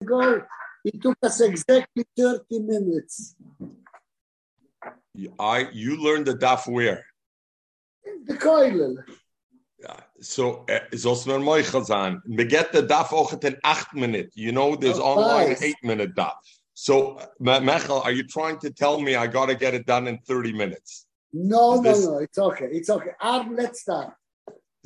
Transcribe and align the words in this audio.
ago. 0.00 0.42
It 0.84 1.02
took 1.02 1.16
us 1.22 1.40
exactly 1.40 2.04
30 2.16 2.60
minutes. 2.60 3.34
I 5.40 5.68
you 5.72 6.02
learned 6.02 6.26
the 6.26 6.34
daf 6.34 6.68
where? 6.70 7.04
The 8.26 8.34
koilel. 8.34 8.96
Yeah. 9.80 9.96
So 10.20 10.64
eh, 10.68 10.80
it's 10.92 11.06
also 11.06 11.38
not 11.38 11.46
Moichazan. 11.46 12.20
We 12.28 12.44
get 12.44 12.72
the 12.72 12.82
daf 12.82 13.12
auch 13.12 13.32
in 13.32 13.56
eight 13.64 13.86
minute. 13.94 14.30
You 14.34 14.52
know, 14.52 14.76
there's 14.76 14.98
Of 14.98 15.04
online 15.04 15.46
course. 15.46 15.62
eight 15.62 15.76
minute 15.82 16.14
daf. 16.14 16.34
So 16.74 17.18
Me- 17.40 17.60
Mechel, 17.60 18.04
are 18.04 18.12
you 18.12 18.24
trying 18.24 18.58
to 18.60 18.70
tell 18.70 19.00
me 19.00 19.16
I 19.16 19.26
got 19.26 19.46
to 19.46 19.54
get 19.54 19.72
it 19.74 19.86
done 19.86 20.06
in 20.06 20.18
30 20.18 20.52
minutes? 20.52 21.06
No, 21.32 21.74
Is 21.74 21.80
no, 21.80 21.82
this- 21.92 22.04
no. 22.06 22.18
It's 22.18 22.38
okay. 22.38 22.68
It's 22.70 22.90
okay. 22.90 23.10
Arm, 23.20 23.56
let's 23.56 23.80
start. 23.80 24.12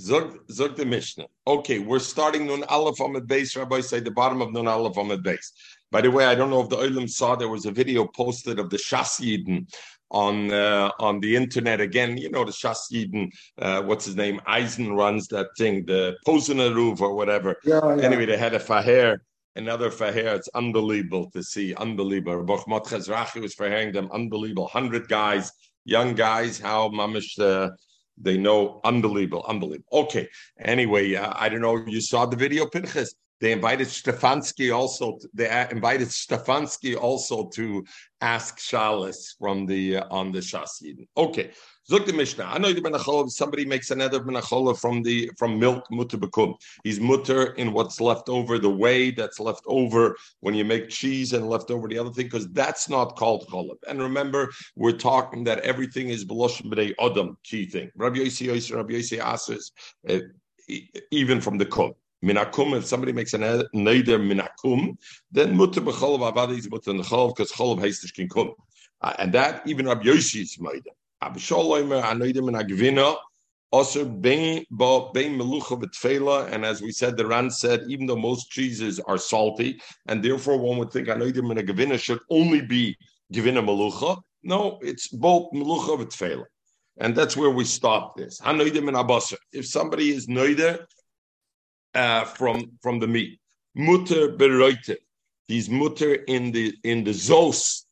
Zog, 0.00 0.38
zog 0.50 0.76
the 0.76 0.86
Mishnah. 0.86 1.26
Okay, 1.46 1.78
we're 1.78 1.98
starting 1.98 2.46
Nun 2.46 2.64
Aleph 2.64 3.00
Amid 3.00 3.26
base. 3.26 3.54
Rabbi 3.54 3.80
say 3.80 4.00
the 4.00 4.10
bottom 4.10 4.40
of 4.40 4.50
Nun 4.52 4.66
Aleph 4.66 4.96
Amid 4.96 5.22
base. 5.22 5.52
By 5.90 6.00
the 6.00 6.10
way, 6.10 6.24
I 6.24 6.34
don't 6.34 6.48
know 6.48 6.62
if 6.62 6.70
the 6.70 6.78
Olim 6.78 7.06
saw 7.06 7.36
there 7.36 7.48
was 7.48 7.66
a 7.66 7.70
video 7.70 8.06
posted 8.06 8.58
of 8.58 8.70
the 8.70 8.78
Shas 8.78 9.20
Yidden 9.20 9.66
on 10.10 10.52
uh, 10.52 10.91
on 10.98 11.20
the 11.20 11.36
internet 11.36 11.80
again. 11.80 12.16
You 12.16 12.30
know 12.30 12.44
the 12.44 12.50
Shas 12.50 12.91
Yidden, 12.91 13.30
uh, 13.58 13.82
what's 13.82 14.06
his 14.06 14.16
name? 14.16 14.41
Eisen 14.46 14.94
runs 14.94 15.28
that 15.28 15.48
thing, 15.58 15.84
the 15.84 16.16
Posenaruv 16.27 17.00
or 17.00 17.14
whatever. 17.14 17.56
Yeah, 17.64 17.80
yeah. 17.96 18.02
Anyway, 18.02 18.24
they 18.24 18.38
had 18.38 18.55
a 18.55 18.58
faher, 18.58 19.19
another 19.56 19.91
faher. 19.91 20.34
It's 20.36 20.48
unbelievable 20.55 21.30
to 21.32 21.42
see, 21.42 21.74
unbelievable. 21.74 22.44
Bochmot 22.44 22.86
Chezrachi 22.86 23.42
was 23.42 23.55
fahearing 23.55 23.92
them, 23.92 24.08
unbelievable. 24.12 24.69
Hundred 24.69 25.08
guys, 25.08 25.52
young 25.84 26.14
guys, 26.14 26.58
how 26.58 26.88
mamish 26.88 27.38
uh, 27.38 27.70
they 28.20 28.37
know, 28.37 28.80
unbelievable, 28.84 29.45
unbelievable. 29.48 29.88
Okay. 29.92 30.28
Anyway, 30.61 31.15
uh, 31.15 31.33
I 31.37 31.48
don't 31.48 31.61
know. 31.61 31.77
You 31.87 32.01
saw 32.01 32.27
the 32.27 32.37
video, 32.37 32.66
Pinchas. 32.66 33.15
They 33.41 33.52
invited 33.52 33.88
Stefanski 33.88 34.74
also. 34.74 35.16
To, 35.19 35.28
they 35.33 35.48
uh, 35.48 35.69
invited 35.70 36.09
Stefanski 36.09 36.97
also 36.97 37.48
to 37.55 37.84
ask 38.20 38.59
Shalis 38.59 39.34
from 39.39 39.64
the 39.64 39.98
uh, 39.98 40.05
on 40.11 40.31
the 40.31 40.41
Shas. 40.41 40.83
Okay. 41.17 41.50
Look 41.91 42.06
the 42.06 42.12
Mishnah. 42.12 42.44
I 42.44 42.58
know 42.58 42.72
the 42.72 42.80
Menacholov, 42.80 43.30
somebody 43.30 43.64
makes 43.64 43.91
another 43.91 44.20
Menacholov 44.20 44.80
from 44.80 45.02
the 45.02 45.28
from 45.36 45.58
milk 45.58 45.84
mutter 45.91 46.16
bekum. 46.16 46.55
He's 46.84 47.00
mutter 47.00 47.52
in 47.55 47.72
what's 47.72 48.00
left 48.00 48.28
over, 48.28 48.60
the 48.60 48.70
whey 48.70 49.10
that's 49.10 49.41
left 49.41 49.64
over 49.66 50.16
when 50.38 50.55
you 50.55 50.64
make 50.64 50.88
cheese 50.88 51.32
and 51.32 51.48
left 51.48 51.69
over 51.72 51.88
the 51.88 51.98
other 51.98 52.10
thing, 52.10 52.27
because 52.27 52.48
that's 52.50 52.88
not 52.88 53.16
called 53.16 53.48
cholov. 53.48 53.78
And 53.88 54.00
remember, 54.00 54.52
we're 54.77 54.92
talking 54.92 55.42
that 55.44 55.58
everything 55.60 56.10
is 56.10 56.24
belosh 56.24 56.62
b'nei 56.62 56.94
adam, 57.00 57.36
key 57.42 57.66
thing. 57.66 57.91
Rabbi 57.97 58.19
Yossi 58.19 58.47
Yossi, 58.47 58.77
Rabbi 58.77 58.92
Yossi 58.92 59.19
asks, 59.19 59.72
uh, 60.08 60.20
even 61.10 61.41
from 61.41 61.58
the 61.58 61.66
kum. 61.66 61.92
Minakum, 62.25 62.77
if 62.77 62.86
somebody 62.86 63.12
makes 63.12 63.34
an 63.34 63.41
neder 63.41 64.20
minakum, 64.20 64.97
then 65.32 65.56
mutter 65.56 65.80
b'cholov 65.80 66.32
avadi 66.32 66.56
is 66.56 66.70
mutter 66.70 66.92
because 66.92 67.50
cholov 67.50 67.80
heißt 67.80 68.14
kin 68.14 68.28
kum. 68.28 68.52
Uh, 69.00 69.14
and 69.19 69.32
that 69.32 69.66
even 69.66 69.86
Rabbi 69.86 70.04
Yossi 70.04 70.42
is 70.42 70.56
made. 70.60 70.84
Abisholoimer 71.22 72.02
anoidim 72.02 72.48
in 72.48 72.54
agvina, 72.54 73.16
also 73.72 74.04
bein 74.04 74.64
melucha 74.72 75.80
v'tfela, 75.80 76.50
and 76.50 76.64
as 76.64 76.82
we 76.82 76.90
said, 76.90 77.16
the 77.16 77.26
Ran 77.26 77.50
said, 77.50 77.84
even 77.88 78.06
though 78.06 78.16
most 78.16 78.50
cheeses 78.50 78.98
are 79.00 79.18
salty, 79.18 79.80
and 80.06 80.24
therefore 80.24 80.58
one 80.58 80.78
would 80.78 80.91
think 80.91 81.08
anoidim 81.08 81.50
in 81.50 81.58
a 81.58 81.62
gavina 81.62 81.98
should 81.98 82.20
only 82.30 82.62
be 82.62 82.96
gavina 83.32 83.64
melucha. 83.64 84.20
No, 84.42 84.78
it's 84.82 85.08
both 85.08 85.52
melucha 85.52 85.98
v'tfela. 85.98 86.44
And 86.98 87.16
that's 87.16 87.36
where 87.36 87.50
we 87.50 87.64
stop 87.64 88.16
this. 88.16 88.41
Hanoidim 88.41 88.88
in 88.88 88.94
abasa. 88.94 89.36
If 89.52 89.66
somebody 89.66 90.10
is 90.10 90.26
noider 90.26 90.84
uh, 91.94 92.24
from 92.24 92.72
from 92.82 92.98
the 93.00 93.06
meat, 93.06 93.41
mutter 93.74 94.28
beroite. 94.36 94.96
He's 95.46 95.68
mutter 95.70 96.14
in 96.14 96.52
the 96.52 96.74
in 96.84 97.04
the 97.04 97.12
zos 97.12 97.84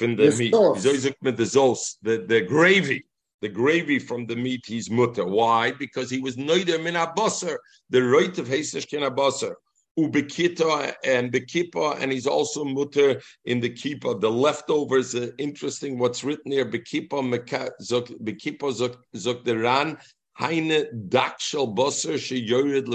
from 0.00 0.16
the 0.16 0.30
The 0.30 0.36
meat. 0.38 0.54
sauce. 0.54 0.76
He's 0.82 0.86
always 0.86 1.14
with 1.22 1.36
the 1.36 1.44
zos, 1.56 1.80
the, 2.02 2.14
the 2.26 2.40
gravy. 2.40 3.04
The 3.42 3.48
gravy 3.48 3.98
from 3.98 4.26
the 4.26 4.36
meat, 4.36 4.64
he's 4.66 4.90
mutter. 4.90 5.24
Why? 5.24 5.72
Because 5.72 6.10
he 6.10 6.20
was 6.20 6.36
noider 6.36 6.78
min 6.82 6.94
abasar, 6.94 7.56
the 7.88 8.02
right 8.02 8.36
of 8.38 8.46
Hesish 8.48 8.86
kin 8.90 9.02
abasar. 9.02 9.54
Ubekita 9.98 10.92
and 11.04 11.32
the 11.32 11.40
kippa, 11.40 11.98
and 12.00 12.12
he's 12.12 12.26
also 12.26 12.64
mutter 12.64 13.20
in 13.46 13.60
the 13.60 13.70
kippa. 13.70 14.20
The 14.20 14.30
leftovers, 14.30 15.14
uh, 15.14 15.28
interesting 15.38 15.98
what's 15.98 16.22
written 16.22 16.52
here. 16.52 16.66
Bekippa, 16.66 17.18
meka- 17.32 17.70
zok- 17.82 18.18
bekippa 18.22 18.68
zok, 18.80 18.96
zok 19.16 19.44
the 19.44 19.56
ran, 19.58 19.96
Heine 20.38 20.86
dakshel 21.08 21.74
basar 21.76 22.14
sheyored 22.14 22.86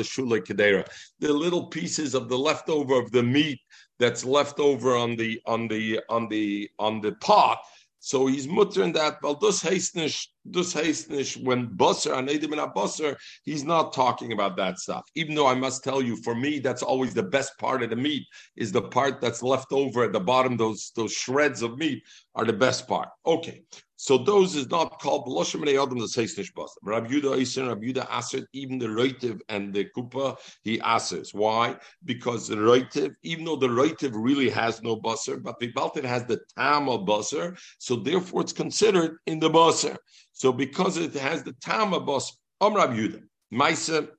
kedera. 0.47 0.83
The 1.19 1.31
little 1.33 1.67
pieces 1.67 2.15
of 2.15 2.29
the 2.29 2.37
leftover 2.37 2.95
of 2.99 3.11
the 3.11 3.21
meat 3.21 3.59
that's 3.99 4.25
left 4.25 4.59
over 4.59 4.95
on 4.95 5.15
the 5.15 5.41
on 5.45 5.67
the 5.67 5.99
on 6.09 6.27
the 6.29 6.69
on 6.79 7.01
the 7.01 7.13
pot. 7.13 7.59
So 7.99 8.27
he's 8.27 8.47
muttering 8.47 8.93
that. 8.93 9.17
Well, 9.23 9.33
dus 9.33 9.63
heistnish, 9.63 10.27
dus 10.51 10.75
heistnish. 10.75 11.43
When 11.43 11.69
basar 11.69 12.13
anedim 12.13 12.53
in 12.53 12.59
a 12.59 12.67
basar, 12.67 13.15
he's 13.43 13.63
not 13.63 13.93
talking 13.93 14.31
about 14.31 14.55
that 14.57 14.77
stuff. 14.77 15.09
Even 15.15 15.33
though 15.33 15.47
I 15.47 15.55
must 15.55 15.83
tell 15.83 16.03
you, 16.03 16.15
for 16.17 16.35
me, 16.35 16.59
that's 16.59 16.83
always 16.83 17.15
the 17.15 17.23
best 17.23 17.57
part 17.57 17.81
of 17.81 17.89
the 17.89 17.95
meat. 17.95 18.27
Is 18.55 18.71
the 18.71 18.83
part 18.83 19.21
that's 19.21 19.41
left 19.41 19.71
over 19.71 20.03
at 20.03 20.13
the 20.13 20.19
bottom. 20.19 20.55
Those 20.55 20.91
those 20.95 21.13
shreds 21.13 21.63
of 21.63 21.79
meat 21.79 22.03
are 22.35 22.45
the 22.45 22.53
best 22.53 22.87
part. 22.87 23.09
Okay, 23.25 23.63
so 23.97 24.17
those 24.17 24.55
is 24.55 24.69
not 24.69 24.99
called 24.99 25.25
b'loshim 25.25 25.61
b'nei 25.63 25.81
adam 25.81 25.99
the 25.99 26.05
heistnish 26.05 26.51
basar. 26.53 26.75
Rabbi 26.83 27.07
Yuda 27.07 27.39
Eisen, 27.39 27.67
Rabbi 27.67 27.87
Yuda 27.87 28.07
Aser, 28.17 28.47
even 28.53 28.77
the 28.77 28.87
roitiv 28.87 29.41
and 29.49 29.73
the 29.73 29.85
kupa, 29.95 30.37
he 30.63 30.79
asers. 30.79 31.33
Why? 31.33 31.77
Because 32.03 32.47
the 32.47 32.55
roitiv, 32.55 33.15
even 33.23 33.45
though 33.45 33.55
the 33.55 33.67
roitiv 33.67 34.11
really 34.13 34.49
has 34.49 34.81
no 34.81 34.97
basar, 34.97 35.41
but 35.41 35.59
the 35.59 35.71
baltin 35.71 36.03
has 36.03 36.25
the 36.25 36.39
tam 36.57 36.89
of 36.89 37.01
basar, 37.01 37.57
so 37.77 37.95
therefore 37.95 38.41
it's 38.41 38.53
considered 38.53 39.17
in 39.27 39.39
the 39.39 39.49
basar. 39.49 39.97
So 40.33 40.51
because 40.51 40.97
it 40.97 41.13
has 41.13 41.43
the 41.43 41.53
tam 41.61 41.93
of 41.93 42.03
basar, 42.03 42.33
Om 42.61 42.75
Rabbi 42.75 42.97
Yuda, 42.97 43.21
Maisa, 43.53 44.09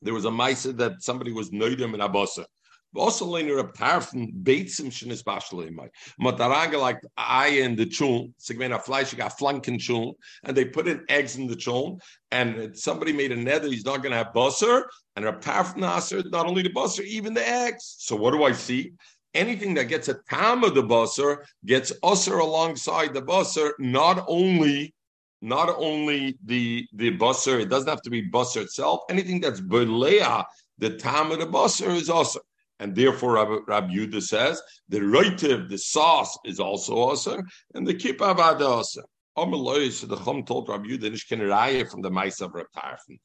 there 0.00 0.14
was 0.14 0.24
a 0.24 0.30
Maisa 0.30 0.76
that 0.76 1.02
somebody 1.02 1.32
was 1.32 1.50
noidim 1.50 1.94
in 1.94 2.00
a 2.00 2.08
basar. 2.08 2.46
Also, 2.94 3.24
later 3.24 3.58
a 3.58 3.64
tarfen 3.72 4.42
beitsim 4.42 4.88
shenis 4.88 5.22
bashalimai. 5.22 5.88
Mataranga 6.20 6.78
like 6.78 7.00
I 7.16 7.46
in 7.48 7.74
the 7.74 7.86
chul, 7.86 8.32
segment 8.36 8.74
of 8.74 8.84
fleisch 8.84 9.16
got 9.16 9.38
flanken 9.38 9.78
chul, 9.78 10.14
and 10.44 10.54
they 10.54 10.66
put 10.66 10.86
in 10.86 11.04
eggs 11.08 11.36
in 11.36 11.46
the 11.46 11.56
chul, 11.56 12.00
and 12.30 12.76
somebody 12.76 13.12
made 13.12 13.32
a 13.32 13.36
nether, 13.36 13.68
he's 13.68 13.86
not 13.86 14.02
going 14.02 14.10
to 14.10 14.18
have 14.18 14.34
basar, 14.34 14.84
and 15.16 15.24
a 15.24 15.32
tarfen 15.32 15.84
aser, 15.96 16.22
not 16.28 16.46
only 16.46 16.62
the 16.62 16.70
basar, 16.70 17.02
even 17.04 17.32
the 17.32 17.48
eggs. 17.48 17.96
So 17.98 18.14
what 18.14 18.32
do 18.32 18.44
I 18.44 18.52
see? 18.52 18.92
Anything 19.34 19.72
that 19.74 19.84
gets 19.84 20.08
a 20.08 20.18
tam 20.28 20.62
of 20.62 20.74
the 20.74 20.82
basar 20.82 21.38
gets 21.64 21.92
usser 22.04 22.40
alongside 22.40 23.14
the 23.14 23.22
basar, 23.22 23.72
not 23.78 24.24
only 24.28 24.94
not 25.40 25.74
only 25.76 26.38
the 26.44 26.86
the 26.94 27.16
basar, 27.16 27.60
it 27.60 27.68
doesn't 27.68 27.88
have 27.88 28.02
to 28.02 28.10
be 28.10 28.28
basar 28.30 28.62
itself. 28.62 29.00
Anything 29.08 29.40
that's 29.40 29.60
belea, 29.60 30.44
the 30.78 30.90
tam 30.90 31.32
of 31.32 31.38
the 31.38 31.46
basar 31.46 31.88
is 31.96 32.10
also. 32.10 32.40
And 32.82 32.96
therefore, 32.96 33.34
Rabbi, 33.34 33.58
Rabbi 33.68 33.94
Yudah 33.94 34.20
says 34.20 34.60
the 34.88 34.98
roitiv, 34.98 35.68
the 35.68 35.78
sauce, 35.78 36.36
is 36.44 36.58
also 36.58 36.94
also, 36.96 37.40
and 37.74 37.86
the 37.86 37.94
kippah 37.94 38.34
avada 38.34 38.68
also. 38.68 39.02
Amaloi, 39.38 39.92
so 39.92 40.08
the 40.08 40.16
Chum 40.16 40.44
told 40.44 40.68
Rabbi 40.68 40.88
Yudah, 40.88 41.12
Nishkin 41.12 41.38
Raya 41.38 41.88
from 41.88 42.02
the 42.02 42.10
mice 42.10 42.40
of 42.40 42.52
Reb 42.52 42.66
Tarfon. 42.76 43.20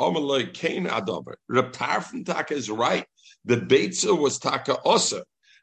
Amaloi, 0.00 0.52
Kain 0.52 0.86
Adover. 0.86 1.34
Reb 1.48 1.70
Tarfon 1.72 2.26
Taka 2.26 2.54
is 2.54 2.68
right. 2.68 3.06
The 3.44 3.58
Beitza 3.58 4.18
was 4.18 4.40
Taka 4.40 4.74
also. 4.80 5.22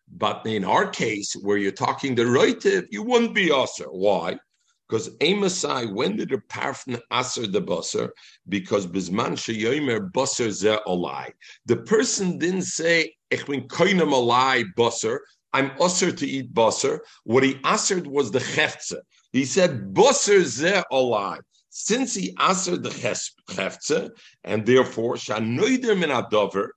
But 0.09 0.45
in 0.45 0.63
our 0.63 0.87
case, 0.87 1.33
where 1.33 1.57
you're 1.57 1.73
talking 1.73 2.15
the 2.15 2.23
roitiv, 2.23 2.87
you 2.89 3.03
wouldn't 3.03 3.35
be 3.35 3.51
also. 3.51 3.87
Why? 3.89 4.39
Because 4.89 5.09
Amosai, 5.17 5.93
when 5.93 6.17
did 6.17 6.29
the 6.29 6.37
parfn 6.37 6.99
aser 7.13 7.45
the 7.45 7.61
basar? 7.61 8.09
Because 8.47 8.87
bisman 8.87 9.33
sheyomer 9.33 10.11
basar 10.11 10.49
ze 10.49 10.77
olai. 10.87 11.31
The 11.67 11.77
person 11.77 12.39
didn't 12.39 12.63
say 12.63 13.13
ich 13.29 13.45
bin 13.45 13.67
koinem 13.67 14.11
olai 14.11 14.65
basar. 14.75 15.19
I'm 15.53 15.71
usher 15.79 16.11
to 16.11 16.25
eat 16.25 16.53
basar. 16.53 16.99
What 17.23 17.43
he 17.43 17.55
asered 17.55 18.07
was 18.07 18.31
the 18.31 18.39
cheftze. 18.39 18.97
He 19.31 19.45
said 19.45 19.93
basar 19.93 20.43
ze 20.43 20.81
olai. 20.91 21.37
Since 21.69 22.15
he 22.15 22.33
asered 22.35 22.81
the 22.81 22.89
cheftze, 22.89 24.09
and 24.43 24.65
therefore 24.65 25.15
shanoider 25.15 25.97
min 25.97 26.09
adover, 26.09 26.69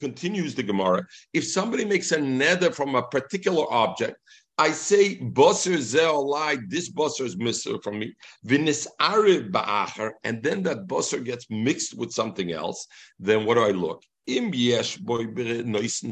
continues 0.00 0.54
the 0.56 0.62
Gemara. 0.62 1.06
If 1.32 1.46
somebody 1.46 1.84
makes 1.84 2.10
a 2.10 2.20
nether 2.20 2.72
from 2.72 2.96
a 2.96 3.02
particular 3.02 3.64
object, 3.72 4.16
I 4.56 4.70
say 4.70 5.18
basar 5.18 5.78
zeolai, 5.78 6.58
this 6.68 6.90
basar 6.90 7.24
is 7.24 7.36
missing 7.36 7.80
from 7.80 7.98
me. 7.98 8.14
Vinis 8.46 8.86
ba'acher, 9.00 10.12
and 10.22 10.42
then 10.42 10.62
that 10.62 10.86
basar 10.86 11.24
gets 11.24 11.46
mixed 11.50 11.96
with 11.98 12.12
something 12.12 12.52
else. 12.52 12.86
Then 13.18 13.46
what 13.46 13.54
do 13.54 13.64
I 13.64 13.70
look? 13.70 14.02
Im 14.26 14.54
yesh 14.54 14.96
boy 14.98 15.26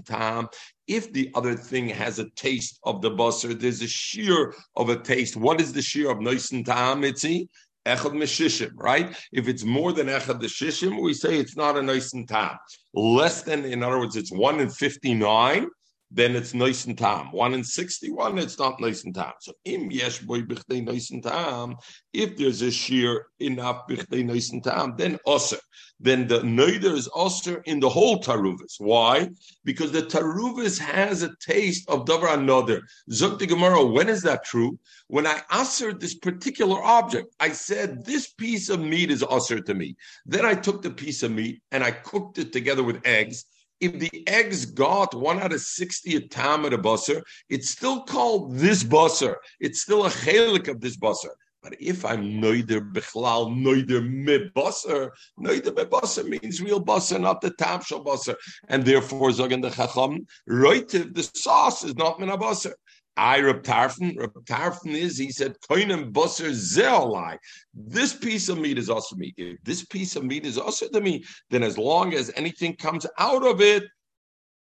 tam. 0.05 0.49
If 0.89 1.13
the 1.13 1.31
other 1.35 1.55
thing 1.55 1.89
has 1.89 2.19
a 2.19 2.29
taste 2.31 2.81
of 2.83 3.01
the 3.01 3.11
basar, 3.11 3.59
there's 3.59 3.81
a 3.81 3.89
shear 3.89 4.55
of 4.77 4.89
a 4.89 4.97
taste. 4.97 5.37
What 5.37 5.61
is 5.61 5.73
the 5.73 5.83
shear 5.83 6.11
of 6.11 6.19
noisen 6.19 6.65
tam? 6.65 7.01
Mitzi 7.01 7.49
Echad 7.87 8.13
Meshishim, 8.13 8.73
right? 8.77 9.17
If 9.33 9.49
it's 9.49 9.65
more 9.65 9.93
than 9.93 10.07
Echad 10.07 10.41
Meshishim, 10.41 11.03
we 11.03 11.15
say 11.15 11.39
it's 11.39 11.57
not 11.57 11.77
a 11.77 11.83
nice 11.83 12.13
tam. 12.29 12.57
Less 12.95 13.43
than, 13.43 13.65
in 13.65 13.83
other 13.83 13.99
words, 13.99 14.17
it's 14.17 14.31
one 14.31 14.61
in 14.61 14.71
59, 14.71 15.67
then 16.15 16.37
it's 16.37 16.53
nice 16.53 16.85
and 16.85 16.99
tam. 16.99 17.33
One 17.33 17.55
in 17.55 17.65
61, 17.65 18.39
it's 18.39 18.59
not 18.59 18.81
nice 18.81 19.05
and 19.05 19.15
tam. 19.15 19.33
So 19.41 19.53
im 19.65 19.91
yesh 19.91 20.19
boy 20.19 20.43
bichdei 20.43 20.85
nice 20.85 21.11
and 21.11 21.23
tam, 21.23 21.77
if 22.13 22.37
there's 22.37 22.61
a 22.61 22.71
shear 22.71 23.27
enough 23.41 23.89
bichdei 23.89 24.25
nice 24.25 24.53
and 24.53 24.63
tam, 24.63 24.95
then 24.99 25.19
osir. 25.27 25.59
Then 25.99 26.27
the 26.27 26.41
neider 26.41 26.93
is 26.93 27.09
osir 27.09 27.63
in 27.65 27.81
the 27.81 27.89
whole 27.89 28.21
taruvis. 28.21 28.75
Why? 28.79 29.31
Because 29.65 29.93
the 29.93 30.03
taruvis 30.03 30.79
has 30.79 31.23
a 31.23 31.35
taste 31.41 31.89
of 31.89 32.05
davar 32.05 32.35
another. 32.35 32.83
Zuk 33.11 33.39
the 33.39 33.47
Gemara, 33.47 33.85
when 33.85 34.09
is 34.09 34.23
that 34.23 34.45
true? 34.45 34.79
When 35.07 35.27
I 35.27 35.41
answered 35.51 36.01
this 36.01 36.15
particular 36.15 36.83
object, 36.83 37.35
I 37.41 37.51
said, 37.53 38.05
this 38.05 38.33
piece 38.33 38.69
of 38.69 38.81
meat 38.81 39.11
is 39.11 39.23
osir 39.23 39.65
to 39.65 39.75
me. 39.75 39.97
Then 40.27 40.45
I 40.45 40.55
took 40.55 40.83
the 40.83 40.91
piece 40.91 41.23
of 41.23 41.31
meat 41.31 41.63
and 41.71 41.83
I 41.83 41.93
cooked 41.93 42.39
it 42.39 42.53
together 42.53 42.83
with 42.83 43.01
eggs 43.07 43.47
if 43.83 43.99
the 43.99 44.27
eggs 44.29 44.65
got 44.65 45.13
one 45.13 45.41
out 45.41 45.53
of 45.53 45.61
60 45.61 46.17
a 46.17 46.21
busser, 46.21 47.21
it's 47.49 47.71
still 47.71 48.05
called 48.05 48.57
this 48.57 48.85
busser. 48.85 49.35
It's 49.59 49.83
still 49.83 50.07
a 50.07 50.09
chelik 50.09 50.69
of 50.69 50.81
this 50.81 50.97
busser. 50.97 51.31
But 51.65 51.75
if 51.81 52.05
I'm 52.05 52.41
noider 52.41 52.93
bechlal, 52.93 53.51
noider 53.51 54.09
me 54.09 54.51
busser, 54.55 55.11
noider 55.39 55.77
me 55.77 55.85
busser 55.85 56.25
means 56.25 56.63
real 56.63 56.85
busser, 56.85 57.21
not 57.21 57.41
the 57.41 57.51
tamshal 57.51 58.05
busser. 58.05 58.37
And 58.69 58.85
therefore, 58.85 59.31
zogen 59.31 59.63
the 59.63 59.71
chacham, 59.71 60.27
right, 60.47 60.89
the 60.89 61.31
sauce 61.35 61.83
is 61.85 61.97
not 61.97 62.21
min 62.21 62.29
busser. 62.31 62.75
I. 63.17 63.41
Reb 63.41 63.63
Tarfon 63.63 64.95
is 64.95 65.19
he 65.19 65.31
said 65.31 65.57
koinem 65.69 66.13
busser 66.13 66.51
zeolai. 66.51 67.37
This 67.75 68.15
piece 68.15 68.49
of 68.49 68.59
meat 68.59 68.79
is 68.79 68.89
also 68.89 69.17
meat. 69.17 69.35
If 69.37 69.63
this 69.63 69.85
piece 69.85 70.17
of 70.17 70.25
meat 70.25 70.47
is 70.47 70.59
also 70.59 70.89
to 70.89 71.01
me, 71.01 71.25
then 71.51 71.63
as 71.63 71.77
long 71.77 72.15
as 72.15 72.33
anything 72.37 72.77
comes 72.77 73.07
out 73.19 73.47
of 73.47 73.61
it, 73.61 73.85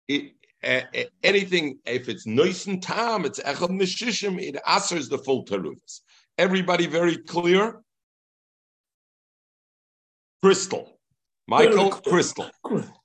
it 0.09 0.33
uh, 0.63 0.81
anything 1.23 1.79
if 1.87 2.09
it's 2.09 2.27
nice 2.27 2.67
and 2.67 2.83
tam, 2.83 3.25
it's 3.25 3.41
echad 3.41 3.71
neshishim, 3.71 4.41
it 4.41 4.61
answers 4.67 5.09
the 5.09 5.19
full 5.19 5.45
tarufs. 5.45 6.01
Everybody 6.39 6.87
very 6.87 7.17
clear. 7.17 7.81
Crystal, 10.43 10.99
Michael, 11.47 11.91
crystal, 11.91 12.51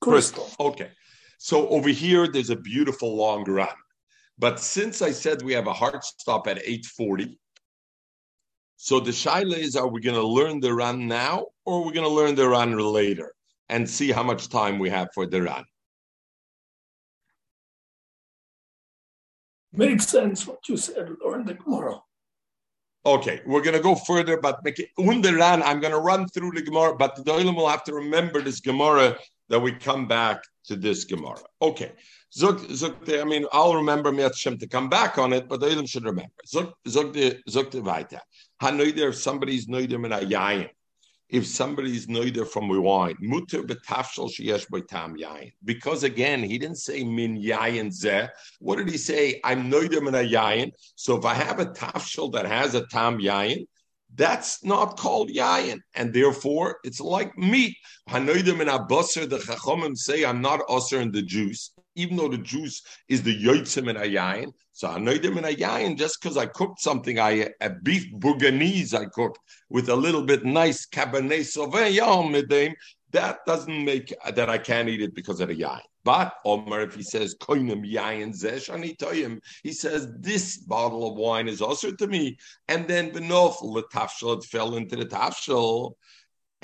crystal. 0.02 0.50
Okay, 0.60 0.90
so 1.38 1.68
over 1.68 1.90
here 1.90 2.28
there's 2.30 2.50
a 2.50 2.56
beautiful 2.56 3.16
long 3.16 3.44
run. 3.44 3.68
But 4.38 4.60
since 4.60 5.02
I 5.02 5.12
said 5.12 5.42
we 5.42 5.54
have 5.54 5.68
a 5.68 5.74
hard 5.74 6.04
stop 6.04 6.48
at 6.48 6.58
840, 6.58 7.40
so 8.76 9.00
the 9.00 9.12
shaila 9.12 9.58
is, 9.58 9.76
are 9.76 9.88
we 9.88 10.02
going 10.02 10.16
to 10.18 10.28
learn 10.28 10.60
the 10.60 10.74
Ran 10.74 11.08
now 11.08 11.46
or 11.66 11.82
are 11.82 11.86
we 11.86 11.94
going 11.94 12.08
to 12.08 12.14
learn 12.14 12.36
the 12.36 12.48
Ran 12.48 12.78
later 12.78 13.34
and 13.70 13.90
see 13.90 14.12
how 14.12 14.24
much 14.24 14.50
time 14.50 14.78
we 14.78 14.90
have 14.90 15.08
for 15.14 15.26
the 15.26 15.42
Ran? 15.42 15.64
Makes 19.72 20.08
sense 20.08 20.46
what 20.48 20.68
you 20.68 20.78
said, 20.78 21.10
learn 21.24 21.46
the 21.46 21.54
Gemara. 21.54 22.02
Okay, 23.06 23.42
we're 23.46 23.62
going 23.62 23.76
to 23.76 23.84
go 23.84 23.96
further, 23.96 24.40
but 24.40 24.60
when 24.96 25.22
the 25.22 25.36
run, 25.36 25.62
I'm 25.62 25.80
going 25.80 25.94
to 25.94 26.00
run 26.00 26.28
through 26.28 26.52
the 26.52 26.62
Gemara, 26.62 26.96
but 26.96 27.16
the 27.16 27.24
Olam 27.24 27.56
will 27.56 27.70
have 27.70 27.84
to 27.84 27.94
remember 27.94 28.42
this 28.42 28.60
Gemara 28.60 29.18
that 29.50 29.60
we 29.60 29.72
come 29.72 30.08
back 30.08 30.44
to 30.66 30.76
this 30.76 31.04
Gemara. 31.04 31.38
Okay, 31.62 31.92
Zog, 32.38 32.60
zog, 32.72 33.10
I 33.10 33.24
mean, 33.24 33.46
I'll 33.54 33.76
remember 33.76 34.12
me 34.12 34.24
Hashem 34.24 34.58
to 34.58 34.68
come 34.68 34.90
back 34.90 35.18
on 35.18 35.32
it, 35.32 35.48
but 35.48 35.62
the 35.62 35.68
Olam 35.68 35.88
should 35.88 36.04
remember. 36.04 36.34
The, 36.52 36.74
zog, 36.86 37.14
the 37.14 37.82
weiter. 37.82 38.20
Hanoider, 38.62 39.10
if 39.10 39.16
somebody's 39.16 39.68
noider 39.68 40.04
in 40.06 40.12
a 40.12 40.18
yayin, 40.18 40.70
if 41.30 41.48
somebody's 41.48 42.08
noider 42.08 42.46
from 42.46 42.68
wine, 42.68 43.16
mutter 43.22 43.64
betafshal 43.64 44.30
sheyesh 44.30 44.68
tam 44.90 45.16
yayin. 45.16 45.54
Because 45.64 46.04
again, 46.04 46.44
he 46.44 46.58
didn't 46.58 46.78
say 46.78 47.06
min 47.06 47.42
yayin 47.42 47.88
zeh. 47.88 48.28
What 48.60 48.80
did 48.80 48.90
he 48.90 48.98
say? 48.98 49.40
I'm 49.46 49.72
noider 49.72 50.06
in 50.06 50.14
a 50.14 50.30
yayin. 50.30 50.72
So 50.96 51.16
if 51.16 51.24
I 51.24 51.36
have 51.36 51.62
a 51.62 51.68
tafshal 51.68 52.34
that 52.34 52.46
has 52.46 52.76
a 52.76 52.86
tam 52.88 53.20
yayin, 53.20 53.66
that's 54.14 54.64
not 54.64 54.98
called 54.98 55.30
yayin, 55.30 55.80
and 55.96 56.14
therefore 56.14 56.78
it's 56.84 57.02
like 57.02 57.38
meat. 57.38 57.76
Hanoidim 58.10 58.62
in 58.62 58.68
abusser, 58.68 59.28
the 59.28 59.40
chachomim 59.40 59.98
say 59.98 60.24
I'm 60.24 60.42
not 60.42 60.62
usher 60.70 61.02
in 61.02 61.12
the 61.12 61.22
juice 61.22 61.72
even 61.96 62.18
though 62.18 62.28
the 62.28 62.38
juice 62.38 62.82
is 63.08 63.24
the 63.24 63.36
yotzim 63.44 63.90
and 63.90 63.98
yayin, 63.98 64.52
So 64.74 64.90
I 64.90 65.00
know 65.00 65.18
them 65.18 65.38
in 65.38 65.44
yayin 65.44 65.98
just 65.98 66.22
because 66.22 66.38
I 66.38 66.46
cooked 66.46 66.82
something, 66.82 67.20
I 67.20 67.50
a 67.62 67.70
beef 67.70 68.12
bourguignon 68.12 68.94
I 68.94 69.06
cooked 69.06 69.40
with 69.70 69.90
a 69.90 69.96
little 69.96 70.24
bit 70.24 70.46
nice 70.46 70.86
cabernet 70.86 71.46
sauvignon 71.56 72.32
that 73.16 73.46
doesn't 73.46 73.86
make 73.86 74.14
that 74.36 74.50
I 74.50 74.58
can't 74.58 74.90
eat 74.90 75.02
it 75.02 75.16
because 75.16 75.40
of 75.40 75.48
the 75.48 75.56
yayin. 75.56 75.80
But 76.04 76.34
Omar, 76.44 76.82
if 76.82 76.96
he 76.96 77.02
says 77.02 77.36
koinim 77.36 77.90
yayin 77.90 78.34
zesh 78.34 78.70
anitoyim, 78.70 79.40
he 79.64 79.72
says 79.72 80.08
this 80.20 80.58
bottle 80.58 81.10
of 81.10 81.18
wine 81.18 81.48
is 81.48 81.62
also 81.62 81.92
to 81.92 82.08
me, 82.08 82.38
and 82.68 82.88
then 82.88 83.12
benof 83.12 83.56
letafshel 83.62 84.38
it 84.38 84.44
fell 84.44 84.76
into 84.76 84.98
the 84.98 85.06
tafshel. 85.06 85.94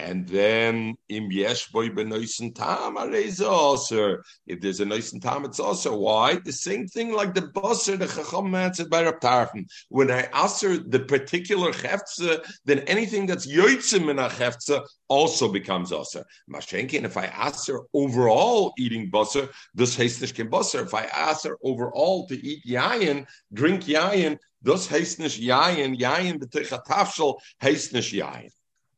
And 0.04 0.28
then 0.28 0.96
im 1.10 1.32
yesh 1.32 1.68
boy 1.72 1.90
benoisen 1.90 2.56
tam 2.56 2.98
also. 2.98 4.18
If 4.48 4.60
there's 4.60 4.80
a 4.80 4.86
nice 4.86 5.12
tam, 5.12 5.46
it's 5.46 5.60
also 5.60 5.96
why 5.96 6.40
the 6.44 6.52
same 6.52 6.88
thing 6.88 7.14
like 7.14 7.36
the 7.36 7.42
bosser 7.42 8.00
the 8.00 8.08
chacham 8.08 8.56
answered 8.56 8.90
by 8.90 9.04
Rab 9.04 9.20
Tarfon. 9.20 9.66
When 9.90 10.10
I 10.10 10.22
answer 10.34 10.78
the 10.78 11.02
particular 11.02 11.72
cheftze, 11.72 12.44
then 12.66 12.80
anything 12.80 13.28
that's 13.28 13.46
yoitzim 13.46 14.10
in 14.10 14.18
a 14.18 14.28
cheftze 14.28 14.84
also 15.08 15.52
becomes 15.52 15.92
also. 15.92 16.24
Mashenkin, 16.52 17.04
if 17.04 17.16
I 17.16 17.26
answer 17.26 17.82
overall 17.94 18.74
eating 18.80 19.12
bosser, 19.12 19.50
this 19.76 19.96
heißt 19.96 20.34
can 20.34 20.50
bosser. 20.50 20.82
If 20.82 20.96
I 20.96 21.04
answer 21.30 21.58
overall 21.64 22.26
to 22.28 22.36
eat 22.36 22.66
yayin, 22.66 23.28
drink 23.54 23.84
yayin, 23.84 24.40
this 24.64 24.88
heißt 24.88 25.20
nicht 25.20 25.40
yayin, 25.40 25.96
yayin 25.96 26.40
b'teicha 26.40 26.84
tafshel 26.88 27.40
heißt 27.62 27.94
nicht 27.94 28.14
yayin. 28.14 28.50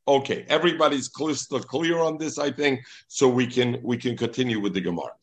Okay, 0.05 0.45
everybody's 0.49 1.07
crystal 1.07 1.61
clear 1.61 1.99
on 1.99 2.17
this, 2.17 2.37
I 2.37 2.51
think, 2.51 2.81
so 3.07 3.29
we 3.29 3.47
can 3.47 3.79
we 3.83 3.97
can 3.97 4.17
continue 4.17 4.59
with 4.59 4.73
the 4.73 4.81
Gemara. 4.81 5.13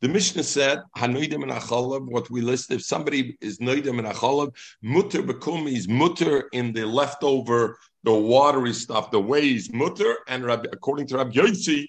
The 0.00 0.08
Mishnah 0.08 0.42
said, 0.42 0.80
"Hanoidim 0.96 1.42
and 1.42 2.08
What 2.10 2.30
we 2.30 2.40
list, 2.40 2.72
if 2.72 2.82
somebody 2.82 3.36
is 3.40 3.58
noidim 3.58 3.98
and 3.98 4.08
achalav, 4.08 4.52
mutter 4.82 5.22
bekum 5.22 5.70
is 5.70 5.86
mutter 5.86 6.48
in 6.52 6.72
the 6.72 6.86
leftover, 6.86 7.78
the 8.04 8.12
watery 8.12 8.72
stuff. 8.72 9.10
The 9.10 9.20
way 9.20 9.54
is 9.54 9.72
mutter, 9.72 10.16
and 10.26 10.44
Rabbi, 10.44 10.70
according 10.72 11.06
to 11.08 11.18
Rabbi 11.18 11.32
Yossi, 11.32 11.86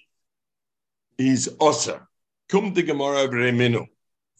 he's 1.16 1.48
oser. 1.60 2.06
Kum 2.50 2.74
the 2.74 2.82
Gemara 2.82 3.26
Reminu. 3.26 3.86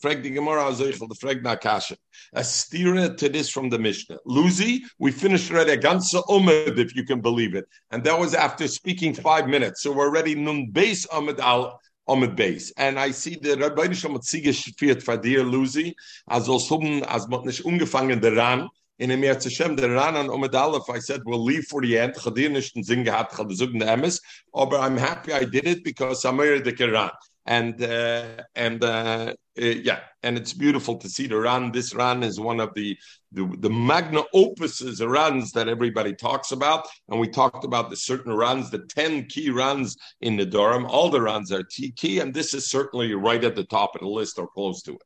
Frag 0.04 0.22
the 0.22 0.28
Gemara 0.28 0.64
Azoichel, 0.64 1.08
the 1.08 1.14
Frag 1.14 1.42
Nakasha. 1.42 1.96
A 2.34 2.40
stira 2.40 3.16
to 3.16 3.26
this 3.26 3.48
from 3.48 3.70
the 3.70 3.78
Mishnah. 3.78 4.18
Luzi, 4.28 4.80
we 4.98 5.10
finished 5.10 5.50
already 5.50 5.72
a 5.72 5.78
ganze 5.78 6.22
umad, 6.28 6.76
if 6.76 6.94
you 6.94 7.04
can 7.04 7.22
believe 7.22 7.54
it. 7.54 7.64
And 7.90 8.04
that 8.04 8.18
was 8.18 8.34
after 8.34 8.68
speaking 8.68 9.14
five 9.14 9.48
minutes. 9.48 9.80
So 9.80 9.92
we're 9.92 10.08
already 10.08 10.34
nun 10.34 10.68
base 10.70 11.06
umad 11.06 11.38
al 11.38 11.80
umad 12.06 12.36
base. 12.36 12.70
And 12.76 13.00
I 13.00 13.12
see 13.12 13.36
the 13.36 13.56
Rabbi 13.56 13.86
Nisham 13.86 14.18
Tzige 14.18 14.52
Shfiat 14.52 15.02
Fadir 15.02 15.42
Luzi, 15.42 15.94
as 16.28 16.50
also 16.50 16.78
as 17.08 17.26
mot 17.26 17.46
nicht 17.46 17.64
ungefangen 17.64 18.20
der 18.20 18.36
Ran. 18.36 18.68
in 18.98 19.08
dem 19.08 19.22
März 19.22 19.44
Hashem, 19.44 19.74
der 19.74 19.90
Ran 19.90 20.16
an 20.16 20.28
Omed 20.28 20.54
Aleph, 20.54 20.90
I 20.90 20.98
said, 20.98 21.22
we'll 21.24 21.42
leave 21.42 21.64
for 21.64 21.80
the 21.80 21.96
end. 21.96 22.14
Chadir 22.14 22.50
nicht 22.50 22.76
einen 22.76 22.84
Sinn 22.84 23.04
gehabt, 23.04 23.32
Chadazug 23.32 23.72
Emes. 23.72 24.20
Aber 24.52 24.80
I'm 24.80 24.98
happy 24.98 25.32
I 25.32 25.46
did 25.46 25.66
it 25.66 25.82
because 25.82 26.26
I'm 26.26 26.36
the 26.36 26.72
Quran 26.74 27.10
and 27.46 27.82
uh, 27.82 28.42
and 28.54 28.82
uh, 28.82 29.34
uh, 29.60 29.64
yeah, 29.64 30.00
and 30.22 30.36
it's 30.36 30.52
beautiful 30.52 30.96
to 30.96 31.08
see 31.08 31.26
the 31.26 31.38
Ran. 31.38 31.72
This 31.72 31.94
Ran 31.94 32.22
is 32.22 32.40
one 32.40 32.60
of 32.60 32.72
the 32.74 32.96
the, 33.32 33.46
the 33.58 33.70
magna 33.70 34.22
opuses 34.34 35.06
runs 35.06 35.52
that 35.52 35.68
everybody 35.68 36.14
talks 36.14 36.52
about, 36.52 36.86
and 37.08 37.20
we 37.20 37.28
talked 37.28 37.64
about 37.64 37.90
the 37.90 37.96
certain 37.96 38.32
runs, 38.32 38.70
the 38.70 38.86
ten 38.88 39.26
key 39.26 39.50
runs 39.50 39.96
in 40.20 40.36
the 40.36 40.46
Durham. 40.46 40.86
All 40.86 41.10
the 41.10 41.20
runs 41.20 41.52
are 41.52 41.64
key, 41.96 42.20
and 42.20 42.32
this 42.32 42.54
is 42.54 42.70
certainly 42.70 43.14
right 43.14 43.44
at 43.44 43.56
the 43.56 43.64
top 43.64 43.94
of 43.94 44.00
the 44.00 44.08
list 44.08 44.38
or 44.38 44.48
close 44.48 44.82
to 44.82 44.92
it. 44.92 45.02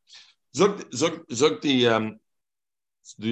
Zog, 0.57 0.95
zog, 0.95 1.25
zog 1.33 1.61
the 1.61 1.89
um, 1.89 2.19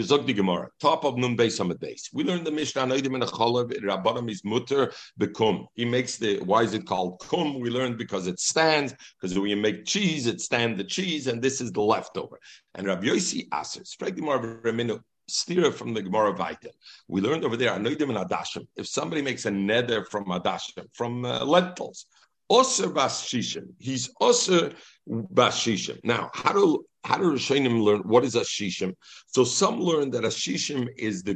Zog 0.03 0.27
the 0.27 0.33
Gemara, 0.33 0.69
top 0.81 1.05
of 1.05 1.17
Nun 1.17 1.37
Beis 1.37 1.59
Hamad. 1.61 1.77
We 2.13 2.25
learned 2.25 2.47
the 2.47 2.51
Mishnah, 2.51 2.83
Noidim 2.83 3.15
in 3.15 3.23
a 3.23 3.27
Cholav, 3.27 3.73
Rabbanim 3.73 4.31
is 4.31 4.45
mutter 4.45 4.93
bekum. 5.19 5.67
He 5.75 5.85
makes 5.85 6.17
the, 6.17 6.41
why 6.41 6.63
is 6.63 6.75
it 6.75 6.87
called 6.87 7.21
kum? 7.21 7.61
We 7.61 7.71
learned 7.71 7.99
because 7.99 8.27
it 8.27 8.41
stands, 8.41 8.95
because 9.21 9.39
when 9.39 9.51
you 9.51 9.57
make 9.57 9.85
cheese, 9.85 10.27
it 10.27 10.41
stands 10.41 10.79
the 10.79 10.85
cheese, 10.85 11.27
and 11.27 11.43
this 11.43 11.61
is 11.61 11.73
the 11.73 11.83
leftover. 11.83 12.39
And 12.75 12.87
Rabbi 12.87 13.07
Yossi 13.07 13.49
Spreg 13.51 14.17
the 14.17 14.21
Gemara, 14.23 15.01
steer 15.29 15.73
from 15.73 15.93
the 15.93 16.03
Gemara 16.03 16.33
Vaita. 16.35 16.71
We 17.09 17.21
learned 17.21 17.45
over 17.45 17.57
there, 17.57 17.71
Anoidim 17.71 18.17
and 18.17 18.31
Adashim. 18.31 18.67
If 18.77 18.87
somebody 18.87 19.23
makes 19.23 19.45
a 19.45 19.51
nether 19.51 20.05
from 20.05 20.27
Adashim, 20.27 20.87
from 20.95 21.25
uh, 21.25 21.45
lentils, 21.45 22.07
Osir 22.51 22.93
Bashishim. 22.93 23.69
He's 23.79 24.09
Osir 24.21 24.75
Bashishim. 25.09 25.99
Now, 26.05 26.31
how 26.35 26.53
do 26.53 26.85
how 27.05 27.19
do 27.19 27.33
Rishonim 27.33 27.83
learn 27.83 28.01
what 28.01 28.25
is 28.25 28.35
a 28.35 28.41
shishim? 28.41 28.95
So 29.29 29.45
some 29.45 29.81
learn 29.81 30.11
that 30.11 30.25
a 30.25 30.29
shishim 30.29 30.89
is 30.97 31.23
the 31.23 31.35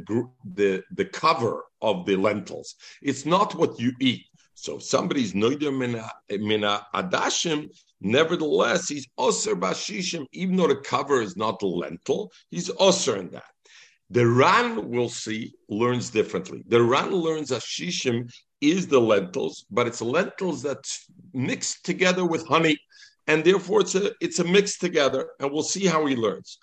the 0.53 0.83
the 0.91 1.05
cover 1.05 1.63
of 1.81 2.05
the 2.05 2.15
lentils. 2.15 2.75
It's 3.01 3.25
not 3.25 3.55
what 3.55 3.79
you 3.79 3.93
eat. 3.99 4.25
So 4.55 4.79
somebody's 4.79 5.33
noider 5.33 5.75
mina, 5.75 6.09
mina 6.29 6.85
adashim, 6.93 7.69
nevertheless, 7.99 8.87
he's 8.89 9.07
osir 9.17 9.59
bashishim, 9.59 10.25
even 10.33 10.55
though 10.55 10.67
the 10.67 10.75
cover 10.75 11.21
is 11.21 11.35
not 11.35 11.59
the 11.59 11.67
lentil, 11.67 12.31
he's 12.49 12.69
osir 12.69 13.17
in 13.17 13.31
that. 13.31 13.50
The 14.11 14.27
Ran, 14.27 14.89
we'll 14.89 15.07
see, 15.07 15.53
learns 15.69 16.09
differently. 16.09 16.63
The 16.67 16.83
Ran 16.83 17.11
learns 17.11 17.47
that 17.49 17.61
shishim 17.61 18.29
is 18.59 18.87
the 18.87 18.99
lentils, 18.99 19.65
but 19.71 19.87
it's 19.87 20.01
lentils 20.01 20.61
that's 20.61 21.05
mixed 21.33 21.85
together 21.85 22.25
with 22.25 22.45
honey, 22.45 22.77
and 23.27 23.41
therefore 23.45 23.79
it's 23.81 23.95
a 23.95 24.11
it's 24.19 24.39
a 24.39 24.43
mix 24.43 24.77
together, 24.77 25.29
and 25.39 25.49
we'll 25.49 25.63
see 25.63 25.85
how 25.85 26.05
he 26.05 26.17
learns. 26.17 26.57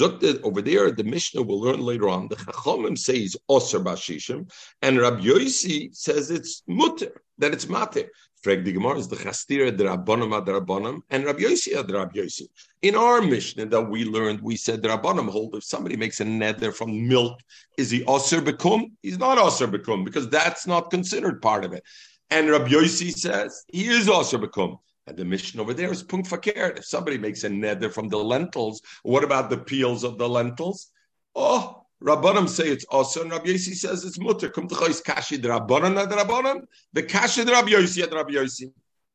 Over 0.00 0.62
there, 0.62 0.92
the 0.92 1.02
Mishnah 1.02 1.42
will 1.42 1.60
learn 1.60 1.80
later 1.80 2.08
on. 2.08 2.28
The 2.28 2.36
Chachamim 2.36 2.96
says 2.96 3.36
Osir 3.50 3.82
Bashishim, 3.82 4.48
and 4.80 4.98
Rabbi 4.98 5.22
Yossi 5.22 5.92
says 5.94 6.30
it's 6.30 6.62
mutter, 6.68 7.23
that 7.38 7.52
it's 7.52 7.68
mater. 7.68 8.10
Frag 8.42 8.64
the 8.64 8.72
Gemara 8.72 8.98
is 8.98 9.08
the 9.08 9.16
Chastira 9.16 9.76
the 9.76 9.84
Rabbanim 9.84 10.36
ad 10.36 10.46
Rabbanim, 10.46 11.00
and 11.10 11.24
Rabbi 11.24 11.40
Yossi 11.40 11.74
ad 11.74 11.90
Rabbi 11.90 12.18
Yossi. 12.18 12.42
In 12.82 12.94
our 12.94 13.22
Mishnah 13.22 13.66
that 13.66 13.88
we 13.88 14.04
learned, 14.04 14.40
we 14.42 14.56
said 14.56 14.82
the 14.82 14.88
Rabbanim 14.88 15.30
hold 15.30 15.54
if 15.54 15.64
somebody 15.64 15.96
makes 15.96 16.20
a 16.20 16.24
neder 16.24 16.74
from 16.74 17.08
milk, 17.08 17.40
is 17.78 17.90
he 17.90 18.00
Osir 18.04 18.44
Bekum? 18.44 18.92
He's 19.02 19.18
not 19.18 19.38
Osir 19.38 19.70
Bekum 19.70 20.04
because 20.04 20.28
that's 20.28 20.66
not 20.66 20.90
considered 20.90 21.40
part 21.40 21.64
of 21.64 21.72
it. 21.72 21.82
And 22.30 22.50
Rabbi 22.50 22.68
Yossi 22.68 23.12
says 23.12 23.64
he 23.72 23.86
is 23.86 24.08
Osir 24.08 24.44
Bekum. 24.44 24.78
And 25.06 25.16
the 25.16 25.24
mission 25.24 25.60
over 25.60 25.74
there 25.74 25.92
is 25.92 26.02
fakir. 26.02 26.74
If 26.76 26.86
somebody 26.86 27.18
makes 27.18 27.44
a 27.44 27.48
nether 27.48 27.90
from 27.90 28.08
the 28.08 28.16
lentils, 28.16 28.80
what 29.02 29.22
about 29.22 29.50
the 29.50 29.58
peels 29.58 30.02
of 30.02 30.16
the 30.16 30.28
lentils? 30.28 30.90
Oh, 31.34 31.83
Rabbanim 32.02 32.48
say 32.48 32.68
it's 32.68 32.84
also, 32.84 33.22
and 33.22 33.30
Rabbi 33.30 33.46
Yossi 33.46 33.74
says 33.74 34.04
it's 34.04 34.18
mutter. 34.18 34.48
Come 34.50 34.68
to 34.68 34.74
chois 34.74 35.02
kashi 35.02 35.36
the 35.36 35.48
Rabbanim 35.48 35.96
ad 36.00 36.10
Rabbanim, 36.10 36.64
the 36.92 37.02
kashi 37.02 37.44
the 37.44 37.52
Rabbi 37.52 37.70
Yossi 37.70 38.02
ad 38.02 38.12
Rabbi 38.12 38.32
Yossi. 38.32 38.72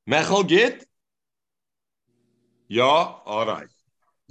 Mechel 0.10 0.48
git? 0.48 0.86
Yeah, 2.68 2.84
all 2.84 3.46
right. 3.46 3.68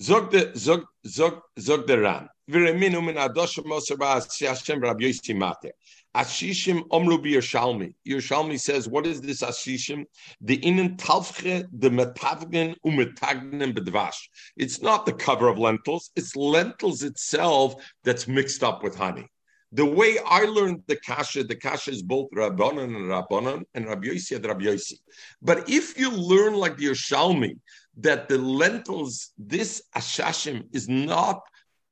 Zog 0.00 0.30
the 0.30 0.52
zog 0.56 0.84
zog 1.06 1.40
zog 1.58 1.86
the 1.86 2.00
ran. 2.00 2.28
Vireminu 2.50 3.04
min 3.04 3.16
adoshim 3.16 3.66
moser 3.66 3.96
ba'as 3.96 4.46
Hashem 4.46 4.80
Rabbi 4.80 5.04
Yossi 5.04 5.36
mater. 5.36 5.72
Ashishim 6.14 6.88
Omru 6.88 7.18
Yerushalmi. 7.18 7.94
Yerushalmi 8.06 8.58
says, 8.58 8.88
what 8.88 9.06
is 9.06 9.20
this 9.20 9.42
Ashishim? 9.42 10.04
The 10.40 10.58
inen 10.58 10.96
talfche, 10.96 11.66
the 11.72 11.90
metavgen 11.90 12.74
umetagnen 12.84 13.72
bedvash. 13.74 14.16
It's 14.56 14.80
not 14.80 15.06
the 15.06 15.12
cover 15.12 15.48
of 15.48 15.58
lentils, 15.58 16.10
it's 16.16 16.34
lentils 16.34 17.02
itself 17.02 17.74
that's 18.04 18.26
mixed 18.26 18.62
up 18.62 18.82
with 18.82 18.96
honey. 18.96 19.28
The 19.72 19.84
way 19.84 20.18
I 20.26 20.44
learned 20.44 20.84
the 20.86 20.96
kasha, 20.96 21.44
the 21.44 21.56
kasha 21.56 21.90
is 21.90 22.02
both 22.02 22.30
Rabbanan 22.34 22.84
and 22.84 23.10
Rabbanan 23.10 23.64
and 23.74 23.86
Rabbi 23.86 24.08
Yossi 24.08 24.36
and 24.36 24.46
Rabbi 24.46 24.64
Yossi. 24.64 24.94
But 25.42 25.68
if 25.68 25.98
you 25.98 26.10
learn 26.10 26.54
like 26.54 26.78
the 26.78 26.86
Yerushalmi, 26.86 27.58
that 27.98 28.28
the 28.28 28.38
lentils, 28.38 29.32
this 29.36 29.82
ashashim 29.94 30.64
is 30.72 30.88
not 30.88 31.42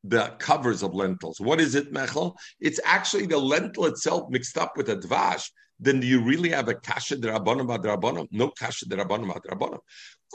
the 0.09 0.35
covers 0.39 0.83
of 0.83 0.95
lentils. 0.95 1.41
What 1.41 1.61
is 1.61 1.75
it, 1.75 1.93
Mechel? 1.93 2.37
It's 2.61 2.81
actually 2.85 3.27
the 3.27 3.39
lentil 3.39 3.87
itself 3.87 4.29
mixed 4.31 4.57
up 4.59 4.77
with 4.77 4.89
a 4.89 4.97
dvash. 4.97 5.51
Then 5.81 6.01
do 6.01 6.07
you 6.07 6.21
really 6.23 6.51
have 6.51 6.69
a 6.69 6.75
kasha 6.75 7.17
derabanim 7.17 7.69
adrabanim? 7.77 8.29
No 8.31 8.51
kasha 8.51 8.87
derabanim 8.87 9.35
adrabanim. 9.35 9.81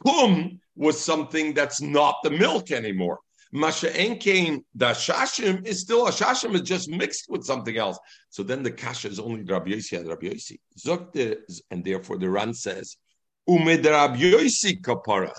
Kum 0.06 0.60
was 0.75 1.00
something 1.00 1.54
that's 1.54 1.82
not 1.82 2.16
the 2.24 2.30
milk 2.30 2.72
anymore. 2.72 3.20
Masha 3.54 3.90
enkein 3.90 4.63
the 4.75 4.92
shashim 4.92 5.66
is 5.66 5.82
still 5.82 6.08
a 6.08 6.12
shashim 6.12 6.56
is 6.56 6.62
just 6.62 6.90
mixed 6.90 7.25
with 7.30 7.44
something 7.44 7.78
else. 7.78 8.00
So 8.30 8.44
then 8.44 8.63
the 8.63 8.72
kasha 8.72 9.10
is 9.10 9.20
only 9.20 9.44
Rabbi 9.44 9.72
Yosi 9.72 10.60
and. 10.88 11.62
And 11.72 11.84
therefore 11.84 12.18
the 12.18 12.30
Ran 12.30 12.54
says, 12.54 12.98
Umed 13.50 13.84
kaparach 14.82 15.34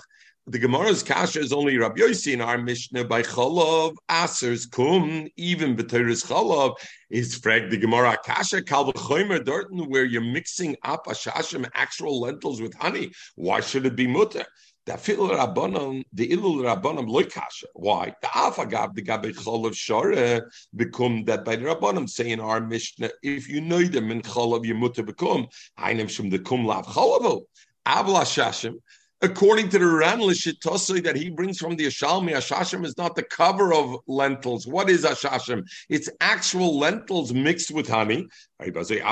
the 0.45 0.59
Gemara's 0.59 1.03
kasha 1.03 1.39
is 1.39 1.53
only 1.53 1.77
Rabbi 1.77 2.01
Yossi 2.01 2.33
in 2.33 2.41
our 2.41 2.57
Mishnah 2.57 3.05
by 3.05 3.21
Cholov 3.21 3.95
Asers 4.09 4.69
Kum, 4.69 5.29
even 5.37 5.75
B'Teres 5.77 6.25
Cholov 6.25 6.75
is 7.09 7.35
frag 7.35 7.69
the 7.69 7.77
Gemara 7.77 8.17
kasha 8.25 8.61
Kal 8.61 8.91
V'Chomer 8.91 9.39
Dorten, 9.39 9.87
where 9.87 10.03
you're 10.03 10.21
mixing 10.21 10.75
up 10.83 11.05
ashashim 11.05 11.69
actual 11.73 12.19
lentils 12.19 12.61
with 12.61 12.73
honey. 12.73 13.11
Why 13.35 13.61
should 13.61 13.85
it 13.85 13.95
be 13.95 14.05
mutter? 14.05 14.43
The 14.85 14.97
fil 14.97 15.29
rabbanon, 15.29 16.03
the 16.11 16.27
ilul 16.27 16.57
rabbanon 16.57 17.07
loy 17.07 17.23
kasha. 17.23 17.67
Why? 17.73 18.13
The 18.21 18.27
afagav 18.27 18.95
the 18.95 19.01
gabe 19.01 19.33
cholov 19.33 19.73
shore 19.73 20.51
become 20.75 21.23
that 21.23 21.45
by 21.45 21.55
the 21.55 21.63
rabbanon 21.67 22.09
say 22.09 22.31
in 22.31 22.41
our 22.41 22.59
Mishnah, 22.59 23.11
if 23.21 23.47
you 23.47 23.61
know 23.61 23.81
them 23.81 24.11
in 24.11 24.21
cholov 24.21 24.65
you 24.65 24.75
mutter 24.75 25.03
become, 25.03 25.47
I 25.77 25.91
einem 25.91 26.09
shum 26.09 26.29
the 26.29 26.39
kum 26.39 26.65
lav 26.65 26.85
cholovo. 26.85 27.43
Avla 27.85 28.23
shashim 28.23 28.75
according 29.23 29.69
to 29.69 29.79
the 29.79 29.87
Ran 29.87 30.19
Lishitosoi 30.19 31.01
that 31.03 31.15
he 31.15 31.29
brings 31.29 31.57
from 31.57 31.77
the 31.77 31.87
Ashalmi, 31.87 32.33
Ashashim 32.33 32.85
is 32.85 32.97
not 32.97 33.15
the 33.15 33.23
cover 33.23 33.73
of 33.73 33.95
lentils. 34.05 34.67
What 34.67 34.89
is 34.89 35.05
Ashashim? 35.05 35.63
It's 35.89 36.09
actual 36.19 36.77
lentils 36.77 37.33
mixed 37.33 37.71
with 37.71 37.87
honey. 37.87 38.27
Nevertheless, 38.59 39.05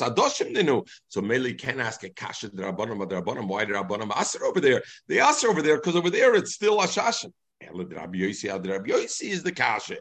Adoshim 0.00 0.54
Ninu. 0.54 0.86
So 1.08 1.20
Meli 1.20 1.54
can 1.54 1.78
ask 1.78 2.02
a 2.02 2.10
kasha 2.10 2.48
the 2.48 2.64
Rabbanim, 2.64 3.46
why 3.46 3.64
Rabbanim 3.64 4.20
Aser 4.20 4.44
over 4.44 4.60
there? 4.60 4.82
They 5.06 5.20
Aser 5.20 5.48
over 5.48 5.62
there 5.62 5.76
because 5.76 5.94
over 5.94 6.10
there 6.10 6.34
it's 6.34 6.52
still 6.52 6.78
Ashashim. 6.78 7.32
Rabbi 7.68 8.18
Yossi 8.18 9.30
is 9.30 9.42
the 9.42 9.52
kasha. 9.52 9.96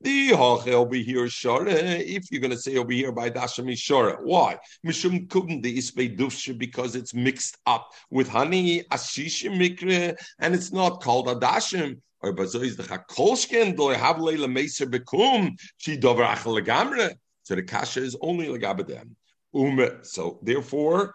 The 0.00 0.30
hoche 0.30 0.72
over 0.72 0.94
here 0.96 1.28
shore. 1.28 1.66
If 1.66 2.30
you're 2.30 2.40
going 2.40 2.50
to 2.50 2.58
say 2.58 2.76
over 2.76 2.92
here 2.92 3.12
by 3.12 3.30
dashami 3.30 3.78
shore, 3.78 4.18
why? 4.22 4.58
Mishum 4.86 5.28
kubn 5.28 5.62
the 5.62 5.78
isbei 5.78 6.16
dufshe 6.16 6.56
because 6.58 6.94
it's 6.94 7.14
mixed 7.14 7.56
up 7.66 7.92
with 8.10 8.28
honey 8.28 8.82
ashishim 8.90 9.56
mikre 9.56 10.16
and 10.40 10.54
it's 10.54 10.72
not 10.72 11.00
called 11.00 11.28
adashim. 11.28 12.00
Or 12.20 12.34
bazois 12.34 12.76
the 12.76 12.82
chakolshken 12.82 13.76
do 13.76 13.88
have 13.88 14.18
leila 14.18 14.48
meser 14.48 14.86
bekum 14.86 15.52
she 15.76 15.96
dover 15.96 16.24
achel 16.24 16.60
legamre. 16.60 17.14
So 17.42 17.54
the 17.54 17.62
kasha 17.62 18.02
is 18.02 18.16
only 18.20 18.46
legabedem. 18.46 19.10
Um, 19.54 20.00
so 20.02 20.40
therefore, 20.42 21.14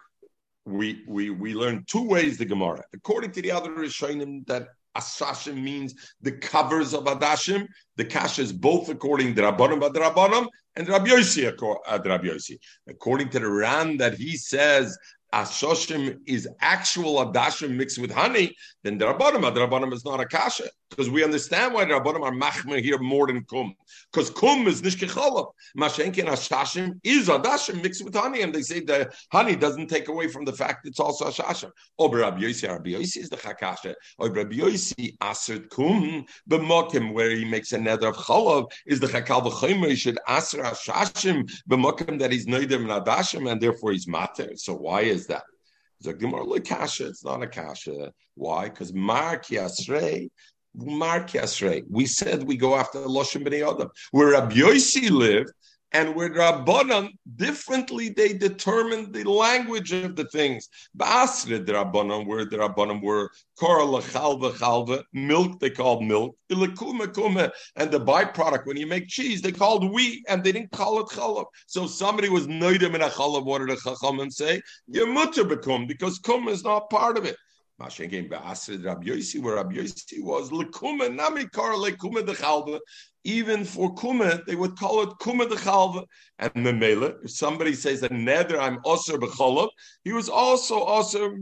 we 0.64 1.02
we 1.06 1.30
we 1.30 1.54
learn 1.54 1.84
two 1.86 2.06
ways 2.06 2.38
the 2.38 2.44
Gemara. 2.44 2.82
According 2.92 3.32
to 3.32 3.42
the 3.42 3.52
other 3.52 3.70
Rishonim, 3.70 4.46
that 4.46 4.68
Asashim 4.96 5.62
means 5.62 5.94
the 6.20 6.32
covers 6.32 6.94
of 6.94 7.04
Adashim. 7.04 7.66
The 7.96 8.04
kasha 8.04 8.42
is 8.42 8.52
both 8.52 8.88
according 8.88 9.34
to 9.36 9.42
Rabbanim 9.42 10.46
and 10.76 10.88
Rabbi 10.88 11.08
Yossi 11.08 11.46
uh, 11.46 11.98
Rabbi 12.04 12.26
Yossi. 12.26 12.58
According 12.88 13.30
to 13.30 13.40
the 13.40 13.50
Ran 13.50 13.96
that 13.98 14.14
he 14.14 14.36
says 14.36 14.96
Ashoshim 15.34 16.18
is 16.26 16.48
actual 16.60 17.24
Adashim 17.24 17.76
mixed 17.76 17.98
with 17.98 18.10
honey, 18.10 18.56
then 18.82 18.98
the 18.98 19.06
Rabbanim, 19.06 19.54
the 19.54 19.60
Rabbanim 19.60 19.92
is 19.92 20.04
not 20.04 20.20
a 20.20 20.26
kasha. 20.26 20.68
Because 20.90 21.08
we 21.08 21.22
understand 21.24 21.72
why 21.72 21.84
the 21.84 21.94
Rabbanim 21.94 22.22
are 22.22 22.32
machmer 22.32 22.82
here 22.82 22.98
more 22.98 23.28
than 23.28 23.44
kum. 23.44 23.74
Because 24.12 24.28
kum 24.28 24.66
is 24.66 24.82
nishke 24.82 25.08
cholav. 25.08 25.52
Mashenkin 25.78 26.26
Ashashim 26.26 26.98
is 27.04 27.28
Adashim 27.28 27.80
mixed 27.82 28.04
with 28.04 28.14
honey. 28.14 28.42
And 28.42 28.52
they 28.52 28.62
say 28.62 28.80
the 28.80 29.10
honey 29.32 29.54
doesn't 29.54 29.86
take 29.86 30.08
away 30.08 30.26
from 30.28 30.44
the 30.44 30.52
fact 30.52 30.86
it's 30.86 30.98
also 30.98 31.26
Ashashim. 31.26 31.70
Or 31.96 32.14
Rabbi 32.14 32.40
Yossi, 32.40 32.68
Rabbi 32.68 32.90
Yossi 32.90 33.18
is 33.18 33.28
the 33.28 33.36
chakasha. 33.36 33.94
Or 34.18 34.30
Rabbi 34.30 34.56
Yossi 34.56 35.16
asert 35.22 35.70
kum, 35.70 36.26
b'mokim, 36.48 37.12
where 37.12 37.30
he 37.30 37.44
makes 37.44 37.72
a 37.72 37.78
nether 37.78 38.08
of 38.08 38.16
cholav, 38.16 38.70
is 38.86 38.98
the 38.98 39.06
chakal 39.06 39.48
v'chomer, 39.48 39.88
he 39.90 39.96
should 39.96 40.18
aser 40.28 40.62
Ashashim, 40.62 41.48
b'mokim 41.70 42.18
that 42.18 42.32
he's 42.32 42.46
and 42.46 42.54
Adashim, 42.54 43.50
and 43.50 43.60
therefore 43.60 43.92
he's 43.92 44.08
mater. 44.08 44.56
So 44.56 44.74
why 44.74 45.02
is 45.02 45.28
that? 45.28 45.44
It's 46.02 47.24
not 47.24 47.42
a 47.42 47.46
kasha. 47.46 48.12
Why? 48.34 48.68
Because 48.70 48.92
Mark 48.94 49.46
Yasrei, 49.46 50.30
Mark 50.74 51.30
Yasrei. 51.30 51.84
We 51.88 52.06
said 52.06 52.44
we 52.44 52.56
go 52.56 52.76
after 52.76 53.00
Loshim 53.00 53.46
Bnei 53.46 53.68
Adam. 53.68 53.90
Where 54.12 54.32
Rabbi 54.32 54.54
Yossi 54.54 55.10
lived, 55.10 55.52
and 55.92 56.14
where 56.14 56.30
Rabbanan, 56.30 57.10
differently 57.36 58.10
they 58.10 58.32
determined 58.32 59.12
the 59.12 59.24
language 59.24 59.92
of 59.92 60.16
the 60.16 60.24
things. 60.26 60.68
Ba'asre 60.96 61.66
the 61.66 61.72
Rabbanan, 61.72 62.26
where 62.26 62.44
the 62.44 62.58
Rabbanan 62.58 63.02
were 63.02 63.30
korah 63.58 63.84
chalva 64.02 64.52
chalva, 64.52 65.02
milk 65.12 65.58
they 65.58 65.70
called 65.70 66.04
milk, 66.04 66.36
ilakuma 66.50 67.12
kuma, 67.12 67.50
and 67.76 67.90
the 67.90 68.00
byproduct 68.00 68.66
when 68.66 68.76
you 68.76 68.86
make 68.86 69.08
cheese 69.08 69.42
they 69.42 69.52
called 69.52 69.92
wheat, 69.92 70.24
and 70.28 70.44
they 70.44 70.52
didn't 70.52 70.70
call 70.70 71.00
it 71.00 71.06
chalav. 71.06 71.46
So 71.66 71.86
somebody 71.86 72.28
was 72.28 72.46
noidim 72.46 72.94
in 72.94 73.02
a 73.02 73.08
chalav. 73.08 73.44
What 73.44 73.58
did 73.58 73.70
the 73.70 73.76
chachamim 73.76 74.32
say? 74.32 74.60
You 74.86 75.06
mutter 75.06 75.44
become 75.44 75.86
because 75.86 76.18
kum 76.20 76.48
is 76.48 76.62
not 76.62 76.90
part 76.90 77.18
of 77.18 77.24
it. 77.24 77.36
Mashen 77.80 78.28
Ba'asr 78.28 78.84
Rabbi 78.84 79.06
Yossi, 79.06 79.40
where 79.40 79.54
Rabbi 79.54 79.76
Yossi 79.76 80.22
was 80.22 80.50
Lekuma 80.50 81.08
Namikar 81.08 81.74
Lekuma 81.74 82.24
de 82.26 82.34
Chalva. 82.34 82.78
Even 83.24 83.64
for 83.64 83.94
Kuma, 83.94 84.40
they 84.46 84.54
would 84.54 84.76
call 84.76 85.02
it 85.02 85.10
Kuma 85.20 85.48
de 85.48 85.56
Chalva. 85.56 86.04
And 86.38 86.52
Memela, 86.54 87.24
if 87.24 87.30
somebody 87.30 87.74
says 87.74 88.00
that 88.02 88.12
Nether 88.12 88.60
I'm 88.60 88.78
Osir 88.82 89.18
B'Cholov, 89.18 89.70
he 90.04 90.12
was 90.12 90.28
also 90.28 90.84
Osir 90.86 91.38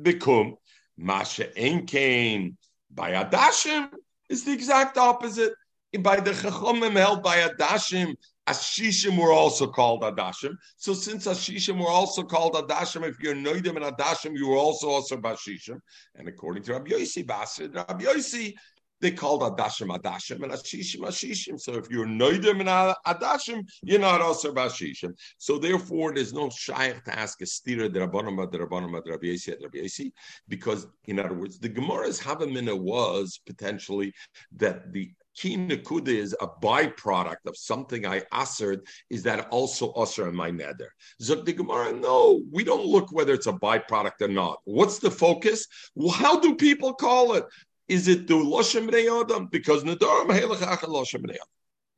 B'Kum. 0.00 0.54
Masha 0.96 1.48
Enkain 1.56 2.56
by 2.92 3.12
Adashim 3.12 3.90
is 4.28 4.44
the 4.44 4.52
exact 4.52 4.96
opposite. 4.98 5.52
By 6.00 6.20
the 6.20 6.32
Chachomim 6.32 6.92
held 6.92 7.22
by 7.22 7.48
Adashim, 7.48 8.16
Ashishim 8.48 9.18
were 9.18 9.32
also 9.32 9.66
called 9.66 10.02
Adashim. 10.02 10.54
So 10.76 10.94
since 10.94 11.26
Ashishim 11.26 11.78
were 11.78 11.88
also 11.88 12.22
called 12.22 12.54
Adashim, 12.54 13.06
if 13.08 13.18
you're 13.20 13.34
Noidim 13.34 13.76
and 13.76 13.96
Adashim, 13.96 14.36
you 14.36 14.48
were 14.48 14.56
also 14.56 14.88
also 14.88 15.16
Bashishim. 15.16 15.80
And 16.14 16.28
according 16.28 16.62
to 16.64 16.74
Rabbi 16.74 16.90
Yossi 16.90 17.26
Basid, 17.26 17.74
Rabbi 17.74 18.04
Yossi, 18.04 18.54
they 19.00 19.10
called 19.10 19.42
Adashim 19.42 19.94
Adashim 19.94 20.42
and 20.42 20.52
Ashishim 20.52 21.00
Ashishim. 21.00 21.60
So 21.60 21.74
if 21.74 21.90
you're 21.90 22.06
Noidim 22.06 22.60
and 22.60 22.94
Adashim, 23.06 23.62
you're 23.82 23.98
not 23.98 24.20
also 24.20 24.54
Bashishim. 24.54 25.12
So 25.38 25.58
therefore, 25.58 26.14
there's 26.14 26.32
no 26.32 26.48
shaykh 26.48 27.02
to 27.04 27.18
ask 27.18 27.40
a 27.42 27.44
stira 27.44 27.90
Rabbanama, 27.90 28.50
the 28.50 28.60
Rabbi 28.60 29.26
Yossi, 29.26 30.12
because 30.48 30.86
in 31.04 31.18
other 31.18 31.34
words, 31.34 31.58
the 31.58 31.68
Gemara's 31.68 32.20
Havamina 32.20 32.78
was 32.78 33.40
potentially 33.44 34.12
that 34.56 34.92
the 34.92 35.10
Ki 35.36 35.56
Nakuda 35.56 36.08
is 36.08 36.34
a 36.40 36.48
byproduct 36.48 37.44
of 37.46 37.56
something 37.56 38.06
I 38.06 38.20
assered. 38.32 38.80
Is 39.10 39.22
that 39.24 39.48
also 39.50 39.92
usher 39.92 40.28
in 40.28 40.34
my 40.34 40.50
nether? 40.50 40.90
Zok 41.22 41.44
the 41.44 41.52
Gemara, 41.52 41.92
no, 41.92 42.40
we 42.50 42.64
don't 42.64 42.86
look 42.86 43.12
whether 43.12 43.34
it's 43.34 43.46
a 43.46 43.52
byproduct 43.52 44.22
or 44.22 44.28
not. 44.28 44.60
What's 44.64 44.98
the 44.98 45.10
focus? 45.10 45.66
Well, 45.94 46.10
how 46.10 46.40
do 46.40 46.56
people 46.56 46.94
call 46.94 47.34
it? 47.34 47.44
Is 47.88 48.08
it 48.08 48.26
do 48.26 48.42
Loshem 48.42 48.88
Adam? 48.88 49.46
Because 49.46 49.84
Nadarim 49.84 50.28
Helachach 50.28 50.80
Loshem 50.80 51.24
Adam. 51.24 51.36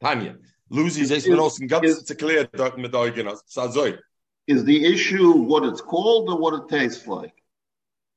Tanya, 0.02 0.36
Lucy's 0.68 1.10
Esmeros 1.10 1.60
and 1.60 1.68
Gabs, 1.68 1.98
it's 1.98 2.10
a 2.10 2.14
clear 2.14 2.44
Sazoy. 2.44 3.98
Is 4.46 4.64
the 4.64 4.84
issue 4.84 5.32
what 5.32 5.64
it's 5.64 5.80
called 5.80 6.28
or 6.28 6.38
what 6.38 6.54
it 6.54 6.68
tastes 6.68 7.06
like? 7.06 7.34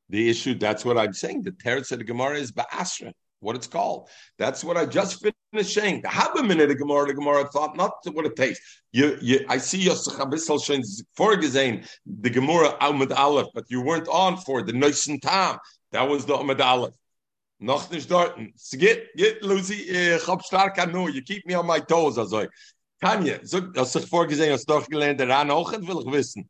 The 0.10 0.30
issue, 0.30 0.56
that's 0.56 0.84
what 0.84 0.98
I'm 0.98 1.14
saying. 1.14 1.44
The 1.44 1.52
Teretz 1.52 1.92
of 1.92 2.00
the 2.00 2.04
Gemara 2.04 2.36
is 2.36 2.52
Ba'asra 2.52 3.14
what 3.42 3.56
it's 3.56 3.68
called. 3.68 4.08
That's 4.38 4.64
what 4.64 4.78
I 4.78 4.86
just 4.86 5.22
finished 5.52 5.74
saying. 5.74 6.04
The 6.04 6.44
minute 6.44 6.70
the 6.70 6.76
Gemara, 6.76 7.08
the 7.08 7.14
Gemara 7.14 7.48
thought 7.50 7.76
not 7.76 7.94
what 8.14 8.26
it 8.26 8.36
takes. 8.36 8.60
You, 8.94 9.18
you, 9.22 9.46
I 9.50 9.58
see 9.58 9.80
your 9.80 9.96
Sachabissal 9.96 10.60
vorgesehen, 11.18 11.88
the 12.06 12.30
Gemara 12.30 12.78
Ahmed 12.80 13.12
Aleph, 13.12 13.48
but 13.54 13.66
you 13.70 13.82
weren't 13.82 14.08
on 14.08 14.38
for 14.38 14.64
the 14.64 14.72
Neusen 14.72 15.22
Tam. 15.22 15.58
That 15.92 16.08
was 16.08 16.26
the 16.26 16.36
Ahmed 16.36 16.62
Aleph. 16.62 16.94
Noch 17.60 17.92
nicht 17.92 18.10
dort. 18.10 18.40
Get, 18.78 19.16
get, 19.16 19.44
Lucy, 19.44 19.90
ich 19.90 20.26
hab 20.26 20.42
stark 20.44 20.80
an 20.80 20.94
You 21.14 21.22
keep 21.22 21.46
me 21.46 21.54
on 21.54 21.68
my 21.68 21.80
toes, 21.80 22.18
also. 22.18 22.48
Tanja, 23.04 23.40
so, 23.44 23.62
hast 23.76 23.96
du 23.96 24.00
vorgesehen, 24.00 24.52
hast 24.52 24.68
du 24.68 24.74
doch 24.74 24.88
gelernt, 24.88 25.20
der 25.20 25.30
auch, 25.52 25.72
will 25.72 26.04
ich 26.06 26.12
wissen. 26.12 26.50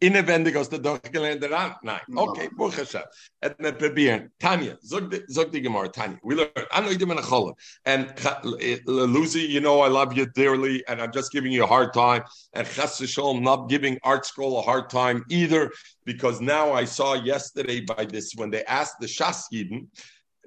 Inwendig 0.00 0.56
aus 0.56 0.68
der 0.68 0.78
durchgelernte 0.78 1.50
Rand. 1.50 1.76
Nein. 1.82 2.00
Okay, 2.16 2.48
Buch 2.56 2.76
Hashem. 2.76 3.02
Et 3.42 3.58
me 3.60 3.72
probieren. 3.72 4.30
Tanya, 4.38 4.76
zog 4.82 5.10
die 5.52 5.60
Gemara, 5.60 5.88
Tanya. 5.88 6.18
We 6.22 6.34
learn. 6.34 6.48
I 6.72 6.80
know 6.80 6.90
you 6.90 6.98
didn't 6.98 7.22
call 7.22 7.56
And 7.84 8.12
eh, 8.60 8.78
Lucy, 8.86 9.42
you 9.42 9.60
know 9.60 9.80
I 9.80 9.88
love 9.88 10.16
you 10.16 10.26
dearly, 10.26 10.82
and 10.88 11.00
I'm 11.00 11.12
just 11.12 11.32
giving 11.32 11.52
you 11.52 11.64
a 11.64 11.66
hard 11.66 11.92
time. 11.92 12.24
And 12.54 12.66
Chas 12.66 12.98
Shalom, 12.98 13.42
not 13.42 13.68
giving 13.68 13.98
ArtScroll 13.98 14.58
a 14.58 14.62
hard 14.62 14.88
time 14.88 15.24
either, 15.28 15.70
because 16.04 16.40
now 16.40 16.72
I 16.72 16.84
saw 16.84 17.14
yesterday 17.14 17.80
by 17.80 18.04
this, 18.06 18.32
when 18.34 18.50
they 18.50 18.64
asked 18.64 19.00
the 19.00 19.06
Shas 19.06 19.44
Yidden, 19.52 19.86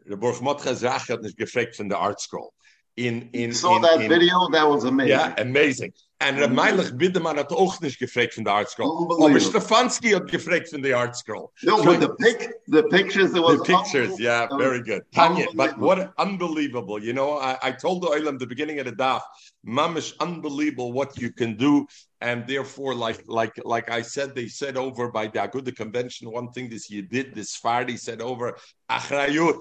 the 0.06 0.18
Baruch 0.18 0.42
Motcha 0.42 0.76
Zach 0.76 1.08
hat 1.08 1.22
nicht 1.22 1.38
gefragt 1.38 1.76
von 1.76 1.90
der 1.90 1.98
ArtScroll. 1.98 2.50
In, 2.96 3.30
in, 3.34 3.50
you 3.50 3.54
saw 3.54 3.76
in, 3.76 3.82
that 3.84 4.02
in, 4.02 4.10
video? 4.10 4.50
That 4.52 4.68
was 4.68 4.84
amazing. 4.84 5.10
Yeah, 5.10 5.34
amazing. 5.38 5.94
En 6.26 6.38
Reb 6.38 6.52
Meilich 6.52 6.98
Biderman 6.98 7.38
hat 7.38 7.52
auch 7.52 7.82
nicht 7.82 8.00
gefragt 8.00 8.36
von 8.36 8.46
der 8.46 8.54
Art 8.54 8.70
Scroll. 8.70 8.90
Aber 9.22 9.40
Stefanski 9.40 10.12
hat 10.12 10.32
gefragt 10.32 10.70
von 10.70 10.82
der 10.82 10.98
Art 10.98 11.18
Scroll. 11.18 11.50
No, 11.64 11.78
so, 11.78 11.84
but 11.84 12.00
the, 12.00 12.10
pic, 12.18 12.54
the 12.68 12.84
pictures, 12.84 13.34
The 13.34 13.62
pictures, 13.66 14.18
yeah, 14.20 14.48
very 14.58 14.82
good. 14.82 15.04
Tanya, 15.14 15.48
but 15.54 15.78
what 15.78 16.14
unbelievable. 16.18 17.04
You 17.04 17.14
know, 17.14 17.38
I, 17.40 17.58
I 17.62 17.72
told 17.72 18.02
the 18.04 18.08
Oilam 18.08 18.40
the 18.40 18.48
beginning 18.48 18.80
of 18.80 18.86
the 18.86 18.94
daf, 18.94 19.22
mamish 19.68 20.14
unbelievable 20.20 20.94
what 20.94 21.20
you 21.20 21.32
can 21.32 21.58
do. 21.58 21.86
And 22.22 22.48
therefore, 22.48 22.96
like 22.96 23.22
like 23.28 23.60
like 23.66 23.92
I 23.92 24.02
said, 24.02 24.34
they 24.34 24.48
said 24.48 24.78
over 24.78 25.12
by 25.12 25.28
the 25.28 25.40
Aguda 25.40 25.76
convention, 25.76 26.32
one 26.32 26.52
thing 26.54 26.70
this 26.70 26.90
you 26.90 27.02
did, 27.02 27.36
this 27.36 27.58
Fardi 27.58 28.00
said 28.00 28.22
over, 28.22 28.56
achrayut, 28.90 29.58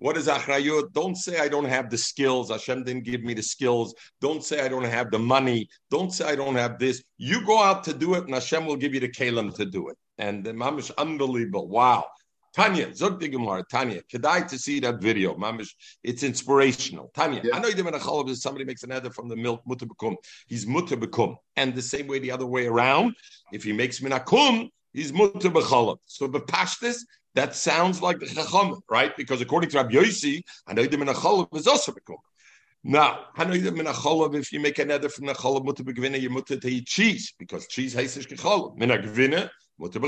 what 0.00 0.16
is 0.16 0.28
achrayut? 0.28 0.92
Don't 0.94 1.14
say 1.14 1.38
I 1.38 1.48
don't 1.48 1.66
have 1.66 1.90
the 1.90 1.98
skills. 1.98 2.50
Hashem 2.50 2.84
didn't 2.84 3.04
give 3.04 3.22
me 3.22 3.34
the 3.34 3.42
skills. 3.42 3.94
Don't 4.22 4.42
say 4.42 4.62
I 4.62 4.68
don't 4.68 4.84
have 4.84 5.10
the 5.10 5.18
money. 5.18 5.68
Don't 5.90 6.10
say 6.10 6.24
I 6.24 6.36
don't 6.36 6.54
have 6.54 6.78
this. 6.78 7.02
You 7.18 7.44
go 7.44 7.62
out 7.62 7.84
to 7.84 7.92
do 7.92 8.14
it, 8.14 8.24
and 8.24 8.32
Hashem 8.32 8.64
will 8.64 8.76
give 8.76 8.94
you 8.94 9.00
the 9.00 9.10
kalim 9.10 9.54
to 9.56 9.66
do 9.66 9.90
it. 9.90 9.98
And 10.16 10.42
the 10.42 10.52
mamish 10.52 10.90
unbelievable. 10.96 11.68
Wow. 11.68 12.06
Tanya, 12.56 12.92
Zog 12.94 13.20
Gemara, 13.20 13.62
Tanya, 13.70 14.00
kedai 14.12 14.48
to 14.48 14.58
see 14.58 14.80
that 14.80 15.00
video. 15.00 15.34
Mamish, 15.34 15.68
it's 16.02 16.22
inspirational. 16.22 17.10
Tanya, 17.14 17.42
yeah. 17.44 17.54
I 17.54 17.60
know 17.60 17.68
you 17.68 17.74
did 17.74 17.86
a 17.86 18.36
somebody 18.36 18.64
makes 18.64 18.82
an 18.82 18.92
edit 18.92 19.14
from 19.14 19.28
the 19.28 19.36
milk, 19.36 19.60
mutter 19.66 19.86
bekum. 19.86 20.16
He's 20.48 20.66
mutter 20.66 20.96
bekum. 20.96 21.36
And 21.56 21.74
the 21.74 21.82
same 21.82 22.06
way 22.06 22.18
the 22.18 22.32
other 22.32 22.46
way 22.46 22.66
around, 22.66 23.14
if 23.52 23.64
he 23.64 23.72
makes 23.72 24.00
minakum, 24.00 24.70
he's 24.92 25.12
becholov. 25.12 25.98
So 26.06 26.26
the 26.26 26.40
pashtis, 26.40 27.02
that 27.34 27.54
sounds 27.54 28.02
like 28.02 28.18
the 28.18 28.26
Chacham, 28.26 28.80
right? 28.88 29.16
Because 29.16 29.40
according 29.40 29.70
to 29.70 29.78
Rabbi 29.78 29.92
Yossi, 29.92 30.42
Hanoidim 30.68 31.08
a 31.08 31.14
Cholav 31.14 31.56
is 31.56 31.66
also 31.66 31.92
Bekum. 31.92 32.16
Now, 32.82 33.26
Hanoidim 33.36 33.80
a 33.80 33.92
Cholav, 33.92 34.34
if 34.34 34.52
you 34.52 34.60
make 34.60 34.78
a 34.78 34.84
nether 34.84 35.08
from 35.08 35.26
the 35.26 35.34
Cholav, 35.34 35.64
Mutter 35.64 35.84
Begvina, 35.84 36.20
you 36.20 36.30
mutter 36.30 36.56
to 36.56 36.68
eat 36.68 36.86
cheese, 36.86 37.34
because 37.38 37.66
cheese 37.68 37.94
is 37.96 38.26
Cholav. 38.26 38.76
Min 38.76 38.90
a 38.90 38.98
Gvina, 38.98 39.48
Mutter. 39.78 40.00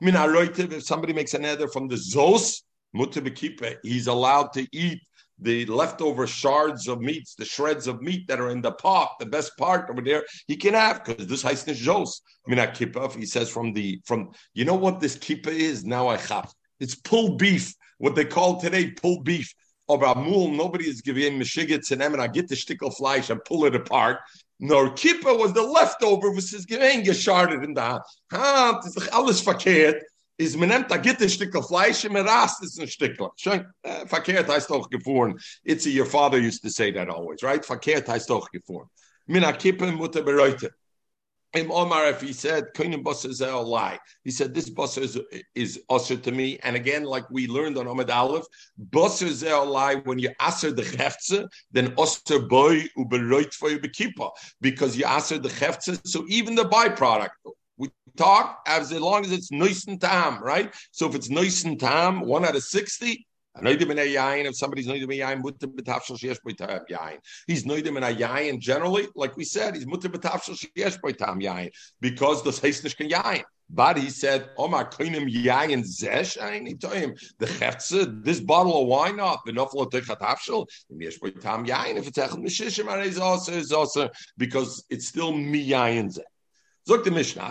Min 0.00 0.14
a 0.14 0.20
Roitiv, 0.20 0.72
if 0.72 0.84
somebody 0.84 1.12
makes 1.12 1.34
a 1.34 1.38
nether 1.38 1.68
from 1.68 1.88
the 1.88 1.96
Zos, 1.96 2.62
Mutter 2.94 3.20
Bekipe, 3.20 3.76
he's 3.82 4.06
allowed 4.06 4.52
to 4.54 4.66
eat 4.72 5.00
the 5.40 5.66
leftover 5.66 6.26
shards 6.26 6.88
of 6.88 7.00
meats, 7.00 7.34
the 7.34 7.44
shreds 7.44 7.86
of 7.86 8.02
meat 8.02 8.26
that 8.28 8.40
are 8.40 8.50
in 8.50 8.60
the 8.60 8.72
pot, 8.72 9.18
the 9.18 9.26
best 9.26 9.56
part 9.56 9.88
over 9.90 10.00
there, 10.00 10.24
he 10.46 10.56
can 10.56 10.74
have 10.74 11.04
because 11.04 11.26
this 11.26 11.42
heisnes 11.42 11.76
jos. 11.76 12.22
Mina 12.46 12.66
kippah, 12.66 13.14
he 13.14 13.26
says 13.26 13.48
from 13.48 13.72
the 13.72 14.00
from 14.04 14.30
you 14.54 14.64
know 14.64 14.74
what 14.74 15.00
this 15.00 15.16
kippah 15.16 15.48
is 15.48 15.84
now 15.84 16.08
I 16.08 16.16
have. 16.16 16.52
It's 16.80 16.94
pulled 16.94 17.38
beef, 17.38 17.74
what 17.98 18.14
they 18.14 18.24
call 18.24 18.60
today 18.60 18.90
pulled 18.90 19.24
beef. 19.24 19.52
Of 19.90 20.00
Amul, 20.00 20.54
nobody 20.54 20.84
is 20.84 21.00
giving 21.00 21.38
meshigitz 21.38 21.92
and 21.92 22.20
I 22.20 22.26
get 22.26 22.46
the 22.46 22.54
stickel 22.54 22.94
flesh 22.94 23.30
and 23.30 23.42
pull 23.46 23.64
it 23.64 23.74
apart. 23.74 24.18
Nor 24.60 24.90
kippah 24.90 25.38
was 25.38 25.54
the 25.54 25.62
leftover, 25.62 26.30
was 26.30 26.50
his 26.50 26.66
giving 26.66 27.04
sharded 27.04 27.64
in 27.64 27.72
the 27.72 28.02
ha, 28.30 28.80
this 28.84 28.98
is 28.98 29.08
alles 29.08 29.42
verkehrt 29.42 30.00
is 30.38 30.56
man 30.56 30.70
a 30.70 30.96
gitte 30.98 31.28
Stückel 31.28 31.62
Fleisch 31.62 32.04
und 32.04 32.12
man 32.12 32.26
rast 32.26 32.62
es 32.62 32.78
ein 32.78 32.88
Stückel. 32.88 33.28
Schön, 33.36 33.66
äh, 33.82 34.06
verkehrt 34.06 34.48
heißt 34.48 34.70
auch 34.70 34.88
gefahren. 34.88 35.38
It's 35.64 35.84
your 35.84 36.06
father 36.06 36.38
used 36.38 36.62
to 36.62 36.68
say 36.70 36.92
that 36.92 37.08
always, 37.08 37.42
right? 37.42 37.64
Verkehrt 37.64 38.08
heißt 38.08 38.30
auch 38.30 38.48
gefahren. 38.50 38.88
Min 39.26 39.44
a 39.44 39.52
kippe 39.52 39.90
mutter 39.90 40.22
bereute. 40.22 40.72
Im 41.54 41.70
Omar, 41.70 42.10
if 42.10 42.20
he 42.20 42.34
said, 42.34 42.66
Koinim 42.74 43.02
Bossa 43.02 43.30
is 43.30 43.40
a 43.40 43.56
lie. 43.56 43.98
He 44.22 44.30
said, 44.30 44.54
this 44.54 44.68
Bossa 44.68 45.00
is, 45.00 45.18
is 45.54 45.82
to 46.22 46.30
me. 46.30 46.58
And 46.62 46.76
again, 46.76 47.04
like 47.04 47.24
we 47.30 47.46
learned 47.46 47.78
on 47.78 47.88
Ahmed 47.88 48.10
Aleph, 48.10 48.44
Bossa 48.90 49.22
is 49.22 49.42
a 49.42 49.56
lie 49.56 49.94
when 50.04 50.18
you 50.18 50.30
answer 50.40 50.70
the 50.70 50.82
Cheftze, 50.82 51.48
then 51.72 51.94
usher 51.96 52.40
boy 52.40 52.82
ubereut 52.98 53.54
for 53.54 53.70
you 53.70 53.78
bekipa. 53.78 54.30
Because 54.60 54.94
you 54.94 55.06
answer 55.06 55.38
the 55.38 55.48
Cheftze, 55.48 55.98
so 56.06 56.26
even 56.28 56.54
the 56.54 56.64
byproduct, 56.64 57.30
talk 58.18 58.60
as 58.66 58.92
long 58.92 59.24
as 59.24 59.32
it's 59.32 59.50
nice 59.50 59.86
and 59.86 60.00
tam, 60.00 60.42
right? 60.42 60.74
So 60.90 61.08
if 61.08 61.14
it's 61.14 61.30
nice 61.30 61.64
and 61.64 61.80
tam, 61.80 62.20
one 62.20 62.44
out 62.44 62.56
of 62.56 62.62
60, 62.62 63.26
if 63.60 64.56
somebody's. 64.56 64.86
He's 64.86 65.02
noidim 67.64 67.96
in 67.96 68.02
a 68.02 68.14
yain 68.14 68.60
generally, 68.60 69.08
like 69.16 69.36
we 69.36 69.44
said, 69.44 69.74
he's 69.74 69.86
mutter 69.86 70.08
betafshel 70.08 70.54
sheyesh 70.54 71.00
b'tam 71.00 71.42
yain 71.42 71.70
because 72.00 72.42
the 72.42 72.50
heisnish 72.50 72.96
can 72.96 73.08
yain. 73.08 73.42
But 73.70 73.98
he 73.98 74.08
said, 74.10 74.48
Omar 74.56 74.90
koinim 74.90 75.30
yain 75.30 75.82
zesh 75.82 76.36
told 76.80 76.94
him 76.94 77.14
the 77.38 77.46
chetze, 77.46 78.24
this 78.24 78.40
bottle 78.40 78.82
of 78.82 78.88
wine 78.88 79.16
not 79.16 79.40
enough 79.46 79.74
lo 79.74 79.86
techatafshel 79.86 80.66
yesh 80.90 81.18
b'tam 81.18 81.66
yain. 81.66 81.96
If 81.96 82.08
it's 82.08 82.18
echad 82.18 82.38
mishishim, 82.38 83.04
is 83.04 83.18
also 83.18 83.52
is 83.52 83.72
also 83.72 84.08
because 84.36 84.84
it's 84.88 85.08
still 85.08 85.32
mi 85.32 85.68
yain 85.68 86.16
Look 86.88 87.04
the 87.04 87.10
Mishnah. 87.10 87.48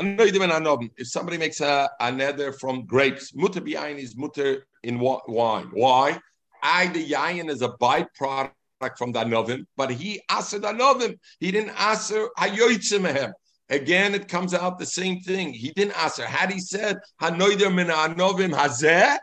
If 0.97 1.07
somebody 1.07 1.37
makes 1.37 1.61
a, 1.61 1.87
a 1.99 2.11
nether 2.11 2.51
from 2.51 2.87
grapes, 2.87 3.35
mutter 3.35 3.61
biyayin 3.61 3.99
is 3.99 4.17
mutter 4.17 4.65
in 4.81 4.99
wine. 4.99 5.69
Why? 5.73 6.19
I 6.63 6.87
the 6.87 7.07
yayin 7.07 7.47
is 7.51 7.61
a 7.61 7.69
byproduct 7.69 8.51
from 8.97 9.11
the 9.11 9.23
novim, 9.23 9.67
but 9.75 9.91
he 9.91 10.21
answered 10.29 10.63
the 10.63 10.69
novim. 10.69 11.19
He 11.39 11.51
didn't 11.51 11.79
answer 11.79 12.29
hayoytzimehem. 12.39 13.31
Again, 13.69 14.15
it 14.15 14.27
comes 14.27 14.55
out 14.55 14.79
the 14.79 14.87
same 14.87 15.19
thing. 15.19 15.53
He 15.53 15.71
didn't 15.71 15.97
ask 15.97 16.17
her. 16.17 16.25
Had 16.25 16.51
he 16.51 16.59
said, 16.59 16.97
Hanoider 17.21 17.71
min 17.71 17.87
anovim 17.87 18.55
hazeh, 18.55 19.17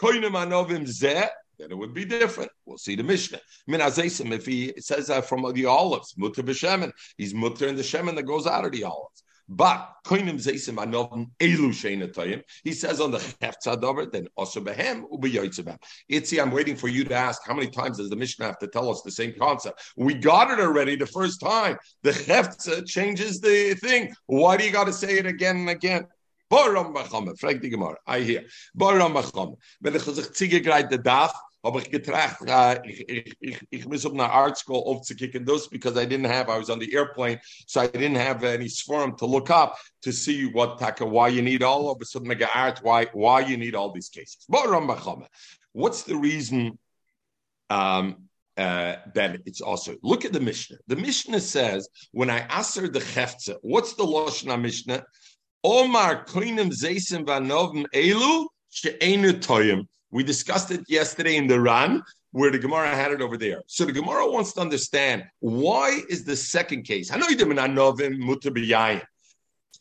koinim 0.00 0.34
anovim 0.34 0.86
zeh, 0.86 1.28
then 1.58 1.72
it 1.72 1.76
would 1.76 1.94
be 1.94 2.04
different. 2.04 2.52
We'll 2.64 2.78
see 2.78 2.94
the 2.94 3.02
Mishnah. 3.02 3.40
Min 3.66 3.80
hazesim, 3.80 4.30
if 4.30 4.46
he 4.46 4.74
says 4.78 5.08
that 5.08 5.24
from 5.24 5.52
the 5.52 5.66
olives, 5.66 6.14
mutter 6.16 6.44
b'shemen, 6.44 6.92
he's 7.16 7.34
mutter 7.34 7.66
in 7.66 7.74
the 7.74 7.82
shemen 7.82 8.14
that 8.14 8.22
goes 8.22 8.46
out 8.46 8.64
of 8.64 8.70
the 8.70 8.84
olives. 8.84 9.24
But 9.48 9.94
koinim 10.04 10.36
zeisim 10.36 10.76
anovim 10.76 11.30
elu 11.40 11.70
sheinatayim. 11.70 12.42
He 12.64 12.72
says 12.72 13.00
on 13.00 13.10
the 13.10 13.18
cheftzadavar, 13.18 14.12
then 14.12 14.28
also 14.36 14.60
behem 14.60 15.04
ubeyotzebem. 15.10 15.78
Itzi, 16.10 16.40
I'm 16.40 16.50
waiting 16.50 16.76
for 16.76 16.88
you 16.88 17.04
to 17.04 17.14
ask 17.14 17.40
how 17.46 17.54
many 17.54 17.68
times 17.70 17.96
does 17.96 18.10
the 18.10 18.16
Mishnah 18.16 18.44
have 18.44 18.58
to 18.58 18.66
tell 18.66 18.90
us 18.90 19.00
the 19.02 19.10
same 19.10 19.32
concept? 19.38 19.80
We 19.96 20.14
got 20.14 20.50
it 20.50 20.60
already 20.60 20.96
the 20.96 21.06
first 21.06 21.40
time. 21.40 21.78
The 22.02 22.10
cheftza 22.10 22.86
changes 22.86 23.40
the 23.40 23.74
thing. 23.74 24.12
Why 24.26 24.58
do 24.58 24.64
you 24.64 24.72
got 24.72 24.84
to 24.84 24.92
say 24.92 25.18
it 25.18 25.26
again 25.26 25.56
and 25.56 25.70
again? 25.70 26.06
Baram 26.50 26.94
bachame, 26.94 27.38
frag 27.38 27.62
die 27.62 27.68
Gemara. 27.68 27.96
I 28.06 28.20
hear. 28.20 28.44
Baram 28.76 29.14
bachame. 29.14 29.56
Wenn 29.82 29.94
ich 29.94 30.02
zige 30.32 30.60
greit 30.62 30.90
der 30.90 30.98
Daf, 30.98 31.32
habe 31.68 31.80
ich 31.80 31.90
getracht, 31.90 32.40
uh, 32.42 32.80
ich, 32.84 33.08
ich, 33.08 33.36
ich, 33.40 33.58
ich 33.70 33.86
muss 33.86 34.04
auf 34.06 34.12
eine 34.12 34.30
ArtScroll 34.30 34.82
aufzukicken 34.86 35.46
this 35.46 35.68
because 35.68 35.96
I 35.96 36.06
didn't 36.06 36.28
have, 36.28 36.48
I 36.48 36.58
was 36.58 36.70
on 36.70 36.80
the 36.80 36.92
airplane, 36.94 37.38
so 37.66 37.80
I 37.80 37.86
didn't 37.86 38.16
have 38.16 38.42
any 38.44 38.68
sforum 38.68 39.16
to 39.18 39.26
look 39.26 39.50
up 39.50 39.76
to 40.02 40.12
see 40.12 40.46
what 40.46 40.78
taka, 40.78 41.04
why 41.04 41.28
you 41.28 41.42
need 41.42 41.62
all 41.62 41.90
of 41.90 41.98
a 42.00 42.04
sudden 42.04 42.32
art, 42.54 42.80
why, 42.82 43.06
why 43.12 43.40
you 43.40 43.56
need 43.56 43.74
all 43.74 43.92
these 43.92 44.08
cases. 44.08 44.44
What's 45.72 46.02
the 46.02 46.16
reason 46.16 46.78
um, 47.70 48.28
uh, 48.56 48.96
that 49.14 49.38
it's 49.46 49.60
also 49.60 49.94
look 50.02 50.24
at 50.24 50.32
the 50.32 50.40
Mishnah. 50.40 50.78
The 50.88 50.96
Mishnah 50.96 51.40
says 51.40 51.88
when 52.12 52.30
I 52.30 52.40
answer 52.50 52.88
the 52.88 53.00
chefza, 53.00 53.56
what's 53.62 53.94
the 53.94 54.04
lashon 54.04 54.60
Mishnah? 54.60 55.04
Omar 55.62 56.24
koinim 56.24 56.70
zeisim 56.70 57.24
vanovim 57.24 57.84
elu 57.94 58.46
she'enu 58.70 59.34
toyim. 59.34 59.86
We 60.10 60.22
discussed 60.24 60.70
it 60.70 60.84
yesterday 60.88 61.36
in 61.36 61.46
the 61.46 61.60
Ran, 61.60 62.02
where 62.32 62.50
the 62.50 62.58
Gemara 62.58 62.94
had 62.94 63.12
it 63.12 63.20
over 63.20 63.36
there. 63.36 63.62
So 63.66 63.84
the 63.84 63.92
Gemara 63.92 64.30
wants 64.30 64.52
to 64.54 64.60
understand 64.60 65.24
why 65.40 66.00
is 66.08 66.24
the 66.24 66.36
second 66.36 66.82
case? 66.82 67.10
I 67.10 67.16
know 67.16 67.28
you 67.28 67.36
didn't 67.36 67.56
b'yayin. 67.56 69.02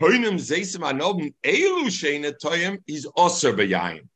Toinim 0.01 0.35
zeisim 0.35 0.81
anovim 0.81 1.33
elu 1.43 1.89
she'enu 1.89 2.31
toyim 2.31 2.77
is 2.87 3.05
b'yayin. 3.05 4.07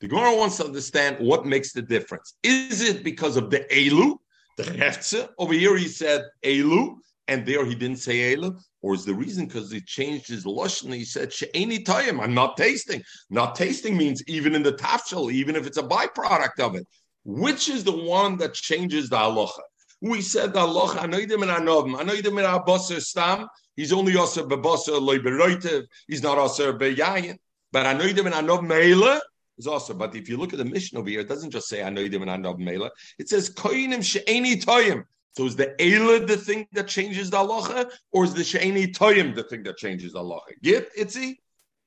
The 0.00 0.08
Gemara 0.08 0.36
wants 0.36 0.56
to 0.56 0.64
understand 0.64 1.18
what 1.20 1.46
makes 1.46 1.72
the 1.72 1.82
difference. 1.82 2.34
Is 2.42 2.82
it 2.82 3.04
because 3.04 3.36
of 3.36 3.50
the 3.50 3.60
elu, 3.70 4.18
the 4.56 4.64
hefze? 4.64 5.28
Over 5.38 5.54
here 5.54 5.76
he 5.76 5.86
said 5.88 6.24
elu, 6.44 6.96
and 7.28 7.46
there 7.46 7.64
he 7.64 7.74
didn't 7.74 7.98
say 7.98 8.34
elu. 8.34 8.58
Or 8.82 8.94
is 8.94 9.04
the 9.04 9.14
reason 9.14 9.46
because 9.46 9.70
he 9.70 9.80
changed 9.80 10.28
his 10.28 10.44
lashon? 10.44 10.94
He 10.94 11.04
said 11.04 11.32
she'eni. 11.32 11.84
I'm 11.88 12.34
not 12.34 12.56
tasting. 12.56 13.02
Not 13.30 13.54
tasting 13.54 13.96
means 13.96 14.22
even 14.26 14.54
in 14.54 14.62
the 14.62 14.72
tafshel, 14.72 15.32
even 15.32 15.54
if 15.54 15.66
it's 15.66 15.78
a 15.78 15.82
byproduct 15.82 16.58
of 16.58 16.74
it. 16.74 16.86
Which 17.24 17.68
is 17.68 17.84
the 17.84 17.96
one 17.96 18.36
that 18.38 18.54
changes 18.54 19.08
the 19.08 19.16
halacha? 19.16 19.60
We 20.00 20.20
said 20.20 20.52
the 20.52 20.60
halacha 20.60 20.98
anoidim 20.98 21.42
and 21.42 21.66
anovim. 21.68 21.96
Anoidim 21.96 22.38
and 22.38 22.66
abasar 22.66 23.00
stam. 23.00 23.46
He's 23.76 23.92
only 23.92 24.12
aser 24.12 24.42
bebasar 24.42 25.00
loiberoitiv. 25.00 25.84
He's 26.08 26.22
not 26.22 26.44
aser 26.44 26.72
beyayin. 26.72 27.36
But 27.70 27.86
anoidim 27.86 28.26
and 28.26 28.34
anovim 28.34 28.66
meila 28.66 29.20
is 29.58 29.68
also. 29.68 29.94
But 29.94 30.16
if 30.16 30.28
you 30.28 30.36
look 30.36 30.52
at 30.52 30.58
the 30.58 30.64
mission 30.64 30.98
over 30.98 31.08
here, 31.08 31.20
it 31.20 31.28
doesn't 31.28 31.52
just 31.52 31.68
say 31.68 31.78
anoidim 31.78 32.28
and 32.28 32.44
anovim 32.44 32.68
meila. 32.68 32.90
It 33.20 33.28
says 33.28 33.48
koinim 33.50 34.02
she'eni 34.02 34.56
tayim. 34.56 35.04
So 35.34 35.46
is 35.46 35.56
the 35.56 35.74
Eila 35.78 36.26
the 36.26 36.36
thing 36.36 36.66
that 36.72 36.88
changes 36.88 37.30
the 37.30 37.38
halacha, 37.38 37.90
or 38.12 38.24
is 38.24 38.34
the 38.34 38.42
Sheini 38.42 38.94
Toyim 38.94 39.34
the 39.34 39.44
thing 39.44 39.62
that 39.62 39.78
changes 39.78 40.12
the 40.12 40.20
halacha? 40.20 40.60
Get 40.62 40.94
itzi? 40.96 41.36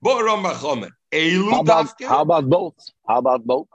How 0.04 1.62
about, 1.62 1.94
how 2.02 2.22
about 2.22 2.50
both? 2.50 2.76
How 3.08 3.18
about 3.20 3.46
both? 3.46 3.68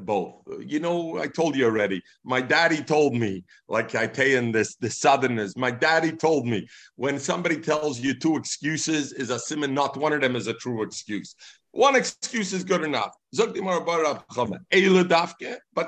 Both. 0.00 0.42
You 0.60 0.80
know, 0.80 1.18
I 1.18 1.28
told 1.28 1.56
you 1.56 1.64
already. 1.64 2.02
My 2.22 2.40
daddy 2.42 2.82
told 2.82 3.14
me, 3.14 3.42
like 3.68 3.94
I 3.94 4.06
pay 4.06 4.36
in 4.36 4.52
this 4.52 4.76
the 4.76 4.90
southerners. 4.90 5.56
My 5.56 5.70
daddy 5.70 6.12
told 6.12 6.46
me 6.46 6.68
when 6.96 7.18
somebody 7.18 7.58
tells 7.58 7.98
you 7.98 8.14
two 8.14 8.36
excuses 8.36 9.12
is 9.12 9.30
a 9.30 9.38
simon, 9.38 9.72
not 9.72 9.96
one 9.96 10.12
of 10.12 10.20
them 10.20 10.36
is 10.36 10.46
a 10.46 10.54
true 10.54 10.82
excuse. 10.82 11.34
One 11.72 11.96
excuse 11.96 12.52
is 12.52 12.64
good 12.64 12.82
enough. 12.82 13.14
But 13.32 13.56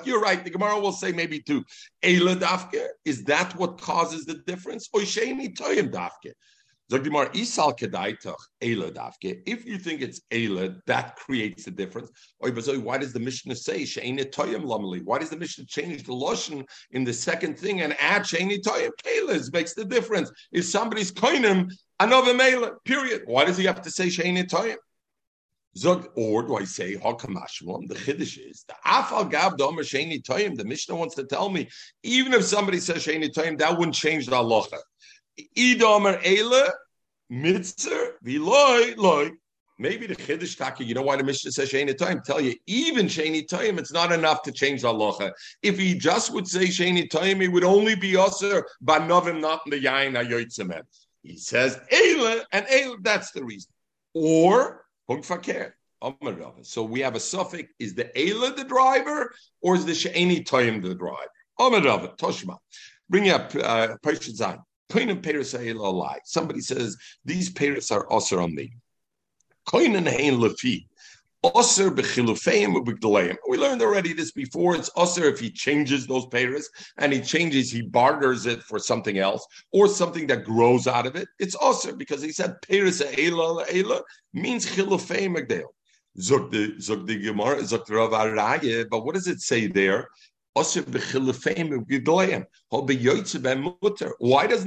you're 0.06 0.20
right. 0.20 0.44
The 0.44 0.50
Gemara 0.50 0.78
will 0.78 0.92
say 0.92 1.12
maybe 1.12 1.40
two. 1.40 1.64
Is 2.02 3.24
that 3.24 3.56
what 3.56 3.80
causes 3.80 4.26
the 4.26 4.34
difference? 4.46 4.90
If 4.92 5.16
you 9.64 9.78
think 9.78 10.02
it's 10.02 10.20
Eila, 10.30 10.80
that 10.86 11.16
creates 11.16 11.64
the 11.64 11.70
difference. 11.70 12.10
Why 12.38 12.98
does 12.98 13.12
the 13.12 13.20
Mishnah 13.20 13.54
say 13.54 13.84
Why 13.84 15.18
does 15.18 15.30
the 15.30 15.38
Mishnah 15.38 15.66
change 15.66 16.02
the 16.02 16.12
Lashon 16.12 16.66
in 16.90 17.04
the 17.04 17.12
second 17.12 17.56
thing 17.58 17.80
and 17.80 17.96
add 18.00 18.22
Sheini 18.22 18.60
Toyim? 18.60 18.90
Eila 19.06 19.52
makes 19.52 19.74
the 19.74 19.84
difference. 19.84 20.32
If 20.52 20.64
somebody's 20.64 21.12
koinim, 21.12 21.70
another 22.00 22.34
Mela, 22.34 22.72
period. 22.84 23.22
Why 23.26 23.44
does 23.44 23.56
he 23.56 23.64
have 23.64 23.82
to 23.82 23.90
say 23.90 24.08
Sheini 24.08 24.46
Toyim? 24.46 24.76
Zog, 25.76 26.08
or 26.16 26.42
do 26.42 26.56
I 26.56 26.64
say 26.64 26.96
Hakamashmalam? 26.96 27.88
The 27.88 27.94
Chiddush 27.94 28.38
is 28.50 28.64
the 28.66 28.74
Afal 28.84 29.30
Gab 29.30 29.56
Domer 29.56 29.80
Sheni 29.80 30.20
Toyim. 30.20 30.56
The 30.56 30.64
Mishnah 30.64 30.96
wants 30.96 31.14
to 31.14 31.24
tell 31.24 31.48
me, 31.48 31.68
even 32.02 32.32
if 32.32 32.44
somebody 32.44 32.78
says 32.78 33.06
Sheni 33.06 33.32
Toyim, 33.32 33.56
that 33.58 33.78
wouldn't 33.78 33.94
change 33.94 34.26
the 34.26 34.32
halacha. 34.32 34.78
Idomer 35.56 36.20
Eila 36.22 36.70
Mitzer 37.32 38.12
Viloy 38.24 38.96
Loy. 38.96 39.30
Maybe 39.78 40.06
the 40.06 40.16
Chiddush 40.16 40.58
Taki, 40.58 40.84
you 40.84 40.92
know 40.92 41.02
why 41.02 41.16
the 41.16 41.24
Mishnah 41.24 41.52
says 41.52 41.70
Sheni 41.70 41.94
Toyim? 41.94 42.24
Tell 42.24 42.40
you, 42.40 42.54
even 42.66 43.06
Sheni 43.06 43.46
Toyim, 43.46 43.78
it's 43.78 43.92
not 43.92 44.10
enough 44.10 44.42
to 44.42 44.52
change 44.52 44.82
the 44.82 44.88
halacha. 44.88 45.32
If 45.62 45.78
he 45.78 45.94
just 45.94 46.34
would 46.34 46.48
say 46.48 46.64
Sheni 46.64 47.08
Toyim, 47.08 47.40
it 47.42 47.48
would 47.48 47.64
only 47.64 47.94
be 47.94 48.12
Yosser 48.12 48.64
Banovim, 48.84 49.40
not 49.40 49.60
in 49.66 49.70
the 49.70 49.82
Yain 49.82 50.20
Ayotzemem. 50.20 50.82
He 51.22 51.36
says 51.36 51.80
Eila, 51.92 52.42
and 52.52 52.66
Eila, 52.66 52.96
that's 53.02 53.30
the 53.30 53.44
reason. 53.44 53.70
Or 54.14 54.84
so 56.62 56.82
we 56.82 57.00
have 57.00 57.14
a 57.14 57.20
suffix: 57.20 57.72
is 57.78 57.94
the 57.94 58.10
Ela 58.18 58.54
the 58.54 58.64
driver, 58.64 59.32
or 59.60 59.74
is 59.74 59.84
the 59.84 59.94
She'eni 59.94 60.44
Toyim 60.44 60.82
the 60.82 60.94
driver? 60.94 61.30
Omer 61.58 61.80
Toshma. 61.80 62.56
Bring 63.08 63.28
up 63.30 63.52
uh, 63.54 63.96
Zain. 64.04 64.58
Koinen 64.90 65.22
Peres 65.22 65.52
lie. 65.54 66.18
Somebody 66.24 66.60
says 66.60 66.96
these 67.24 67.50
Peres 67.50 67.90
are 67.90 68.08
also 68.08 68.42
on 68.42 68.54
me. 68.54 68.72
Koinen 69.68 70.08
Hein 70.08 70.38
Lefi. 70.38 70.86
Osir 71.42 71.90
b'chilufeim 71.90 72.74
u'b'gdaleim. 72.76 73.36
We 73.48 73.56
learned 73.56 73.80
already 73.80 74.12
this 74.12 74.30
before. 74.30 74.76
It's 74.76 74.90
osir 74.90 75.32
if 75.32 75.40
he 75.40 75.50
changes 75.50 76.06
those 76.06 76.26
payers 76.26 76.68
and 76.98 77.14
he 77.14 77.20
changes, 77.22 77.72
he 77.72 77.80
barters 77.80 78.44
it 78.44 78.62
for 78.62 78.78
something 78.78 79.16
else 79.16 79.46
or 79.72 79.88
something 79.88 80.26
that 80.26 80.44
grows 80.44 80.86
out 80.86 81.06
of 81.06 81.16
it. 81.16 81.28
It's 81.38 81.56
osir 81.56 81.96
because 81.96 82.20
he 82.20 82.30
said 82.30 82.60
payers 82.60 83.00
eila 83.00 83.66
eila 83.68 84.02
means 84.34 84.66
chilufeim 84.66 85.38
agdale. 85.38 85.72
Zog 86.20 86.50
the 86.50 86.78
zog 86.78 87.06
the 87.06 87.16
Rav 87.30 88.10
Araye, 88.10 88.86
but 88.90 89.06
what 89.06 89.14
does 89.14 89.26
it 89.26 89.40
say 89.40 89.66
there? 89.66 90.08
Why 90.52 90.64
doesn't 90.64 90.90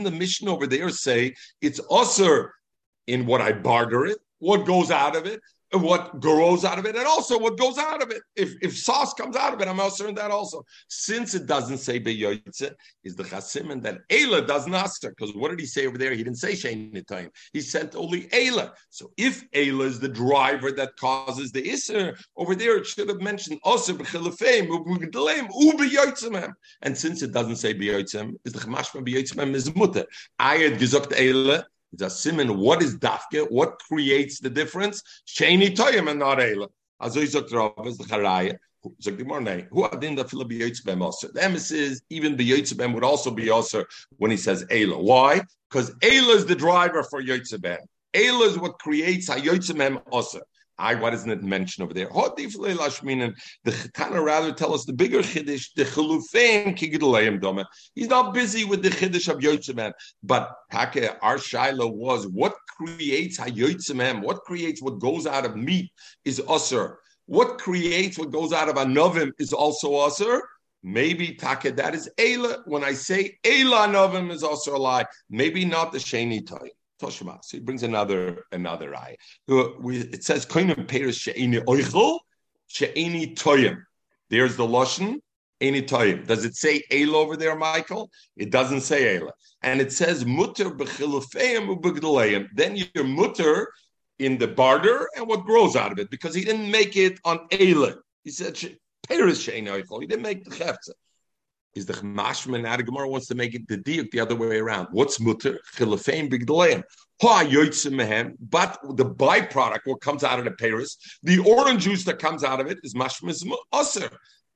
the 0.03 0.12
mission 0.12 0.47
over 0.47 0.65
there 0.65 0.89
say 0.89 1.36
it's 1.62 1.79
osir 1.81 2.49
in 3.05 3.25
what 3.25 3.41
I 3.41 3.51
barter 3.51 4.05
it? 4.05 4.17
What 4.39 4.65
goes 4.65 4.89
out 4.89 5.15
of 5.15 5.25
it? 5.25 5.41
What 5.81 6.19
grows 6.19 6.65
out 6.65 6.79
of 6.79 6.86
it 6.86 6.95
and 6.95 7.05
also 7.05 7.39
what 7.39 7.57
goes 7.57 7.77
out 7.77 8.03
of 8.03 8.12
it. 8.12 8.21
If 8.36 8.53
if 8.62 8.77
sauce 8.77 9.13
comes 9.13 9.36
out 9.36 9.53
of 9.53 9.62
it, 9.62 9.67
I'm 9.67 9.79
also 9.79 10.07
in 10.07 10.15
that 10.15 10.31
also. 10.31 10.63
Since 10.88 11.33
it 11.33 11.47
doesn't 11.47 11.79
say 11.79 11.99
beyoytze, 11.99 12.73
is 13.03 13.15
the 13.15 13.23
chasim 13.23 13.71
and 13.71 13.81
that 13.83 13.99
Ela 14.09 14.45
does 14.45 14.67
not 14.67 14.86
ask 14.86 15.01
because 15.01 15.33
what 15.33 15.49
did 15.49 15.59
he 15.59 15.65
say 15.65 15.88
over 15.88 15.97
there? 15.97 16.13
He 16.13 16.23
didn't 16.23 16.39
say 16.39 16.53
shein 16.53 17.05
time. 17.07 17.31
He 17.53 17.62
sent 17.62 17.95
only 17.95 18.27
Ela. 18.31 18.73
So 18.89 19.12
if 19.17 19.43
Ela 19.53 19.86
is 19.86 19.99
the 19.99 20.09
driver 20.09 20.71
that 20.73 20.95
causes 20.97 21.51
the 21.51 21.71
iser 21.71 22.15
over 22.38 22.53
there, 22.55 22.77
it 22.77 22.86
should 22.86 23.09
have 23.09 23.21
mentioned 23.21 23.59
also 23.63 23.93
u'beyoytzem. 23.93 26.53
And 26.81 26.97
since 26.97 27.21
it 27.21 27.31
doesn't 27.31 27.57
say 27.57 27.73
beyoytzem, 27.73 28.33
is 28.45 28.53
the 28.53 28.59
chamashma 28.59 29.05
beyoytzem 29.07 29.53
is 29.53 29.75
mutter. 29.75 30.05
I 30.39 30.55
had 30.57 30.79
gesagt 30.79 31.13
Ela. 31.17 31.65
It's 31.93 32.01
a 32.01 32.10
simon. 32.10 32.58
What 32.58 32.82
is 32.82 32.97
dafke? 32.97 33.49
What 33.49 33.79
creates 33.79 34.39
the 34.39 34.49
difference? 34.49 35.03
Sheni 35.27 35.75
toyim 35.75 36.10
and 36.10 36.19
not 36.19 36.39
eila. 36.39 36.67
Azoy 37.01 37.27
zotrav 37.27 37.86
is 37.86 37.97
the 37.97 38.06
the. 38.06 38.58
Who 39.71 39.86
adin 39.86 40.15
the 40.15 40.25
fila 40.25 40.45
biyotzbem 40.45 41.01
also. 41.01 41.29
The 41.29 41.39
emes 41.39 41.71
is 41.71 42.01
even 42.10 42.36
biyotzbem 42.36 42.93
would 42.93 43.03
also 43.03 43.32
be 43.32 43.49
also 43.49 43.86
when 44.17 44.32
he 44.32 44.38
says 44.38 44.65
eila. 44.65 45.01
Why? 45.01 45.41
Because 45.69 45.91
eila 45.95 46.36
is 46.36 46.45
the 46.45 46.56
driver 46.56 47.03
for 47.03 47.21
yotzbem. 47.21 47.77
Eila 48.13 48.47
is 48.47 48.58
what 48.58 48.79
creates 48.79 49.29
hayotzbem 49.29 50.01
also. 50.12 50.41
I, 50.77 50.95
why 50.95 51.12
doesn't 51.12 51.29
it 51.29 51.43
mention 51.43 51.83
over 51.83 51.93
there? 51.93 52.07
The 52.07 53.45
Chetana 53.65 54.23
rather 54.23 54.51
tell 54.51 54.73
us 54.73 54.86
the 54.86 54.93
bigger 54.93 55.19
Chiddush, 55.19 55.67
the 55.75 55.86
Chelufein 55.86 56.75
Kigidaleim 56.75 57.39
Dome. 57.39 57.63
He's 57.93 58.07
not 58.07 58.33
busy 58.33 58.65
with 58.65 58.81
the 58.81 58.89
Chiddush 58.89 59.29
of 59.29 59.39
Yotzimem. 59.39 59.93
But 60.23 60.51
Take, 60.71 61.12
our 61.21 61.38
Shiloh 61.38 61.89
was 61.89 62.27
what 62.27 62.55
creates 62.75 63.39
Hayotzimem, 63.39 64.21
what 64.21 64.41
creates 64.41 64.81
what 64.81 64.99
goes 64.99 65.27
out 65.27 65.45
of 65.45 65.55
meat 65.55 65.91
is 66.25 66.39
Usser. 66.39 66.95
What 67.25 67.59
creates 67.59 68.17
what 68.17 68.31
goes 68.31 68.51
out 68.51 68.67
of 68.67 68.75
Anovim 68.75 69.31
is 69.39 69.53
also 69.53 69.91
Usser. 69.91 70.41
Maybe 70.81 71.36
Take, 71.36 71.75
that 71.75 71.93
is 71.95 72.09
Eila. 72.17 72.63
When 72.65 72.83
I 72.83 72.93
say 72.93 73.38
Eila 73.43 73.88
Anovim 73.88 74.31
is 74.31 74.43
also 74.43 74.75
a 74.75 74.77
lie, 74.77 75.05
maybe 75.29 75.65
not 75.65 75.91
the 75.91 75.99
Sheni 75.99 76.45
time. 76.45 76.71
Toshma. 77.03 77.43
So 77.43 77.57
he 77.57 77.63
brings 77.63 77.83
another 77.83 78.45
another 78.51 78.95
eye. 78.95 79.17
It 79.47 80.23
says 80.23 80.45
koinim 80.45 80.87
peris 80.87 81.19
she'eni 81.19 81.59
oichel 81.65 82.19
she'eni 82.67 83.35
toyim. 83.35 83.77
There's 84.29 84.55
the 84.55 84.65
lashon 84.65 85.19
eni 85.61 85.87
toyim. 85.87 86.25
Does 86.25 86.45
it 86.45 86.55
say 86.55 86.83
ela 86.89 87.17
over 87.17 87.35
there, 87.35 87.55
Michael? 87.55 88.09
It 88.37 88.51
doesn't 88.51 88.81
say 88.81 89.17
ela, 89.17 89.31
and 89.61 89.81
it 89.81 89.91
says 89.91 90.25
mutter 90.25 90.69
bechilufeim 90.71 91.75
ubegdaleim. 91.75 92.47
Then 92.53 92.75
you're 92.75 93.03
mutter 93.03 93.71
in 94.19 94.37
the 94.37 94.47
barter 94.47 95.09
and 95.17 95.27
what 95.27 95.45
grows 95.45 95.75
out 95.75 95.91
of 95.91 95.99
it 95.99 96.09
because 96.09 96.33
he 96.33 96.45
didn't 96.45 96.69
make 96.71 96.95
it 96.95 97.19
on 97.25 97.47
ela. 97.51 97.95
He 98.23 98.31
said 98.31 98.55
peris 99.07 99.41
she'eni 99.41 99.69
oichel. 99.69 100.01
He 100.01 100.07
didn't 100.07 100.23
make 100.23 100.43
the 100.45 100.51
chefza 100.51 100.93
is 101.75 101.86
the 101.86 101.93
mashman 101.93 102.63
now 102.63 102.77
the 102.77 102.83
Gemara 102.83 103.07
wants 103.07 103.27
to 103.27 103.36
make 103.36 103.55
it 103.55 103.67
the 103.67 103.77
diuk 103.77 104.12
the 104.12 104.19
other 104.19 104.36
way 104.36 104.57
around. 104.57 104.88
What's 104.91 105.19
mutter? 105.19 105.59
Chilafein 105.75 106.29
bigdaleim. 106.31 106.83
But 107.19 108.79
the 108.97 109.05
byproduct, 109.05 109.79
what 109.86 110.01
comes 110.01 110.23
out 110.23 110.39
of 110.39 110.45
the 110.45 110.51
Paris, 110.51 110.97
the 111.23 111.39
orange 111.39 111.83
juice 111.83 112.03
that 112.05 112.19
comes 112.19 112.43
out 112.43 112.59
of 112.59 112.67
it 112.67 112.79
is 112.83 112.93
mashmas 112.93 113.43
usr. 113.73 114.09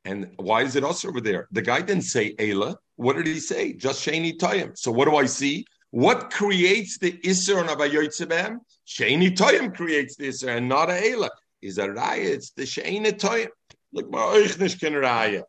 And 0.06 0.32
why 0.38 0.64
is 0.64 0.76
it 0.76 0.84
usr 0.84 1.10
over 1.10 1.22
there? 1.22 1.48
The 1.52 1.62
guy 1.62 1.82
didn't 1.82 2.04
say 2.04 2.36
Ela. 2.38 2.78
What 2.96 3.16
did 3.16 3.28
he 3.28 3.40
say? 3.40 3.74
Just 3.74 4.06
Shani 4.06 4.38
Toyim. 4.38 4.78
So 4.78 4.92
what 4.92 5.06
do 5.06 5.16
I 5.16 5.26
see? 5.26 5.66
What 5.92 6.30
creates 6.32 6.98
the 6.98 7.14
Isser 7.24 7.60
on 7.60 7.68
Abayotzebem? 7.68 8.58
Shani 8.86 9.36
Toyim 9.36 9.74
creates 9.76 10.16
the 10.16 10.28
Isser 10.28 10.58
and 10.58 10.68
not 10.68 10.90
a 10.90 11.12
Ela. 11.12 11.30
Is 11.62 11.78
a 11.78 11.88
Raya, 11.88 12.26
it's 12.26 12.52
the 12.52 12.64
Shani 12.64 13.12
Toyim. 13.14 13.48
Look, 13.94 14.12
Ma'oichnish 14.12 14.80
can 14.80 14.94
Raya. 14.94 15.44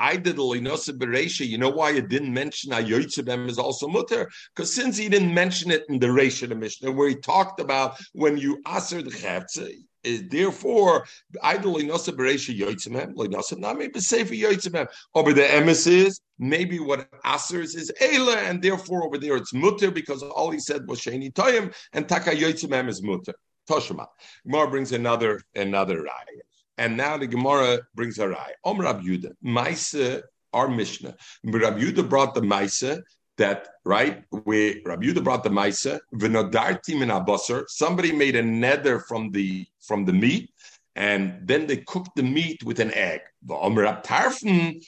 I 0.00 0.16
did 0.16 0.38
a 0.38 0.40
linosa 0.40 0.98
beresha. 0.98 1.46
You 1.46 1.58
know 1.58 1.68
why 1.68 1.92
it 1.92 2.08
didn't 2.08 2.32
mention 2.32 2.72
ayotzebem 2.72 3.48
is 3.50 3.58
also 3.58 3.86
mutter? 3.86 4.30
Because 4.54 4.74
since 4.74 4.96
he 4.96 5.10
didn't 5.10 5.34
mention 5.34 5.70
it 5.70 5.84
in 5.90 5.98
the 5.98 6.06
Reisha 6.06 6.48
the 6.48 6.54
Mishnah, 6.54 6.90
where 6.90 7.10
he 7.10 7.16
talked 7.16 7.60
about 7.60 7.98
when 8.14 8.38
you 8.38 8.62
aser 8.66 9.02
the 9.02 9.10
chavtze, 9.10 9.68
eh, 9.68 9.74
is 10.02 10.22
therefore 10.28 11.06
idle 11.42 11.74
linosa 11.74 12.16
beresha 12.16 12.58
yotzebem, 12.58 13.14
linosa 13.14 13.58
nami 13.58 13.88
b'sefer 13.88 14.40
yotzebem. 14.40 14.88
Over 15.14 15.34
the 15.34 15.46
emissaries, 15.54 16.22
maybe 16.38 16.80
what 16.80 17.06
asers 17.22 17.76
is 17.76 17.92
ela, 18.00 18.36
and 18.38 18.62
therefore 18.62 19.04
over 19.04 19.18
there 19.18 19.36
it's 19.36 19.52
mutter 19.52 19.90
because 19.90 20.22
all 20.22 20.50
he 20.50 20.58
said 20.58 20.88
was 20.88 21.00
sheni 21.02 21.30
toyim, 21.30 21.74
and 21.92 22.08
taka 22.08 22.32
is 22.32 23.02
mutter. 23.02 23.34
Toshima. 23.68 24.06
Gemara 24.44 24.70
brings 24.70 24.92
another 24.92 25.42
another 25.54 25.98
raya. 26.02 26.40
And 26.80 26.96
now 26.96 27.18
the 27.18 27.26
Gemara 27.26 27.80
brings 27.94 28.18
a 28.18 28.26
rai. 28.26 28.52
Om 28.64 28.80
Rab 28.80 29.02
Yuda, 29.02 29.34
Maisa, 29.44 30.22
our 30.54 30.66
Mishnah. 30.66 31.14
Rab 31.44 31.78
Yuda 31.78 32.08
brought 32.08 32.32
the 32.34 32.40
Maisa 32.40 33.02
that, 33.36 33.68
right, 33.84 34.24
where 34.30 34.76
Rab 34.86 35.02
Yuda 35.02 35.22
brought 35.22 35.44
the 35.44 35.50
Maisa, 35.50 36.00
Vinodarti 36.14 36.98
min 36.98 37.10
abasar, 37.10 37.64
somebody 37.68 38.12
made 38.12 38.34
a 38.34 38.42
nether 38.42 38.98
from 39.00 39.30
the 39.30 39.66
from 39.86 40.06
the 40.06 40.14
meat, 40.14 40.50
and 40.96 41.46
then 41.46 41.66
they 41.66 41.76
cooked 41.76 42.16
the 42.16 42.22
meat 42.22 42.64
with 42.64 42.80
an 42.80 42.94
egg. 42.94 43.20
Om 43.50 43.78
Rab 43.78 44.02
Tarfon, 44.02 44.82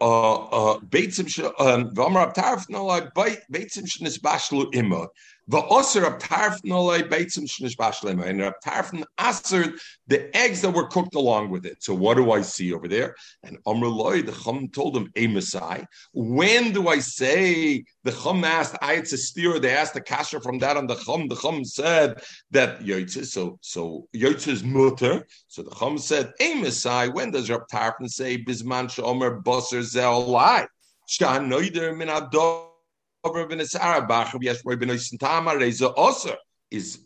uh, 0.00 0.34
uh, 0.34 0.78
Beitzim, 0.80 1.26
um, 1.60 1.92
Om 1.98 2.16
Rab 2.16 2.32
Tarfon, 2.32 2.82
like 2.86 3.12
Beitzim 3.14 3.84
Shnis 3.84 4.18
Bashlu 4.18 4.74
Imah. 5.50 5.68
osir 5.70 6.06
of 6.06 6.18
tarfn 6.18 6.70
olay 6.70 7.08
beitzim 7.08 7.44
shnish 7.44 7.76
bashlema. 7.76 8.26
And 8.26 8.40
Rab 8.40 8.54
Tarfon 8.64 9.04
answered 9.18 9.78
the 10.06 10.34
eggs 10.36 10.60
that 10.62 10.70
were 10.70 10.86
cooked 10.86 11.14
along 11.14 11.50
with 11.50 11.66
it. 11.66 11.82
So 11.82 11.94
what 11.94 12.16
do 12.16 12.32
I 12.32 12.42
see 12.42 12.72
over 12.72 12.88
there? 12.88 13.14
And 13.42 13.62
Amrullah, 13.64 14.24
the 14.24 14.32
Chum 14.32 14.68
told 14.68 14.96
him, 14.96 15.10
a 15.16 15.26
Messiah. 15.26 15.84
When 16.12 16.72
do 16.72 16.88
I 16.88 16.98
say 17.00 17.84
the 18.04 18.12
Chum 18.12 18.44
asked, 18.44 18.76
I 18.82 18.94
it's 18.94 19.12
a 19.12 19.18
steer, 19.18 19.58
they 19.58 19.74
asked 19.74 19.94
the 19.94 20.00
kasha 20.00 20.40
from 20.40 20.58
that 20.58 20.76
on 20.76 20.86
the 20.86 20.96
Chum. 20.96 21.28
The 21.28 21.36
Chum 21.36 21.64
said 21.64 22.22
that 22.50 22.80
Yotze, 22.80 23.26
so 23.26 23.58
so 23.60 24.08
Yotze 24.14 24.48
is 24.48 24.62
mutter. 24.62 25.26
So 25.48 25.62
the 25.62 25.74
Chum 25.74 25.98
said, 25.98 26.32
a 26.40 26.54
Messiah. 26.54 27.10
When 27.10 27.30
does 27.30 27.50
Rab 27.50 27.62
Tarfon 27.72 28.08
say 28.08 28.38
Bisman 28.38 28.86
Shomer 28.86 29.42
Bosser 29.42 29.82
Zel 29.82 30.26
Lai? 30.26 30.66
Shah 31.06 31.38
Noider 31.38 31.96
min 31.96 32.08
Ador 32.08 32.71
Er 33.24 33.48
is 36.70 36.98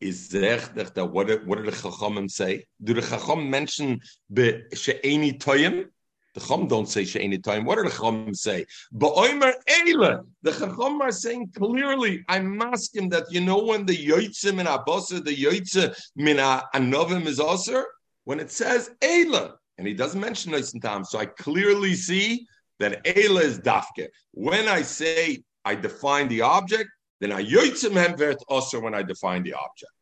is 0.00 0.28
that 0.28 1.08
what 1.12 1.46
what 1.46 1.56
did 1.56 1.66
the 1.66 1.70
Chachamim 1.70 2.28
say? 2.30 2.64
Do 2.82 2.94
the 2.94 3.00
Chacham 3.00 3.48
mention 3.48 4.00
be 4.32 4.62
she'eni 4.74 5.38
toyim? 5.38 5.86
The 6.34 6.40
Chum 6.40 6.66
don't 6.66 6.88
say 6.88 7.04
she'eni 7.04 7.38
toyim. 7.38 7.64
What 7.64 7.76
do 7.76 7.84
the 7.84 7.90
Chacham 7.90 8.34
say? 8.34 8.66
Ba'omer 8.92 9.52
eile. 9.68 10.26
The 10.42 10.50
Chacham 10.50 11.00
are 11.00 11.12
saying 11.12 11.52
clearly, 11.56 12.24
I'm 12.28 12.60
asking 12.60 13.10
that 13.10 13.30
you 13.30 13.40
know 13.40 13.62
when 13.62 13.86
the 13.86 13.96
yoytze 13.96 14.52
min 14.52 14.66
abosser, 14.66 15.24
the 15.24 15.36
yoytze 15.36 15.96
min 16.16 16.38
anovim 16.38 17.26
is 17.26 17.38
also 17.38 17.84
when 18.24 18.40
it 18.40 18.50
says 18.50 18.90
eile, 19.00 19.52
and 19.78 19.86
he 19.86 19.94
doesn't 19.94 20.20
mention 20.20 20.52
Noisin 20.52 20.82
Tam. 20.82 21.04
So 21.04 21.20
I 21.20 21.26
clearly 21.26 21.94
see 21.94 22.48
that 22.80 23.04
Eila 23.04 23.42
is 23.42 23.58
dafke. 23.60 24.08
When 24.32 24.68
I 24.68 24.82
say 24.82 25.42
I 25.64 25.74
define 25.74 26.28
the 26.28 26.42
object, 26.42 26.90
then 27.20 27.32
I 27.32 27.42
yoitzim 27.44 27.92
hemvert 27.92 28.38
also 28.48 28.80
when 28.80 28.94
I 28.94 29.02
define 29.02 29.42
the 29.42 29.54
object. 29.54 29.92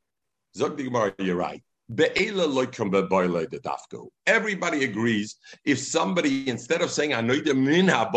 Zog 0.56 0.76
the 0.76 0.85
Gemara, 0.85 1.14
you're 1.18 1.37
right. 1.37 1.62
Everybody 4.26 4.85
agrees 4.85 5.37
if 5.64 5.78
somebody, 5.78 6.48
instead 6.48 6.80
of 6.80 6.90
saying 6.90 7.11
Anoida 7.11 7.54
min 7.56 7.88
ha 7.88 8.11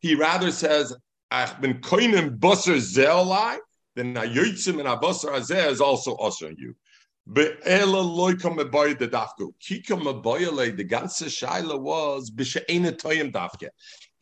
he 0.00 0.14
rather 0.14 0.50
says 0.50 0.94
I've 1.30 1.60
been 1.60 1.80
koinem 1.80 2.38
busser 2.38 2.76
zelai, 2.76 3.58
then 3.96 4.14
Ayotzim 4.14 4.78
and 4.78 4.88
Abasar 4.88 5.32
Azeh 5.32 5.70
is 5.70 5.80
also 5.80 6.14
usher 6.16 6.50
you. 6.50 6.74
Be'ela 7.30 8.02
loika 8.02 8.50
meboy 8.56 8.98
the 8.98 9.06
dafku. 9.06 9.52
Kika 9.62 10.00
meboyale, 10.00 10.74
the 10.76 10.84
ganze 10.84 11.26
shaila 11.28 11.78
was 11.78 12.30
b'she'ena 12.30 12.92
toyim 12.92 13.30
dafke. 13.32 13.68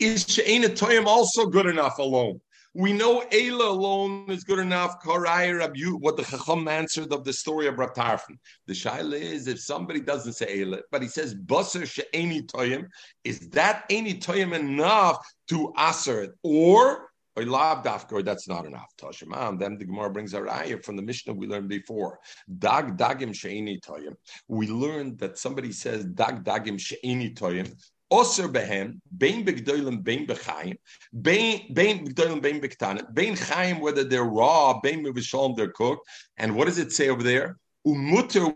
Is 0.00 0.26
she'ena 0.28 0.68
toyim 0.68 1.06
also 1.06 1.46
good 1.46 1.66
enough 1.66 1.98
alone? 1.98 2.40
We 2.74 2.92
know 2.92 3.24
Ela 3.32 3.70
alone 3.70 4.26
is 4.28 4.44
good 4.44 4.58
enough. 4.58 5.00
Karai 5.02 5.58
Rabu, 5.58 5.98
what 5.98 6.18
the 6.18 6.24
Chacham 6.24 6.68
answered 6.68 7.10
of 7.10 7.24
the 7.24 7.32
story 7.32 7.68
of 7.68 7.78
Rav 7.78 7.94
Tarfon. 7.94 8.36
The 8.66 8.74
shaila 8.74 9.18
is 9.18 9.46
if 9.46 9.60
somebody 9.60 10.00
doesn't 10.00 10.34
say 10.34 10.60
Ela, 10.60 10.80
but 10.90 11.00
he 11.00 11.08
says 11.08 11.34
Basar 11.34 11.86
she'eni 11.86 12.42
toyim, 12.42 12.88
is 13.24 13.48
that 13.50 13.84
any 13.88 14.14
toyim 14.14 14.52
enough 14.52 15.26
to 15.48 15.72
aser 15.78 16.24
it? 16.24 16.32
Or 16.42 17.08
or 17.36 17.44
lav 17.44 17.84
dafka, 17.84 18.24
that's 18.24 18.48
not 18.48 18.64
enough. 18.64 18.92
Tashimam. 18.98 19.58
Then 19.58 19.76
the 19.78 19.84
Gemara 19.84 20.10
brings 20.10 20.34
a 20.34 20.40
raya 20.40 20.82
from 20.82 20.96
the 20.96 21.02
Mishnah 21.02 21.34
we 21.34 21.46
learned 21.46 21.68
before. 21.68 22.18
Dag 22.58 22.96
dagim 22.96 23.30
sheini 23.30 23.80
toyim. 23.80 24.14
We 24.48 24.68
learned 24.68 25.18
that 25.18 25.38
somebody 25.38 25.72
says 25.72 26.04
dag 26.04 26.44
dagim 26.44 26.78
sheini 26.78 27.34
toyim. 27.36 27.72
Oser 28.08 28.48
behem, 28.48 29.00
bein 29.18 29.44
begdoilim, 29.44 30.04
bein 30.04 30.28
bechayim, 30.28 30.76
bein 31.22 31.74
begdoilim, 31.74 32.40
bein 32.40 32.60
bektanim, 32.60 33.12
bein 33.12 33.34
chayim, 33.34 33.80
whether 33.80 34.04
they're 34.04 34.22
raw, 34.22 34.78
bein 34.80 35.04
mivishom, 35.04 35.56
they're 35.56 35.72
cooked. 35.72 36.06
And 36.36 36.54
what 36.54 36.66
does 36.66 36.78
it 36.78 36.92
say 36.92 37.08
over 37.08 37.24
there? 37.24 37.58
Umuter 37.84 38.54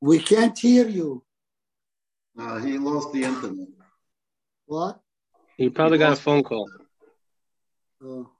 We 0.00 0.18
can't 0.18 0.58
hear 0.58 0.88
you. 0.88 1.22
Uh, 2.38 2.58
he 2.58 2.78
lost 2.78 3.12
the 3.12 3.24
internet. 3.24 3.68
What? 4.66 5.00
He 5.56 5.68
probably 5.68 5.98
got 5.98 6.12
a 6.12 6.16
phone 6.16 6.42
call. 6.42 6.70
Oh. 8.02 8.30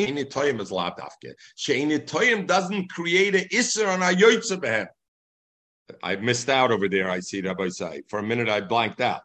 Sheini 0.00 0.24
Toyim 0.24 0.60
is 0.60 0.70
Latafke. 0.70 1.34
Sheini 1.56 2.04
Toyim 2.04 2.46
doesn't 2.46 2.90
create 2.90 3.34
an 3.34 3.44
Isser 3.52 3.86
on 3.86 4.02
a 4.02 4.16
Yoitzabehem. 4.16 4.86
I 6.02 6.16
missed 6.16 6.48
out 6.48 6.70
over 6.70 6.88
there, 6.88 7.10
I 7.10 7.20
see 7.20 7.42
Rabbi 7.42 7.68
Say. 7.68 8.02
For 8.08 8.20
a 8.20 8.22
minute, 8.22 8.48
I 8.48 8.60
blanked 8.60 9.00
out. 9.00 9.22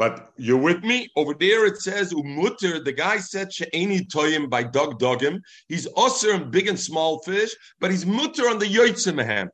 But 0.00 0.32
you're 0.38 0.56
with 0.56 0.82
me? 0.82 1.10
Over 1.14 1.34
there 1.34 1.66
it 1.66 1.76
says 1.82 2.14
umutter. 2.14 2.82
The 2.82 2.90
guy 2.90 3.18
said 3.18 3.52
she'eni 3.52 4.06
toyim 4.06 4.48
by 4.48 4.62
dog 4.62 4.98
dogim. 4.98 5.40
He's 5.68 5.86
usher 5.94 6.42
big 6.42 6.68
and 6.68 6.80
small 6.80 7.18
fish, 7.18 7.54
but 7.80 7.90
he's 7.90 8.06
mutter 8.06 8.48
on 8.48 8.58
the 8.58 8.64
yotzim 8.64 9.48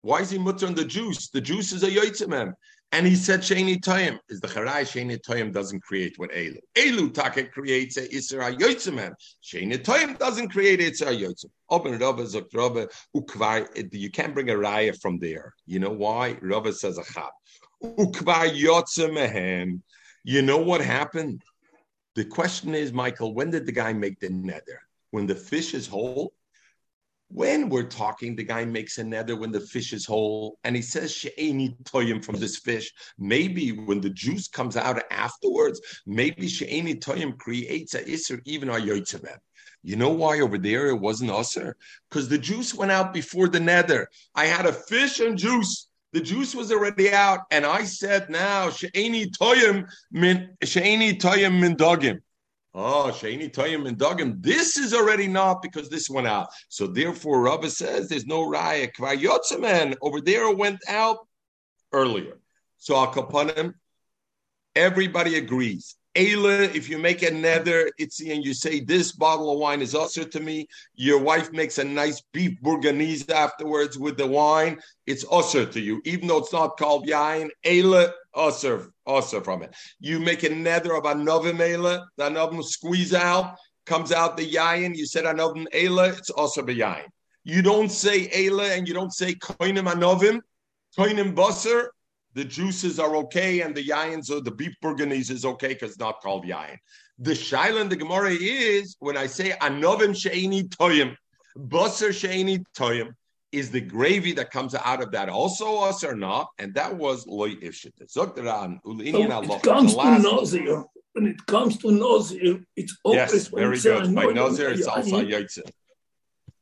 Why 0.00 0.22
is 0.22 0.30
he 0.30 0.38
mutter 0.38 0.66
on 0.66 0.74
the 0.74 0.84
juice? 0.84 1.30
The 1.30 1.40
juice 1.40 1.70
is 1.70 1.84
a 1.84 1.88
yotzim 1.88 2.52
and 2.90 3.06
he 3.06 3.14
said 3.14 3.40
Sheni 3.40 3.80
Toyim. 3.80 4.18
Is 4.28 4.40
the 4.40 4.48
Charai 4.48 4.82
Sheni 4.82 5.20
Toyim 5.20 5.52
doesn't 5.52 5.82
create 5.82 6.14
what 6.18 6.30
Elu. 6.30 6.58
Elu 6.76 7.14
Taka 7.14 7.44
creates 7.44 7.96
a 7.96 8.08
Isra 8.08 8.56
Yotzimem. 8.58 9.12
Sheni 9.44 9.78
Toyim 9.78 10.18
doesn't 10.18 10.48
create 10.48 10.80
Isra 10.80 11.16
Yotzim. 11.16 11.50
Open 11.70 11.98
Rabba 11.98 12.24
Zok 12.24 12.46
Rabba 12.54 12.88
Ukvar. 13.16 13.92
You 13.92 14.10
can't 14.10 14.34
bring 14.34 14.50
a 14.50 14.54
raya 14.54 14.98
from 15.00 15.18
there. 15.18 15.52
You 15.66 15.78
know 15.78 15.90
why? 15.90 16.38
Rabba 16.40 16.72
says 16.72 16.98
a 16.98 17.02
chab. 17.02 17.30
You 20.24 20.42
know 20.42 20.58
what 20.58 20.80
happened? 20.80 21.42
The 22.14 22.24
question 22.24 22.74
is, 22.74 22.92
Michael, 22.92 23.34
when 23.34 23.50
did 23.50 23.66
the 23.66 23.72
guy 23.72 23.92
make 23.92 24.18
the 24.18 24.30
nether? 24.30 24.80
When 25.10 25.26
the 25.26 25.34
fish 25.34 25.74
is 25.74 25.86
whole? 25.86 26.32
When 27.28 27.68
we're 27.68 27.88
talking, 27.88 28.36
the 28.36 28.44
guy 28.44 28.64
makes 28.64 28.98
a 28.98 29.04
nether 29.04 29.36
when 29.36 29.50
the 29.50 29.60
fish 29.60 29.92
is 29.92 30.06
whole, 30.06 30.58
and 30.62 30.76
he 30.76 30.82
says 30.82 31.12
she'eni 31.12 31.76
toyim 31.82 32.24
from 32.24 32.36
this 32.36 32.56
fish. 32.56 32.92
Maybe 33.18 33.72
when 33.72 34.00
the 34.00 34.10
juice 34.10 34.46
comes 34.48 34.76
out 34.76 35.02
afterwards, 35.10 35.80
maybe 36.06 36.48
she'eni 36.48 36.94
toyim 36.94 37.36
creates 37.36 37.94
a 37.94 38.02
isser 38.04 38.40
even 38.44 38.68
a 38.68 38.74
yotzebem. 38.74 39.38
You 39.82 39.96
know 39.96 40.10
why 40.10 40.40
over 40.40 40.56
there 40.56 40.86
it 40.88 41.00
wasn't 41.00 41.32
usher? 41.32 41.76
Because 42.08 42.28
the 42.28 42.38
juice 42.38 42.72
went 42.74 42.92
out 42.92 43.12
before 43.12 43.48
the 43.48 43.60
nether. 43.60 44.08
I 44.34 44.46
had 44.46 44.66
a 44.66 44.72
fish 44.72 45.20
and 45.20 45.36
juice. 45.36 45.85
The 46.12 46.20
juice 46.20 46.54
was 46.54 46.72
already 46.72 47.12
out, 47.12 47.40
and 47.50 47.66
I 47.66 47.84
said 47.84 48.30
now 48.30 48.70
she'eni 48.70 49.30
toyim 49.30 49.86
min 50.10 50.56
she'eni 50.62 51.18
toyim 51.18 51.60
min 51.60 51.76
dogim. 51.76 52.20
Oh, 52.78 53.10
Shaini 53.10 53.50
Toyim 53.50 53.88
and 53.88 53.96
Dogim. 53.96 54.42
This 54.42 54.76
is 54.76 54.92
already 54.92 55.26
not 55.28 55.62
because 55.62 55.88
this 55.88 56.10
went 56.10 56.26
out. 56.26 56.48
So 56.68 56.86
therefore, 56.86 57.40
Rabbi 57.40 57.68
says 57.68 58.06
there's 58.06 58.26
no 58.26 58.42
raya. 58.42 58.92
Kvayotzeman 58.92 59.96
over 60.02 60.20
there 60.20 60.54
went 60.54 60.80
out 60.86 61.26
earlier. 61.90 62.38
So 62.76 62.94
Al 62.94 63.14
Kapanim, 63.14 63.72
everybody 64.74 65.38
agrees. 65.38 65.96
Ayla, 66.16 66.74
if 66.74 66.88
you 66.88 66.96
make 66.96 67.20
another 67.20 67.90
it's 67.98 68.20
and 68.20 68.42
you 68.42 68.54
say 68.54 68.80
this 68.80 69.12
bottle 69.12 69.52
of 69.52 69.58
wine 69.58 69.82
is 69.82 69.94
also 69.94 70.24
to 70.24 70.40
me. 70.40 70.66
Your 70.94 71.20
wife 71.20 71.52
makes 71.52 71.76
a 71.76 71.84
nice 71.84 72.22
beef 72.32 72.58
bourguignon 72.62 73.30
afterwards 73.30 73.98
with 73.98 74.16
the 74.16 74.26
wine. 74.26 74.80
It's 75.06 75.24
also 75.24 75.66
to 75.66 75.78
you, 75.78 76.00
even 76.06 76.26
though 76.26 76.38
it's 76.38 76.54
not 76.54 76.78
called 76.78 77.06
yain. 77.06 77.50
Ayla, 77.66 78.12
also, 78.32 78.90
also 79.04 79.42
from 79.42 79.62
it. 79.62 79.74
You 80.00 80.18
make 80.18 80.42
another 80.42 80.94
of 80.94 81.04
anovim 81.04 81.58
Ayla, 81.58 82.06
the 82.16 82.30
anovim 82.30 82.64
squeeze 82.64 83.12
out, 83.12 83.54
comes 83.84 84.10
out 84.10 84.38
the 84.38 84.50
yain. 84.50 84.96
You 84.96 85.04
said 85.04 85.24
anovim 85.24 85.66
Ayla, 85.74 86.16
it's 86.16 86.30
also 86.30 86.62
the 86.62 86.78
yain. 86.80 87.04
You 87.44 87.60
don't 87.60 87.90
say 87.90 88.28
Ayla 88.28 88.76
and 88.76 88.88
you 88.88 88.94
don't 88.94 89.12
say 89.12 89.34
koinim 89.34 89.92
anovim, 89.92 90.40
koinim 90.98 91.34
basar 91.34 91.88
the 92.36 92.44
juices 92.44 93.00
are 93.00 93.16
okay 93.16 93.62
and 93.62 93.74
the 93.74 93.82
yayins 93.82 94.30
or 94.30 94.42
the 94.42 94.50
beef 94.50 94.74
bourguignon 94.82 95.30
is 95.30 95.44
okay 95.46 95.68
because 95.68 95.92
it's 95.92 95.98
not 95.98 96.20
called 96.20 96.44
yayin. 96.44 96.76
The 97.18 97.30
shaila 97.30 97.80
in 97.80 97.88
the 97.88 97.96
Gemara 97.96 98.32
is 98.32 98.94
when 99.00 99.16
I 99.16 99.26
say 99.26 99.52
anovim 99.62 100.12
sheini 100.22 100.68
toyim, 100.68 101.16
basar 101.58 102.10
sheini 102.10 102.62
toyim, 102.78 103.14
is 103.52 103.70
the 103.70 103.80
gravy 103.80 104.32
that 104.32 104.50
comes 104.50 104.74
out 104.74 105.02
of 105.02 105.12
that 105.12 105.30
also 105.30 105.78
us 105.78 106.04
or 106.04 106.14
not? 106.14 106.48
And 106.58 106.74
that 106.74 106.94
was 106.94 107.26
loy 107.26 107.54
ifshit. 107.54 107.92
Ulinian 108.14 109.56
It 109.56 109.62
comes 109.62 109.94
to 109.94 110.18
nazir. 110.18 110.84
When 111.14 111.26
it 111.28 111.46
comes 111.46 111.78
to 111.78 111.90
nazir, 111.90 112.62
it's 112.76 112.98
always 113.02 113.32
yes, 113.32 113.48
very 113.48 113.78
good. 113.78 114.14
By 114.14 114.26
nazir, 114.26 114.72
it's 114.72 114.86
also 114.86 115.22
yaitze. 115.22 115.62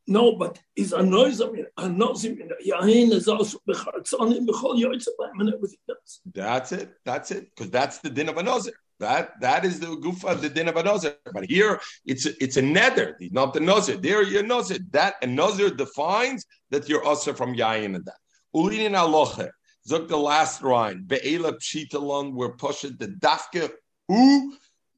No, 0.07 0.35
but 0.35 0.59
is 0.75 0.93
a 0.93 1.01
noise 1.01 1.39
of 1.39 1.55
a 1.77 1.89
noise 1.89 2.25
in 2.25 2.37
Yahin 2.67 3.11
is 3.11 3.27
also 3.27 3.57
Bechartzanim 3.67 4.45
Bechol 4.45 4.79
Yoitzabim 4.79 5.39
and 5.39 5.53
everything 5.53 5.79
else. 5.89 6.21
That's 6.31 6.71
it. 6.71 6.93
That's 7.03 7.31
it. 7.31 7.49
Because 7.55 7.71
that's 7.71 7.97
the 7.99 8.11
din 8.11 8.29
of 8.29 8.37
a 8.37 8.43
nozir. 8.43 8.73
That 8.99 9.31
that 9.41 9.65
is 9.65 9.79
the 9.79 9.87
gufa 9.87 10.31
of 10.31 10.41
the 10.41 10.49
din 10.49 10.67
of 10.67 10.77
a 10.77 10.83
nozir. 10.83 11.15
But 11.33 11.45
here 11.45 11.81
it's 12.05 12.27
a, 12.27 12.43
it's 12.43 12.57
a 12.57 12.61
nether, 12.61 13.17
not 13.31 13.53
the 13.53 13.59
nozir. 13.59 13.99
There 13.99 14.21
you're 14.21 14.43
nozir. 14.43 14.79
That 14.91 15.15
a 15.23 15.25
nozir 15.25 15.75
defines 15.75 16.45
that 16.69 16.87
you're 16.87 17.03
also 17.03 17.33
from 17.33 17.55
Yahin 17.55 17.95
and 17.95 18.05
that. 18.05 18.19
Ulinin 18.55 18.91
aloche. 18.91 19.49
Zok 19.89 20.07
the 20.07 20.17
last 20.17 20.63
line. 20.63 21.03
Be'ela 21.05 21.53
pshitalon 21.53 22.33
were 22.33 22.53
pushed 22.53 22.97
the 22.99 23.07
dafke 23.07 23.71
hu 24.07 24.53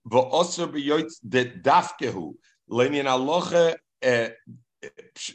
v'oser 0.10 0.68
b'yoitz 0.68 1.16
the 1.24 1.46
dafke 1.46 2.12
hu. 2.12 2.38
Lenin 2.68 3.06
aloche 3.06 3.76
eh, 4.02 4.30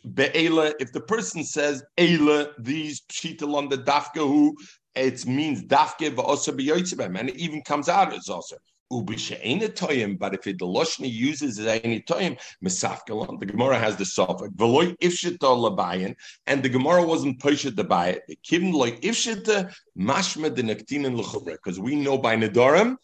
Be'ela, 0.05 0.72
if 0.78 0.92
the 0.92 1.00
person 1.00 1.44
says 1.44 1.83
Ela, 1.98 2.48
these 2.59 3.02
pshita 3.02 3.42
on 3.55 3.68
the 3.68 3.78
dafka 3.78 4.18
who 4.18 4.57
it 4.94 5.26
means 5.26 5.64
dafke 5.64 6.14
v'osa 6.14 6.57
b'yotzebem, 6.57 7.18
and 7.18 7.31
it 7.31 7.37
even 7.37 7.62
comes 7.62 7.88
out 7.88 8.12
as 8.12 8.28
also. 8.28 8.57
Toyim, 8.92 10.18
but 10.18 10.35
if 10.35 10.46
it, 10.46 10.59
the 10.59 10.66
Loshni 10.66 11.11
uses 11.11 11.59
any 11.59 12.02
toyim, 12.02 12.38
Mesafkalon, 12.62 13.40
the 13.40 13.46
Gemara 13.46 13.78
has 13.78 13.96
the 13.96 14.05
suffix. 14.05 14.50
Veloy 14.55 14.94
ifshita 14.98 15.38
labayin, 15.38 16.14
and 16.46 16.62
the 16.62 16.68
Gemara 16.68 17.02
wasn't 17.02 17.40
pushed 17.40 17.74
to 17.74 17.85
buy 17.85 18.09
it. 18.09 18.22
Kivin 18.44 18.72
loy 18.74 18.90
ifshita 18.98 19.74
mashma 19.98 20.55
the 20.55 20.62
nektin 20.62 21.07
and 21.07 21.16
because 21.46 21.81
we 21.81 21.96
know 21.96 22.18
by 22.18 22.37
Nedarim, 22.37 22.96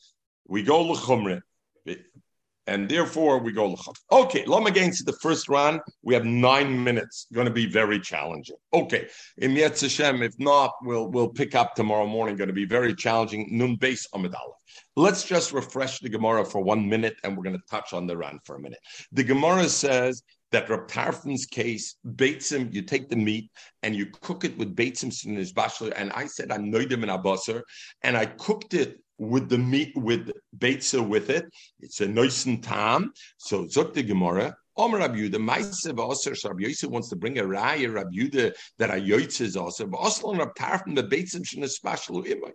we 0.47 0.63
go 0.63 0.83
l'chumre 0.83 1.41
and 2.69 2.89
therefore 2.89 3.39
we 3.39 3.51
go 3.51 3.67
l'cham. 3.67 3.95
Okay, 4.13 4.45
Lom 4.45 4.67
against 4.67 5.07
the 5.07 5.15
first 5.15 5.49
round. 5.49 5.81
We 6.03 6.15
have 6.15 6.25
nine 6.25 6.85
minutes. 6.85 7.27
Going 7.33 7.47
to 7.47 7.53
be 7.53 7.67
very 7.67 7.99
challenging. 7.99 8.57
Okay, 8.73 9.09
in 9.39 9.53
Yetz 9.53 9.81
Hashem, 9.81 10.23
if 10.23 10.39
not, 10.39 10.75
we'll 10.83 11.09
we'll 11.09 11.31
pick 11.31 11.55
up 11.55 11.75
tomorrow 11.75 12.07
morning. 12.07 12.37
Going 12.37 12.49
to 12.49 12.55
be 12.55 12.67
very 12.67 12.95
challenging. 12.95 13.49
Nun 13.51 13.77
base 13.77 14.07
amidala. 14.15 14.53
Let's 14.97 15.25
just 15.25 15.53
refresh 15.53 15.99
the 16.01 16.09
Gemara 16.09 16.45
for 16.45 16.61
one 16.61 16.89
minute, 16.89 17.17
and 17.25 17.37
we're 17.37 17.45
going 17.45 17.57
to 17.57 17.71
touch 17.71 17.93
on 17.93 18.07
the 18.07 18.17
Ran 18.17 18.39
for 18.45 18.57
a 18.57 18.61
minute. 18.61 18.81
The 19.13 19.25
Gemara 19.25 19.69
says 19.69 20.23
that 20.53 20.69
Rab 20.69 20.89
Tarfon's 20.89 21.47
case, 21.47 21.97
Beitzim, 22.07 22.73
you 22.73 22.83
take 22.83 23.09
the 23.09 23.17
meat 23.17 23.51
and 23.83 23.95
you 23.95 24.07
cook 24.07 24.45
it 24.45 24.57
with 24.57 24.75
Beitzim 24.75 25.55
bachelor. 25.55 25.91
And 25.91 26.11
I 26.13 26.27
said, 26.27 26.51
I'm 26.51 26.73
noidim 26.73 27.03
in 27.03 27.11
abasar, 27.11 27.63
and 28.03 28.17
I 28.17 28.27
cooked 28.27 28.75
it 28.75 28.99
with 29.19 29.49
the 29.49 29.59
meat 29.59 29.93
with 29.97 30.31
beitza 30.57 31.07
with 31.07 31.31
it. 31.31 31.47
It's 31.81 32.01
a 32.01 32.05
and 32.05 32.63
tam. 32.63 33.13
So 33.37 33.65
zok 33.65 33.95
the 33.95 34.03
Gemara. 34.03 34.57
Omer 34.77 34.99
Rabbi 34.99 35.17
Yehuda, 35.17 35.45
Ma'asev 35.45 36.13
Aser, 36.13 36.49
Rabbi 36.49 36.61
Yosef 36.69 36.89
wants 36.89 37.09
to 37.09 37.17
bring 37.17 37.41
a 37.41 37.43
raya, 37.43 37.93
Rabbi 37.93 38.11
Yehuda, 38.11 38.55
that 38.79 38.91
a 38.91 38.93
Yoitz 38.93 39.41
is 39.41 39.57
also, 39.57 39.87
but 39.89 39.99
also 39.99 40.33
Rabbi 40.33 40.53
Tarfon, 40.57 40.95
the 40.95 41.03
Beitzim 41.03 41.43
Shnespashlu 41.43 42.25
Imay. 42.25 42.53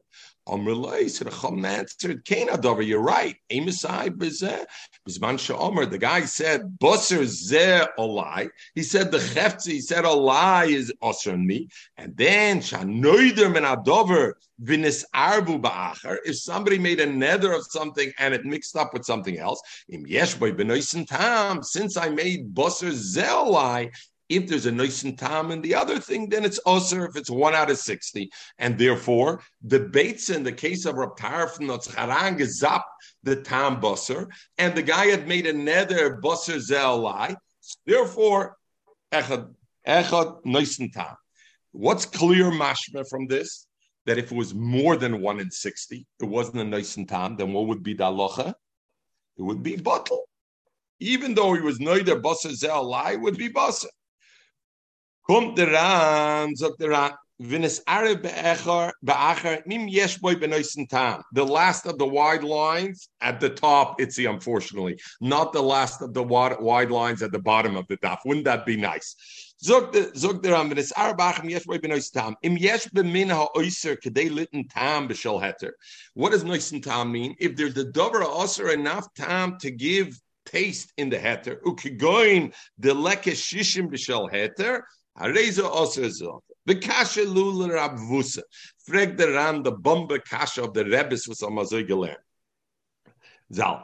Chum 0.47 1.65
answered, 1.65 2.25
Kain 2.25 2.49
Adover, 2.49 2.85
you're 2.85 3.01
right. 3.01 3.35
Amisai 3.51 4.09
Bezeh, 4.09 4.65
Bizman 5.07 5.37
Sha'omer, 5.37 5.89
the 5.89 5.97
guy 5.97 6.25
said, 6.25 6.77
Busser 6.81 7.23
Zeh 7.23 7.87
Olai. 7.97 8.49
He 8.75 8.83
said, 8.83 9.11
the 9.11 9.19
Cheftzi, 9.19 9.73
he 9.73 9.81
said, 9.81 10.03
Olai 10.03 10.69
is 10.69 10.93
Osir 11.01 11.41
me. 11.41 11.69
And 11.97 12.15
then, 12.17 12.59
Shanoider 12.59 13.51
Men 13.51 13.63
Adover, 13.63 14.33
Vinis 14.61 15.03
Arbu 15.15 15.61
Ba'acher. 15.61 16.17
If 16.25 16.37
somebody 16.37 16.77
made 16.77 16.99
a 16.99 17.05
nether 17.05 17.53
of 17.53 17.65
something 17.65 18.11
and 18.19 18.33
it 18.33 18.45
mixed 18.45 18.75
up 18.75 18.93
with 18.93 19.05
something 19.05 19.37
else, 19.37 19.61
Im 19.89 20.05
Yeshboy 20.05 20.57
Benoisen 20.57 21.07
Tam, 21.07 21.63
since 21.63 21.95
I 21.97 22.09
made 22.09 22.53
Busser 22.53 22.91
Zeh 22.91 23.23
Olai, 23.23 23.91
if 24.35 24.47
there's 24.47 24.65
a 24.65 24.71
nice 24.71 25.03
and 25.03 25.17
tam 25.17 25.51
and 25.51 25.61
the 25.63 25.75
other 25.75 25.99
thing, 25.99 26.29
then 26.29 26.43
it's 26.45 26.59
usher 26.65 27.05
if 27.05 27.15
it's 27.15 27.29
one 27.29 27.53
out 27.53 27.69
of 27.69 27.77
60. 27.77 28.29
And 28.57 28.77
therefore, 28.77 29.41
the 29.61 29.79
baits 29.79 30.29
in 30.29 30.43
the 30.43 30.51
case 30.51 30.85
of 30.85 30.95
Raptar 30.95 31.49
from 31.49 31.67
the 31.67 32.35
is 32.39 32.63
up 32.63 32.87
the 33.23 33.37
tam 33.37 33.79
busser, 33.81 34.27
and 34.57 34.75
the 34.75 34.81
guy 34.81 35.07
had 35.07 35.27
made 35.27 35.47
another 35.47 36.19
busser 36.23 36.57
zelai. 36.57 37.35
Therefore, 37.85 38.57
echad, 39.11 39.53
echad, 39.87 40.45
nice 40.45 40.79
and 40.79 40.91
tam. 40.91 41.15
What's 41.71 42.05
clear 42.05 42.51
mashma 42.51 43.07
from 43.09 43.27
this? 43.27 43.67
That 44.05 44.17
if 44.17 44.31
it 44.31 44.35
was 44.35 44.53
more 44.53 44.97
than 44.97 45.21
one 45.21 45.39
in 45.39 45.49
60, 45.49 46.05
it 46.21 46.25
wasn't 46.25 46.57
a 46.57 46.65
nice 46.65 46.97
and 46.97 47.07
tam, 47.07 47.37
then 47.37 47.53
what 47.53 47.67
would 47.67 47.83
be 47.83 47.93
the 47.93 48.03
alocha? 48.03 48.53
It 49.37 49.41
would 49.41 49.63
be 49.63 49.77
bottle. 49.77 50.25
Even 50.99 51.33
though 51.33 51.53
he 51.53 51.61
was 51.61 51.79
neither 51.79 52.19
basar 52.19 52.51
zelai, 52.51 53.19
would 53.19 53.37
be 53.37 53.49
basar. 53.49 53.87
Kommt 55.25 55.57
der 55.57 55.71
Ran, 55.71 56.53
sagt 56.55 56.81
der 56.81 56.89
Ran, 56.89 57.13
wenn 57.39 57.63
es 57.63 57.81
Arab 57.87 58.23
be'acher, 58.23 59.65
mim 59.65 59.87
yesh 59.87 60.19
boy 60.19 60.35
benoisen 60.35 60.87
tam. 60.87 61.23
The 61.31 61.45
last 61.45 61.85
of 61.85 61.97
the 61.97 62.05
wide 62.05 62.43
lines 62.43 63.07
at 63.21 63.39
the 63.39 63.49
top, 63.49 64.01
it's 64.01 64.17
the 64.17 64.25
unfortunately, 64.25 64.99
not 65.21 65.53
the 65.53 65.61
last 65.61 66.01
of 66.01 66.13
the 66.13 66.23
wide 66.23 66.91
lines 66.91 67.23
at 67.23 67.31
the 67.31 67.39
bottom 67.39 67.77
of 67.77 67.87
the 67.87 67.95
daf. 67.97 68.19
Wouldn't 68.25 68.43
that 68.45 68.65
be 68.65 68.75
nice? 68.75 69.15
Zog 69.63 69.93
the 69.93 70.11
zog 70.13 70.45
Ran, 70.45 70.77
it's 70.77 70.91
arbach 70.91 71.41
im 71.41 71.49
yesh 71.49 71.63
boy 71.63 71.77
benois 71.77 72.11
tam. 72.11 72.35
Im 72.43 72.57
yesh 72.57 72.87
bemin 72.87 73.29
ha 73.29 73.47
oiser 73.55 73.97
litten 74.29 74.67
tam 74.67 75.07
b'shel 75.07 75.41
heter. 75.41 75.71
What 76.15 76.31
does 76.31 76.43
noisen 76.43 76.83
tam 76.83 77.13
mean? 77.13 77.35
If 77.39 77.55
there's 77.55 77.73
the 77.73 77.85
dover 77.85 78.23
oser 78.23 78.71
enough 78.71 79.07
time 79.15 79.57
to 79.59 79.71
give 79.71 80.19
taste 80.45 80.91
in 80.97 81.09
the 81.09 81.17
heter, 81.17 81.61
ukigoin 81.61 82.53
the 82.77 82.89
leke 82.89 83.31
shishim 83.31 83.89
b'shel 83.89 84.29
heter, 84.29 84.81
The 85.15 86.75
kasha 86.81 87.23
lul 87.23 87.69
rab 87.69 87.97
vusa. 87.97 88.41
Frag 88.85 89.17
the 89.17 89.31
Ran, 89.31 89.63
the 89.63 89.71
bomba 89.71 90.19
kasha 90.19 90.63
of 90.63 90.73
the 90.73 90.85
Rebbe's 90.85 91.27
was 91.27 91.43
on 91.43 91.53
mazoy. 91.53 92.15
Zal, 93.53 93.83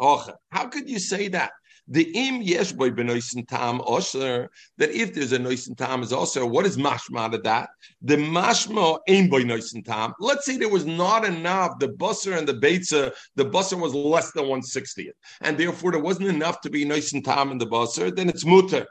oche. 0.00 0.34
How 0.50 0.66
could 0.66 0.88
you 0.88 0.98
say 0.98 1.28
that? 1.28 1.52
The 1.88 2.08
im 2.14 2.42
yesh 2.42 2.70
boy 2.70 2.90
benoisen 2.90 3.48
tam 3.48 3.80
osher 3.80 4.46
that 4.78 4.90
if 4.90 5.12
there's 5.12 5.32
a 5.32 5.38
noisen 5.38 5.76
tam 5.76 6.04
is 6.04 6.12
also 6.12 6.46
what 6.46 6.64
is 6.64 6.76
mashma 6.76 7.32
to 7.32 7.38
that? 7.38 7.70
The 8.02 8.16
mashma 8.16 9.00
aim 9.08 9.28
boy 9.28 9.42
noisen 9.42 9.84
tam. 9.84 10.12
Let's 10.20 10.46
say 10.46 10.56
there 10.56 10.68
was 10.68 10.86
not 10.86 11.24
enough. 11.24 11.80
The 11.80 11.88
busser 11.88 12.38
and 12.38 12.46
the 12.46 12.54
beitza, 12.54 13.12
the 13.34 13.44
busser 13.44 13.80
was 13.80 13.92
less 13.92 14.30
than 14.32 14.46
one 14.46 14.62
sixtieth, 14.62 15.16
and 15.40 15.58
therefore 15.58 15.90
there 15.90 16.00
wasn't 16.00 16.28
enough 16.28 16.60
to 16.60 16.70
be 16.70 16.84
noisen 16.84 17.24
tam 17.24 17.50
in 17.50 17.58
the 17.58 17.66
busser. 17.66 18.14
Then 18.14 18.28
it's 18.28 18.44
mutter. 18.44 18.86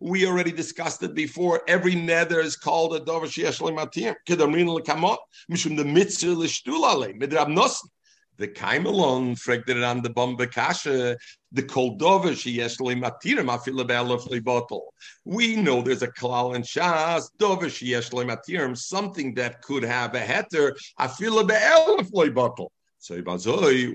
We 0.00 0.26
already 0.26 0.52
discussed 0.52 1.02
it 1.02 1.14
before. 1.14 1.62
Every 1.66 1.94
nether 1.96 2.40
is 2.40 2.56
called 2.56 2.94
a 2.94 3.00
dover 3.00 3.26
sheyesh 3.26 3.60
matir. 3.60 4.14
Kedamrin 4.28 4.68
lekamot 4.68 5.18
mishum 5.50 5.76
the 5.76 5.84
mitzvah 5.84 6.30
l'shtulale 6.30 7.20
midrab 7.20 7.48
nosn. 7.48 7.88
The 8.36 8.46
kaim 8.46 8.86
alone 8.86 9.34
fraged 9.34 9.84
on 9.84 10.02
the 10.02 10.10
bomba 10.10 10.46
kasha. 10.46 11.16
The 11.50 11.62
koldover 11.64 12.32
sheyesh 12.32 12.78
matirim 12.78 13.48
afila 13.48 13.86
be'elef 13.86 14.44
bottle. 14.44 14.94
We 15.24 15.56
know 15.56 15.82
there's 15.82 16.02
a 16.02 16.08
klal 16.08 16.54
and 16.54 16.64
shas 16.64 17.28
dover 17.38 17.66
sheyesh 17.66 18.10
matirim, 18.12 18.76
something 18.76 19.34
that 19.34 19.62
could 19.62 19.82
have 19.82 20.14
a 20.14 20.20
heter 20.20 20.76
afila 21.00 21.46
be'elef 21.48 22.34
bottle. 22.34 22.70
So 23.00 23.20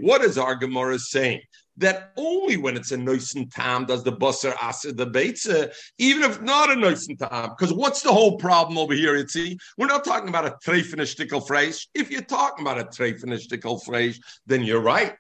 what 0.02 0.22
is 0.22 0.38
our 0.38 0.56
Gemara 0.56 0.98
saying? 0.98 1.42
That 1.78 2.12
only 2.18 2.58
when 2.58 2.78
it's 2.78 2.92
a 2.92 2.98
noisen 2.98 3.52
tam 3.52 3.86
does 3.86 4.04
the 4.04 4.12
busser 4.12 4.56
asa 4.62 4.94
the 4.94 5.08
beitza, 5.08 5.74
even 5.98 6.24
if 6.24 6.40
not 6.42 6.72
a 6.72 6.76
noisen 6.76 7.18
tam. 7.18 7.50
Because 7.50 7.74
what's 7.74 8.02
the 8.02 8.14
whole 8.14 8.38
problem 8.38 8.78
over 8.78 8.94
here? 8.94 9.28
See, 9.28 9.58
we're 9.78 9.88
not 9.88 10.06
talking 10.06 10.30
about 10.30 10.46
a 10.46 10.56
treifenishtical 10.64 11.46
phrase. 11.48 11.88
If 11.96 12.12
you're 12.12 12.22
talking 12.22 12.64
about 12.64 12.80
a 12.80 12.86
treifenishtical 12.86 13.84
phrase, 13.84 14.20
then 14.46 14.62
you're 14.64 14.82
right. 14.82 15.16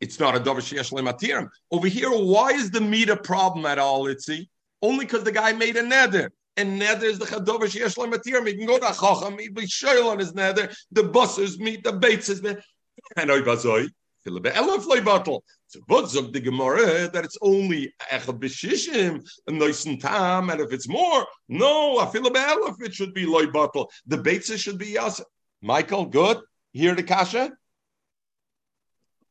It's 0.00 0.18
not 0.18 0.34
a 0.34 0.40
dover 0.40 0.60
matirim. 0.60 1.48
Over 1.70 1.86
here, 1.86 2.10
why 2.10 2.50
is 2.50 2.70
the 2.70 2.80
meat 2.80 3.08
a 3.08 3.16
problem 3.16 3.64
at 3.64 3.78
all? 3.78 4.04
Itzi? 4.04 4.48
Only 4.82 5.04
because 5.04 5.24
the 5.24 5.32
guy 5.32 5.52
made 5.52 5.76
a 5.76 5.82
nether 5.82 6.30
and 6.56 6.78
nether 6.78 7.06
is 7.06 7.18
the 7.18 7.26
chadover 7.26 7.64
sheyesh. 7.64 7.94
He 8.24 8.54
can 8.56 8.66
go 8.66 8.78
to 8.78 8.86
chacham, 8.86 9.38
he 9.38 9.48
be 9.48 9.62
shoyl 9.62 10.10
on 10.10 10.18
his 10.18 10.34
nether. 10.34 10.70
The 10.92 11.02
bussers 11.02 11.58
meet 11.58 11.84
the 11.84 11.92
baits 11.92 12.28
and 12.28 12.58
oibazoi. 13.16 13.88
So 14.26 15.42
what 15.86 16.08
zog 16.08 16.32
the 16.32 16.40
Gemara 16.40 17.08
that 17.08 17.24
it's 17.24 17.38
only 17.40 17.92
echad 18.12 18.38
b'shishim 18.38 19.22
and 19.46 19.60
noisen 19.60 20.00
tam, 20.00 20.50
and 20.50 20.60
if 20.60 20.72
it's 20.72 20.88
more, 20.88 21.26
no, 21.48 21.98
I 21.98 22.06
feel 22.06 22.26
if 22.26 22.82
it 22.82 22.94
should 22.94 23.14
be 23.14 23.26
loy 23.26 23.46
bottle. 23.46 23.90
The 24.06 24.18
beitza 24.18 24.58
should 24.58 24.78
be 24.78 24.88
yas. 24.88 25.20
Michael, 25.62 26.06
good. 26.06 26.38
Hear 26.72 26.94
the 26.94 27.02
kasha. 27.02 27.52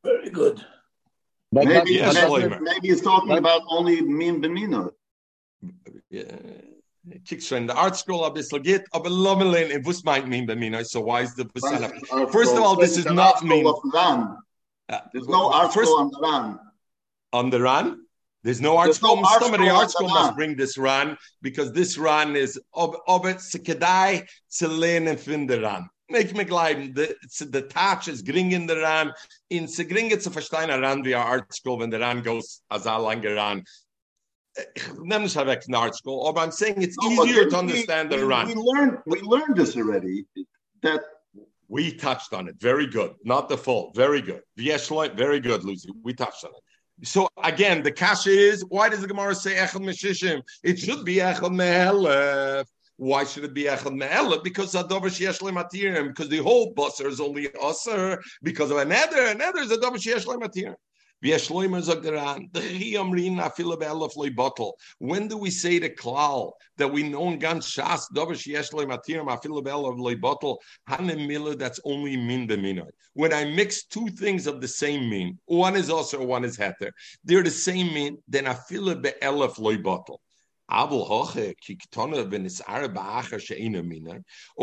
Very 0.02 0.30
good. 0.30 0.64
Maybe, 1.52 1.92
Yes, 1.94 2.14
maybe, 2.14 2.56
maybe 2.60 2.88
he's 2.88 3.00
talking 3.00 3.38
about 3.38 3.62
only 3.68 4.00
min 4.00 4.42
b'mino. 4.42 4.90
Yeah. 6.10 6.24
Kicks 7.26 7.52
in 7.52 7.66
the 7.66 7.74
ArtScroll 7.74 8.26
a 8.26 8.30
bissel 8.30 8.58
geht, 8.60 8.82
aber 8.94 9.10
Lommelin, 9.10 9.68
it 9.70 9.84
was 9.84 10.04
might 10.04 10.26
mean 10.26 10.46
by 10.46 10.54
me, 10.54 10.72
so 10.84 11.00
why 11.00 11.20
is 11.20 11.34
the? 11.34 11.44
First 12.32 12.54
of 12.54 12.60
all, 12.60 12.76
this 12.76 12.96
is 12.96 13.04
not 13.04 13.44
mean. 13.44 13.66
Uh, 14.88 15.00
There's 15.12 15.28
no 15.28 15.50
art 15.52 15.72
First, 15.72 15.90
on 15.90 16.10
the 16.10 16.20
Ran. 16.20 16.58
on 17.32 17.50
the 17.50 17.60
Ran. 17.60 18.00
There's 18.42 18.60
no 18.60 18.76
art 18.76 18.86
There's 18.88 19.02
no 19.02 19.14
school. 19.14 19.26
art 19.26 19.42
Somebody 19.42 19.64
school 19.66 19.76
art 19.78 19.90
school 19.90 20.08
must 20.08 20.26
run. 20.26 20.34
bring 20.34 20.56
this 20.56 20.76
Ran 20.76 21.16
because 21.40 21.72
this 21.72 21.96
Ran 21.96 22.36
is 22.36 22.60
ob 22.74 22.96
obet 23.08 23.36
sekedai 23.38 24.26
to 24.58 24.68
learn 24.68 25.08
and 25.08 25.18
find 25.18 25.48
the 25.48 25.60
Ran. 25.62 25.88
Make 26.10 26.34
me 26.36 26.44
glide. 26.44 26.94
The 26.94 27.62
touch 27.70 28.08
is 28.08 28.20
gring 28.20 28.52
in 28.52 28.66
the 28.66 28.76
Ran. 28.76 29.12
In 29.48 29.66
se 29.66 29.84
gring 29.84 30.10
it's 30.10 30.26
a 30.26 30.30
verstein 30.30 30.68
Ran 30.68 31.02
via 31.02 31.16
ArtScroll 31.18 31.78
when 31.78 31.88
the 31.88 31.98
Ran 32.00 32.20
goes 32.20 32.60
as 32.70 32.84
a 32.84 32.98
longer 32.98 33.34
run. 33.36 33.64
Nem 35.00 35.22
nicht 35.22 35.34
weg 35.36 35.62
in 35.66 35.74
ArtScroll, 35.74 36.32
but 36.34 36.42
I'm 36.42 36.50
saying 36.52 36.82
it's 36.82 36.96
No, 37.00 37.10
easier 37.10 37.44
we- 37.44 37.50
to 37.50 37.56
understand 37.56 38.10
we, 38.10 38.16
the 38.18 38.26
Ran. 38.26 38.46
We 38.48 38.54
learned 38.54 38.98
we 39.06 39.20
learned 39.22 39.56
this 39.56 39.74
already. 39.78 40.26
That 40.82 41.00
We 41.74 41.92
touched 41.92 42.32
on 42.32 42.46
it. 42.46 42.54
Very 42.60 42.86
good. 42.86 43.14
Not 43.24 43.48
the 43.48 43.58
full. 43.58 43.90
Very 43.96 44.22
good. 44.22 44.42
V'yeshloim, 44.56 45.16
Very 45.16 45.40
good, 45.40 45.64
Lucy. 45.64 45.90
We 46.04 46.14
touched 46.14 46.44
on 46.44 46.52
it. 46.52 47.08
So 47.08 47.28
again, 47.42 47.82
the 47.82 47.90
kasha 47.90 48.30
is 48.30 48.64
why 48.68 48.88
does 48.88 49.00
the 49.00 49.08
Gemara 49.08 49.34
say 49.34 49.56
echad 49.56 49.80
meshishim? 49.80 50.40
It 50.62 50.78
should 50.78 51.04
be 51.04 51.16
echad 51.16 51.50
mehelef. 51.60 52.66
Why 52.96 53.24
should 53.24 53.42
it 53.42 53.54
be 53.54 53.64
echad 53.64 54.00
mehelef? 54.00 54.44
Because 54.44 54.72
adover 54.74 55.10
sheyesh 55.16 55.40
matirim. 55.40 56.06
Because 56.10 56.28
the 56.28 56.36
whole 56.36 56.72
busser 56.74 57.06
is 57.06 57.18
only 57.18 57.48
usser 57.48 58.22
because 58.44 58.70
of 58.70 58.76
another. 58.76 59.22
Another 59.26 59.62
is 59.62 59.72
adover 59.72 59.96
sheyesh 59.96 60.26
matirim. 60.26 60.76
The. 61.22 61.32
When 64.98 65.28
do 65.28 65.38
we 65.38 65.50
say 65.50 65.78
the 65.78 65.90
klal 65.90 66.52
that 66.76 66.92
we 66.92 67.02
know 67.02 67.28
in 67.30 67.38
gan 67.38 67.60
shas 67.60 68.02
dover 68.12 68.34
sheyesh 68.34 68.70
matirim 68.72 69.28
afila 69.28 69.64
be'elef 69.64 69.98
loy 69.98 70.16
bottle? 70.16 70.60
Hanem 70.88 71.26
mila, 71.26 71.56
that's 71.56 71.80
only 71.84 72.16
min 72.16 72.46
b'minoi. 72.46 72.90
When 73.14 73.32
I 73.32 73.44
mix 73.44 73.84
two 73.84 74.08
things 74.08 74.46
of 74.46 74.60
the 74.60 74.68
same 74.68 75.08
mean, 75.08 75.38
one 75.46 75.76
is 75.76 75.88
also 75.88 76.22
one 76.24 76.44
is 76.44 76.58
heter. 76.58 76.90
They're 77.24 77.42
the 77.42 77.50
same 77.50 77.94
mean, 77.94 78.18
then 78.28 78.46
I 78.46 78.54
feel 78.54 78.90
a 78.90 78.96
be'elef 78.96 79.58
loy 79.58 79.78
bottle. 79.78 80.20
Over 80.70 81.04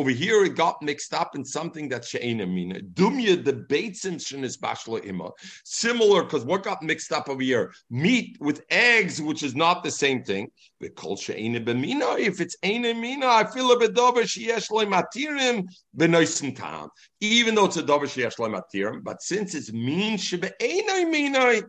here, 0.10 0.44
it 0.46 0.56
got 0.56 0.82
mixed 0.82 1.14
up 1.14 1.36
in 1.36 1.46
something 1.46 1.90
that 1.90 2.06
she'ena 2.06 2.48
mina. 2.48 2.80
Dumya 2.80 3.46
the 3.46 3.54
beitzim 3.54 4.16
shenis 4.16 4.58
bashla 4.58 5.06
ima. 5.06 5.30
Similar, 5.64 6.24
because 6.24 6.44
what 6.44 6.64
got 6.64 6.82
mixed 6.82 7.12
up 7.12 7.30
over 7.30 7.44
here? 7.44 7.72
Meat 7.92 8.38
with 8.40 8.64
eggs, 8.72 9.22
which 9.22 9.44
is 9.44 9.54
not 9.54 9.84
the 9.84 9.92
same 9.92 10.24
thing. 10.24 10.50
We 10.80 10.90
call 10.90 11.18
she'ena 11.18 11.62
b'mina. 11.62 12.18
If 12.18 12.42
it's 12.42 12.56
ena 12.64 12.96
mina, 12.96 13.28
I 13.28 13.46
feel 13.46 13.72
a 13.72 13.78
bedover 13.80 14.24
sheyesh 14.24 14.70
matirim 14.72 15.68
b'noisen 15.96 16.56
tam. 16.56 16.90
Even 17.20 17.54
though 17.54 17.66
it's 17.66 17.78
a 17.78 17.84
dover 17.84 18.08
sheyesh 18.08 18.38
matirim, 18.38 19.04
but 19.04 19.22
since 19.22 19.54
it's 19.54 19.72
mean 19.72 20.18
she'be'ena 20.18 21.06
mina, 21.12 21.62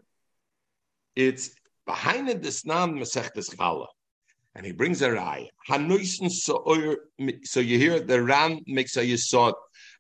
it's 1.15 1.51
behind 1.87 2.29
the 2.29 2.35
this 2.35 2.65
nam 2.65 2.99
mesechtes 2.99 3.55
chala. 3.55 3.89
And 4.55 4.67
he 4.67 4.73
brings 4.73 5.01
a 5.01 5.09
raya. 5.09 5.49
So 7.45 7.61
you 7.61 7.79
hear 7.79 8.01
the 8.01 8.23
Ran 8.23 8.61
makes 8.67 8.97
a 8.97 9.01
yisod. 9.03 9.55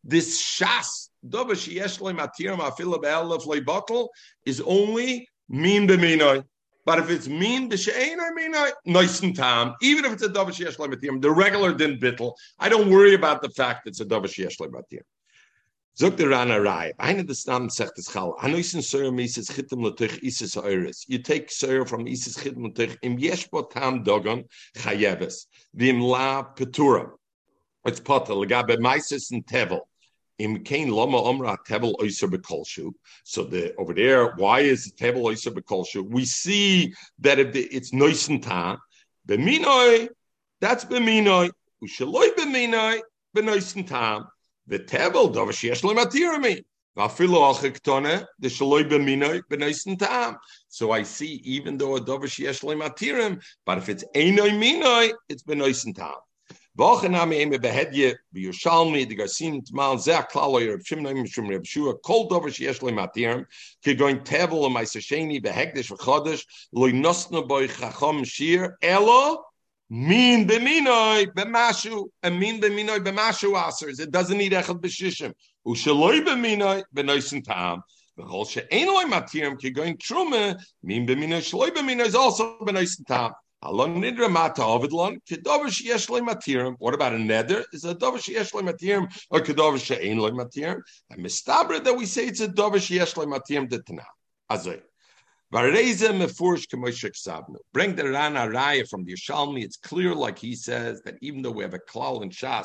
This 0.04 0.42
shas 0.42 1.08
dover 1.26 1.54
sheyesh 1.54 2.00
loy 2.00 2.12
matirim 2.12 2.58
afil 2.58 3.00
be'elef 3.00 3.46
loy 3.46 3.60
bottle 3.60 4.10
is 4.44 4.60
only 4.60 5.28
mean 5.48 5.86
b'minoi. 5.88 6.44
But 6.84 6.98
if 6.98 7.08
it's 7.10 7.28
mean 7.28 7.70
b'she'enoi 7.70 8.32
minoi, 8.36 8.72
noisen 8.86 9.34
tam. 9.34 9.74
Even 9.80 10.04
if 10.04 10.12
it's 10.12 10.22
a 10.24 10.28
dover 10.28 10.50
sheyesh 10.50 10.78
loy 10.78 10.88
matirim, 10.88 11.22
the 11.22 11.30
regular 11.30 11.72
din 11.72 11.98
bittel, 11.98 12.34
I 12.58 12.68
don't 12.68 12.90
worry 12.90 13.14
about 13.14 13.40
the 13.40 13.50
fact 13.50 13.86
it's 13.86 14.00
a 14.00 14.04
dover 14.04 14.28
sheyesh 14.28 14.60
loy 14.60 14.66
matirim. 14.66 15.04
Zog 15.94 16.16
der 16.16 16.30
Rana 16.30 16.56
Rai. 16.56 16.94
Eine 16.96 17.22
des 17.22 17.46
Namen 17.46 17.68
sagt 17.68 17.98
es 17.98 18.06
Chal. 18.06 18.32
Anoisen 18.38 18.80
Soyer 18.80 19.12
Mises 19.12 19.48
Chittim 19.48 19.82
Latuch 19.82 20.22
Isis 20.22 20.56
Eures. 20.56 21.04
You 21.06 21.18
take 21.18 21.50
Soyer 21.50 21.84
from 21.84 22.06
Isis 22.06 22.38
Chittim 22.38 22.64
Latuch 22.64 22.96
im 23.02 23.18
Yeshbo 23.18 23.68
Tam 23.68 24.02
Dogon 24.02 24.48
Chayeves. 24.74 25.48
Vim 25.74 26.00
La 26.00 26.44
Petura. 26.44 27.10
It's 27.84 28.00
Potter. 28.00 28.32
Legabe 28.32 28.78
Meises 28.78 29.32
and 29.32 29.44
Tevel. 29.46 29.80
Im 30.38 30.64
Kain 30.64 30.88
Loma 30.88 31.18
Omra 31.18 31.58
Tevel 31.68 31.92
Oyser 32.00 32.26
Bekolshu. 32.26 32.92
So 33.24 33.44
the 33.44 33.74
over 33.76 33.92
there, 33.92 34.34
why 34.36 34.60
is 34.60 34.86
the 34.86 34.92
Tevel 34.92 35.24
Oyser 35.24 35.52
Bekolshu? 35.52 36.08
We 36.08 36.24
see 36.24 36.94
that 37.18 37.38
if 37.38 37.52
the, 37.52 37.64
it's 37.64 37.92
Noisen 37.92 38.42
Tam, 38.42 38.78
Beminoi, 39.28 40.08
that's 40.58 40.86
Beminoi. 40.86 41.50
Ushaloi 41.84 42.34
Beminoi, 42.34 43.02
Benoisen 43.36 43.86
Tam. 43.86 44.26
The 44.72 44.78
table, 44.78 45.28
dover 45.28 45.52
sheyesh 45.52 45.84
lo 45.84 45.92
matirami. 45.92 46.64
Vafilu 46.96 47.36
alchiktone, 47.36 48.24
the 48.38 48.48
shaloi 48.48 48.88
b'minoi 48.88 49.42
b'noisen 49.50 49.98
tam. 49.98 50.38
So 50.68 50.92
I 50.92 51.02
see, 51.02 51.42
even 51.44 51.76
though 51.76 51.96
a 51.96 52.00
dover 52.00 52.26
sheyesh 52.26 52.64
lo 52.64 52.74
matirim, 52.74 53.42
but 53.66 53.76
if 53.76 53.90
it's 53.90 54.02
einoi 54.14 54.58
minoi, 54.58 55.12
it's 55.28 55.42
b'noisen 55.42 55.94
tam. 55.94 56.14
Tmal 56.78 57.02
Klalo 60.30 61.66
Shua 61.66 61.98
Kol 61.98 62.30
Matirim 62.30 63.44
Going 63.94 64.20
V'Chodesh 64.20 66.44
Loi 66.72 66.92
Nosna 66.92 67.46
Boy 67.46 67.68
Shir 68.24 68.78
Elo 68.80 69.44
Min 69.94 70.48
b'minoi 70.48 71.26
b'mashu 71.34 72.06
and 72.22 72.40
min 72.40 72.58
b'minoi 72.62 73.00
b'mashu 73.04 73.52
asers. 73.52 74.00
It 74.00 74.10
doesn't 74.10 74.38
need 74.38 74.52
echad 74.52 74.80
b'shishim. 74.80 75.34
Ushaloi 75.66 76.24
b'minoi 76.24 76.82
b'noisin 76.96 77.44
tam. 77.44 77.82
V'chol 78.18 78.48
she'ein 78.48 78.86
loy 78.86 79.04
matirim 79.04 79.58
ki 79.58 79.68
going 79.68 79.98
trume 79.98 80.58
min 80.82 81.06
b'minoi 81.06 81.42
shaloi 81.42 81.68
b'minoi 81.72 82.06
is 82.06 82.14
also 82.14 82.56
b'noisin 82.60 83.06
tam. 83.06 83.32
Alon 83.62 84.00
nidra 84.00 84.30
mata 84.32 84.62
ovidlon 84.62 85.18
kedover 85.30 85.66
sheyesh 85.66 86.08
loy 86.08 86.20
matirim. 86.20 86.74
What 86.78 86.94
about 86.94 87.12
a 87.12 87.16
neder? 87.16 87.62
Is 87.74 87.84
a 87.84 87.92
dover 87.92 88.16
sheyesh 88.16 88.54
loy 88.54 88.62
matirim 88.62 89.14
or 89.30 89.40
kedover 89.40 89.78
she'ein 89.78 90.16
loy 90.16 90.30
matirim? 90.30 90.80
And 91.10 91.22
mistabra 91.22 91.84
that 91.84 91.94
we 91.94 92.06
say 92.06 92.28
it's 92.28 92.40
a 92.40 92.48
dover 92.48 92.78
sheyesh 92.78 93.14
loy 93.18 93.26
matirim 93.26 93.68
detana. 93.68 94.04
Azay. 94.50 94.80
Bring 95.52 95.68
the 97.94 98.10
Rana 98.10 98.46
Raya 98.48 98.88
from 98.88 99.04
the 99.04 99.12
Yishalmi. 99.12 99.62
It's 99.62 99.76
clear, 99.76 100.14
like 100.14 100.38
he 100.38 100.54
says, 100.54 101.02
that 101.02 101.16
even 101.20 101.42
though 101.42 101.50
we 101.50 101.62
have 101.62 101.74
a 101.74 101.78
klal 101.78 102.22
and 102.22 102.32
shas, 102.32 102.64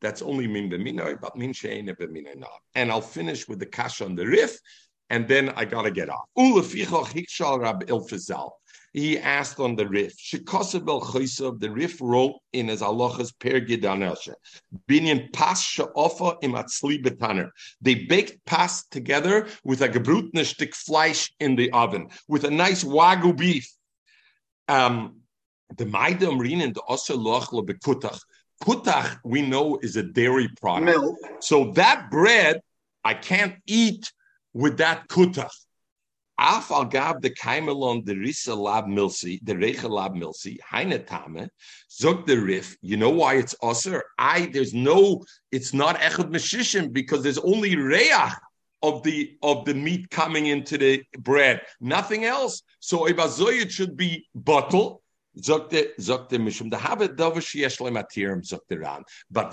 that's 0.00 0.22
only 0.22 0.46
min 0.46 0.68
b'minoi, 0.68 1.18
but 1.18 1.34
min 1.34 1.54
she'ene 1.54 1.86
b'minoi 1.86 2.44
And 2.74 2.92
I'll 2.92 3.00
finish 3.00 3.48
with 3.48 3.58
the 3.60 3.64
kasha 3.64 4.04
on 4.04 4.16
the 4.16 4.26
Rif, 4.26 4.58
and 5.08 5.26
then 5.26 5.48
I 5.56 5.64
got 5.64 5.82
to 5.82 5.90
get 5.90 6.10
off. 6.10 6.28
He 8.92 9.18
asked 9.18 9.60
on 9.60 9.76
the 9.76 9.86
riff. 9.86 9.98
Rif. 9.98 10.44
Shekosabel 10.44 11.02
Choisav, 11.02 11.60
the 11.60 11.70
Rif 11.70 12.00
wrote 12.00 12.36
in 12.52 12.68
his 12.68 12.80
halachas 12.80 13.32
per 13.38 13.60
Gidanesha. 13.60 14.34
Binyan 14.88 15.32
pas 15.32 15.60
she'ofa 15.60 16.36
imatzli 16.42 17.02
betaner. 17.02 17.50
They 17.80 18.06
baked 18.06 18.44
pas 18.46 18.84
together 18.90 19.48
with 19.64 19.82
a 19.82 19.88
gebrutne 19.88 20.44
stick 20.44 20.74
fleisch 20.74 21.30
in 21.40 21.56
the 21.56 21.70
oven, 21.72 22.08
with 22.28 22.44
a 22.44 22.50
nice 22.50 22.84
wagyu 22.84 23.36
beef. 23.36 23.68
Um, 24.68 25.16
the 25.76 25.84
Maidam 25.84 26.40
Rin 26.40 26.60
and 26.60 26.74
the 26.74 26.82
Osalochla 26.88 27.66
bekutach. 27.66 28.18
Kutach, 28.62 29.18
we 29.24 29.42
know, 29.42 29.78
is 29.82 29.96
a 29.96 30.02
dairy 30.02 30.48
product. 30.60 30.86
Milk. 30.86 31.16
So 31.40 31.72
that 31.72 32.10
bread, 32.10 32.60
I 33.04 33.14
can't 33.14 33.54
eat 33.66 34.12
with 34.52 34.78
that 34.78 35.08
kutach. 35.08 35.52
Af 36.38 36.68
gab 36.90 37.20
de 37.20 37.30
kaimelon 37.30 38.04
de 38.04 38.14
risa 38.14 38.54
lab 38.54 38.86
milsi, 38.86 39.40
de 39.42 39.54
recha 39.54 39.88
lab 39.88 40.14
milsi, 40.14 40.56
heine 40.70 41.04
tame, 41.04 41.48
zog 41.90 42.26
the 42.26 42.36
Rif. 42.36 42.76
You 42.80 42.96
know 42.96 43.10
why 43.10 43.34
it's 43.34 43.56
usher? 43.60 44.04
I 44.18 44.46
there's 44.46 44.72
no, 44.72 45.24
it's 45.50 45.74
not 45.74 45.98
echad 45.98 46.30
meshishim 46.30 46.92
because 46.92 47.24
there's 47.24 47.38
only 47.38 47.74
reach 47.74 48.12
of 48.82 49.02
the 49.02 49.36
of 49.42 49.64
the 49.64 49.74
meat 49.74 50.08
coming 50.10 50.46
into 50.46 50.78
the 50.78 51.02
bread, 51.18 51.62
nothing 51.80 52.24
else. 52.24 52.62
So 52.78 53.06
it 53.06 53.72
should 53.72 53.96
be 53.96 54.26
bottle. 54.34 55.02
Mishum 55.36 56.70
the 56.70 56.78
have 56.78 57.00
a 57.00 57.08
dover 57.08 57.40
sheyesh 57.40 57.78
lematirim 57.80 58.42
but. 59.30 59.52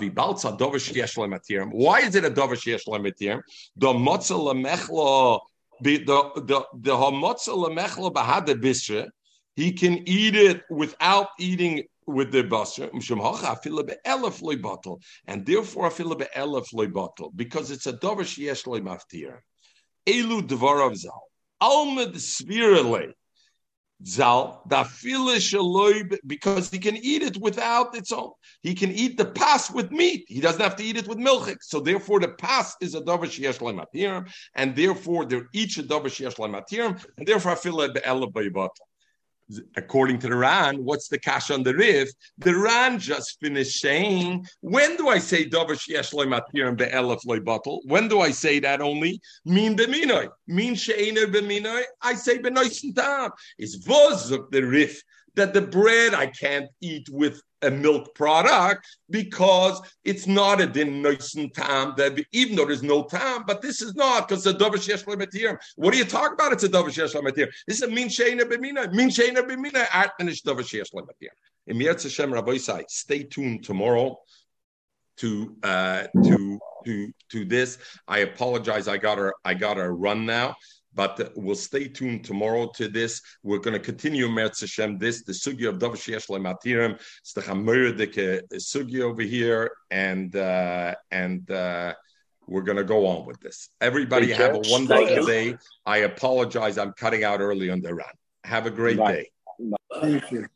Why 1.72 2.00
is 2.00 2.14
it 2.14 2.24
a 2.24 2.30
dover 2.30 2.56
sheyesh 2.56 2.86
lematirim? 2.88 3.40
The 3.76 3.92
motzel 3.92 4.52
lemechlo 4.52 5.40
the 5.80 5.98
the 6.04 6.66
the 6.74 6.96
hamotza 6.96 7.48
lemechla 7.48 8.12
bahada 8.12 8.54
bisra, 8.54 9.08
he 9.54 9.72
can 9.72 10.06
eat 10.08 10.34
it 10.34 10.62
without 10.70 11.28
eating 11.38 11.84
with 12.06 12.30
the 12.30 12.42
basra. 12.42 12.88
And 15.26 15.46
therefore, 15.46 15.90
because 17.34 17.70
it's 17.70 17.86
a 17.86 17.92
dover 17.92 18.22
sheyesh 18.22 18.64
maftir. 18.82 19.38
Elu 20.06 20.42
dvarav 20.42 20.94
zal 20.96 21.22
almad 21.60 22.14
spirale. 22.14 23.12
Zal 24.04 24.62
because 26.26 26.70
he 26.70 26.78
can 26.78 26.96
eat 26.96 27.22
it 27.22 27.36
without 27.38 27.96
its 27.96 28.12
own. 28.12 28.32
He 28.62 28.74
can 28.74 28.90
eat 28.90 29.16
the 29.16 29.24
pas 29.24 29.70
with 29.70 29.90
meat. 29.90 30.26
He 30.28 30.40
doesn't 30.40 30.60
have 30.60 30.76
to 30.76 30.84
eat 30.84 30.96
it 30.96 31.08
with 31.08 31.18
milchik. 31.18 31.56
So 31.62 31.80
therefore, 31.80 32.20
the 32.20 32.28
pas 32.28 32.76
is 32.80 32.94
a 32.94 33.00
davar 33.00 33.24
sheyesh 33.24 34.30
and 34.54 34.76
therefore 34.76 35.24
they're 35.24 35.48
each 35.52 35.78
a 35.78 35.82
davar 35.82 36.06
sheyesh 36.06 37.04
and 37.16 37.26
therefore 37.26 37.52
I 37.52 37.54
feel 37.54 37.76
like 37.76 37.94
the 37.94 38.06
according 39.76 40.18
to 40.20 40.28
the 40.28 40.36
Ran, 40.36 40.84
what's 40.84 41.08
the 41.08 41.18
cash 41.18 41.50
on 41.50 41.62
the 41.62 41.74
Rif? 41.74 42.10
The 42.38 42.56
Ran 42.56 42.98
just 42.98 43.38
finished 43.40 43.80
saying, 43.80 44.46
when 44.60 44.96
do 44.96 45.08
I 45.08 45.18
say 45.18 45.44
Dover 45.44 45.74
Sheyesh 45.74 46.12
Loy 46.12 46.26
Matir 46.26 46.68
and 46.68 46.76
Be'elef 46.76 47.24
Loy 47.24 47.40
Bottle? 47.40 47.80
When 47.84 48.08
do 48.08 48.20
I 48.20 48.30
say 48.30 48.58
that 48.60 48.80
only? 48.80 49.20
Mean 49.44 49.76
Beminoy. 49.76 50.28
Mean 50.46 50.74
She'ener 50.74 51.26
Beminoy. 51.26 51.82
I 52.02 52.14
say 52.14 52.38
Benoy 52.38 52.66
Sintam. 52.66 53.30
It's 53.58 53.76
Voz 53.76 54.30
of 54.30 54.50
the 54.50 54.62
Rif 54.62 55.00
that 55.36 55.52
the 55.52 55.60
bread 55.60 56.14
I 56.14 56.26
can't 56.26 56.68
eat 56.80 57.08
with 57.10 57.40
a 57.66 57.70
milk 57.70 58.14
product 58.14 58.86
because 59.10 59.80
it's 60.04 60.26
not 60.26 60.60
a 60.60 60.66
din 60.66 61.02
noisen 61.02 61.52
tam 61.52 61.94
that 61.96 62.18
even 62.32 62.56
though 62.56 62.64
there's 62.64 62.82
no 62.82 63.02
tam, 63.04 63.44
but 63.46 63.60
this 63.60 63.82
is 63.82 63.94
not 63.94 64.28
because 64.28 64.46
a 64.46 64.54
davar 64.54 64.78
lematirim. 65.04 65.58
What 65.76 65.92
are 65.92 65.96
you 65.96 66.04
talking 66.04 66.34
about? 66.34 66.52
It's 66.52 66.64
a 66.64 66.68
davar 66.68 66.86
sheyesh 66.86 67.14
lematirim. 67.14 67.48
This 67.66 67.82
is 67.82 67.82
a 67.82 67.88
min 67.88 68.08
sheina 68.08 68.42
b'mina, 68.42 68.92
min 68.92 69.08
sheina 69.08 69.46
b'mina, 69.46 69.84
atmanish 69.86 70.42
davar 70.42 70.60
sheyesh 70.60 70.92
lematirim. 70.94 71.36
In 71.66 71.78
Yetz 71.78 72.04
Hashem 72.04 72.32
Rabbi 72.32 72.56
stay 72.56 73.24
tuned 73.24 73.64
tomorrow 73.64 74.18
to 75.18 75.56
uh, 75.62 76.04
to 76.24 76.58
to 76.84 77.12
to 77.30 77.44
this. 77.44 77.78
I 78.06 78.20
apologize. 78.20 78.88
I 78.88 78.96
got 78.96 79.18
her. 79.18 79.34
I 79.44 79.54
got 79.54 79.76
her 79.76 79.94
run 79.94 80.26
now 80.26 80.56
but 80.96 81.30
we'll 81.36 81.54
stay 81.54 81.86
tuned 81.86 82.24
tomorrow 82.24 82.66
to 82.74 82.88
this. 82.88 83.20
We're 83.42 83.58
going 83.58 83.74
to 83.74 83.84
continue 83.92 84.26
Meretz 84.28 84.60
Hashem 84.60 84.98
this, 84.98 85.22
the 85.22 85.32
sugi 85.32 85.68
of 85.68 85.78
Davar 85.78 85.96
Sheyesh 85.96 86.26
Matirim. 86.28 86.94
It's 87.20 87.34
the 87.34 87.42
Chamuridike 87.42 88.42
sugi 88.54 89.02
over 89.02 89.22
here, 89.22 89.72
and 89.90 90.34
uh, 90.34 90.94
and 91.10 91.48
uh, 91.50 91.92
we're 92.48 92.62
going 92.62 92.78
to 92.78 92.84
go 92.84 93.06
on 93.06 93.26
with 93.26 93.38
this. 93.40 93.68
Everybody 93.80 94.28
Thank 94.28 94.40
have 94.40 94.54
you. 94.54 94.62
a 94.62 94.72
wonderful 94.72 95.26
day. 95.26 95.56
I 95.84 95.98
apologize. 95.98 96.78
I'm 96.78 96.94
cutting 96.94 97.24
out 97.24 97.40
early 97.40 97.70
on 97.70 97.82
the 97.82 97.94
run. 97.94 98.14
Have 98.44 98.66
a 98.66 98.70
great 98.70 98.96
Bye. 98.96 99.12
day. 99.12 99.30
Thank 100.00 100.30
you. 100.32 100.46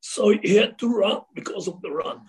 So 0.00 0.36
he 0.42 0.56
had 0.56 0.78
to 0.80 0.88
run 0.88 1.22
because 1.32 1.68
of 1.68 1.80
the 1.80 1.90
run. 1.90 2.28